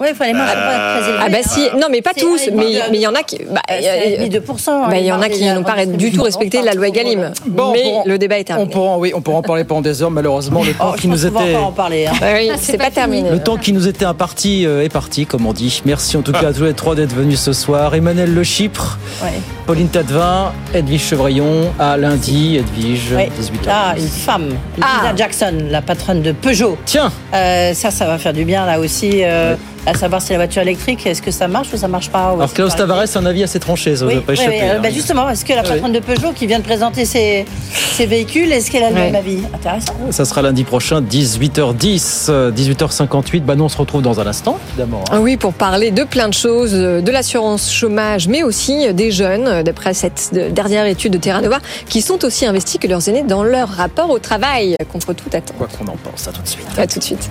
Oui, 0.00 0.06
il 0.10 0.16
fallait 0.16 0.32
manger 0.32 0.52
euh... 0.56 1.18
Ah 1.20 1.28
bah 1.28 1.38
si, 1.42 1.68
non 1.78 1.88
mais 1.90 2.00
pas 2.00 2.14
tous, 2.16 2.48
mais 2.54 2.72
il 2.90 3.00
y 3.00 3.06
en 3.06 3.14
a 3.14 3.22
qui, 3.22 3.38
bah, 3.50 3.60
il 3.68 4.30
2%. 4.30 4.88
Bah, 4.88 4.98
il 4.98 5.04
y 5.04 5.12
en 5.12 5.20
a 5.20 5.28
qui 5.28 5.44
n'ont 5.44 5.62
pas 5.62 5.84
du 5.84 6.10
tout 6.10 6.22
respecté 6.22 6.62
la 6.62 6.72
loi 6.72 6.88
Egalim. 6.88 7.32
Bon, 7.46 7.72
mais 7.72 7.96
le 8.06 8.16
débat 8.16 8.38
est 8.38 8.44
terminé. 8.44 8.66
On 8.66 8.70
pourra, 8.70 8.96
oui, 8.96 9.12
on 9.14 9.20
pourra 9.20 9.38
en 9.38 9.42
parler 9.42 9.64
pendant 9.64 9.82
des 9.82 10.02
heures. 10.02 10.10
Malheureusement, 10.10 10.62
le 10.64 10.72
temps 10.72 10.92
oh, 10.94 10.98
qui 10.98 11.06
nous 11.06 11.26
était, 11.26 11.54
en 11.54 11.72
parler. 11.72 12.06
Hein. 12.06 12.12
Bah 12.18 12.28
oui, 12.34 12.50
c'est 12.58 12.78
pas, 12.78 12.84
pas 12.84 12.90
terminé. 12.90 13.30
Le 13.30 13.40
temps 13.40 13.58
qui 13.58 13.74
nous 13.74 13.88
était 13.88 14.06
imparti 14.06 14.64
euh, 14.64 14.82
est 14.82 14.88
parti, 14.88 15.26
comme 15.26 15.46
on 15.46 15.52
dit. 15.52 15.82
Merci 15.84 16.16
en 16.16 16.22
tout 16.22 16.32
cas 16.32 16.48
à 16.48 16.52
tous 16.54 16.64
les 16.64 16.72
trois 16.72 16.94
d'être 16.94 17.14
venus 17.14 17.40
ce 17.40 17.52
soir. 17.52 17.94
Emmanuel 17.94 18.32
Le 18.32 18.42
Chypre, 18.42 18.98
ouais. 19.22 19.28
Pauline 19.66 19.88
Tadevin, 19.88 20.52
Edwige 20.72 21.02
Chevrillon. 21.02 21.72
À 21.78 21.98
lundi, 21.98 22.56
Edwige, 22.56 23.12
ouais. 23.12 23.30
18h. 23.38 23.68
Ah, 23.68 23.94
une 23.98 24.08
femme, 24.08 24.48
Lisa 24.76 24.88
ah. 25.04 25.12
Jackson, 25.14 25.52
la 25.68 25.82
patronne 25.82 26.22
de 26.22 26.32
Peugeot. 26.32 26.78
Tiens. 26.86 27.12
Euh, 27.34 27.74
ça, 27.74 27.90
ça 27.90 28.06
va 28.06 28.16
faire 28.16 28.32
du 28.32 28.46
bien 28.46 28.64
là 28.64 28.80
aussi. 28.80 29.22
Euh, 29.24 29.52
ouais 29.52 29.58
à 29.86 29.94
savoir 29.94 30.20
si 30.20 30.32
la 30.32 30.38
voiture 30.38 30.62
électrique, 30.62 31.06
est-ce 31.06 31.22
que 31.22 31.30
ça 31.30 31.48
marche 31.48 31.72
ou 31.72 31.76
ça 31.76 31.88
marche 31.88 32.10
pas 32.10 32.30
Alors 32.30 32.52
Klaus 32.52 32.76
Tavares 32.76 33.04
a 33.14 33.18
un 33.18 33.26
avis 33.26 33.42
assez 33.42 33.58
tranché, 33.58 33.96
ça 33.96 34.06
oui, 34.06 34.16
ne 34.16 34.20
pas 34.20 34.32
oui, 34.32 34.38
échapper. 34.38 34.60
Oui, 34.62 34.68
hein. 34.68 34.80
bah 34.82 34.90
justement, 34.90 35.28
est-ce 35.28 35.44
que 35.44 35.52
la 35.52 35.62
patronne 35.62 35.92
de 35.92 36.00
Peugeot 36.00 36.32
qui 36.32 36.46
vient 36.46 36.58
de 36.58 36.64
présenter 36.64 37.04
ses, 37.04 37.44
ses 37.72 38.06
véhicules, 38.06 38.52
est-ce 38.52 38.70
qu'elle 38.70 38.84
a 38.84 38.90
le 38.90 38.94
même 38.94 39.14
avis? 39.14 39.38
Intéressant. 39.54 39.94
Ça 40.10 40.24
sera 40.24 40.42
lundi 40.42 40.64
prochain, 40.64 41.00
18h10, 41.00 42.52
18h58. 42.52 43.42
Bah 43.42 43.54
nous, 43.54 43.64
on 43.64 43.68
se 43.68 43.78
retrouve 43.78 44.02
dans 44.02 44.20
un 44.20 44.26
instant, 44.26 44.58
évidemment. 44.70 45.04
Hein. 45.10 45.20
Oui, 45.20 45.36
pour 45.36 45.54
parler 45.54 45.90
de 45.90 46.04
plein 46.04 46.28
de 46.28 46.34
choses, 46.34 46.72
de 46.72 47.10
l'assurance 47.10 47.72
chômage, 47.72 48.28
mais 48.28 48.42
aussi 48.42 48.92
des 48.92 49.10
jeunes, 49.10 49.62
d'après 49.62 49.94
cette 49.94 50.30
dernière 50.52 50.86
étude 50.86 51.12
de 51.12 51.18
Terra 51.18 51.40
Nova, 51.40 51.58
qui 51.88 52.02
sont 52.02 52.24
aussi 52.24 52.46
investis 52.46 52.78
que 52.78 52.86
leurs 52.86 53.08
aînés 53.08 53.22
dans 53.22 53.44
leur 53.44 53.68
rapport 53.68 54.10
au 54.10 54.18
travail, 54.18 54.76
contre 54.92 55.12
toute 55.12 55.34
attente. 55.34 55.56
Quoi 55.56 55.68
qu'on 55.68 55.86
en 55.86 55.96
pense, 55.96 56.28
à 56.28 56.32
tout 56.32 56.42
de 56.42 56.48
suite. 56.48 56.66
À 56.76 56.86
tout 56.86 56.98
de 56.98 57.04
suite. 57.04 57.30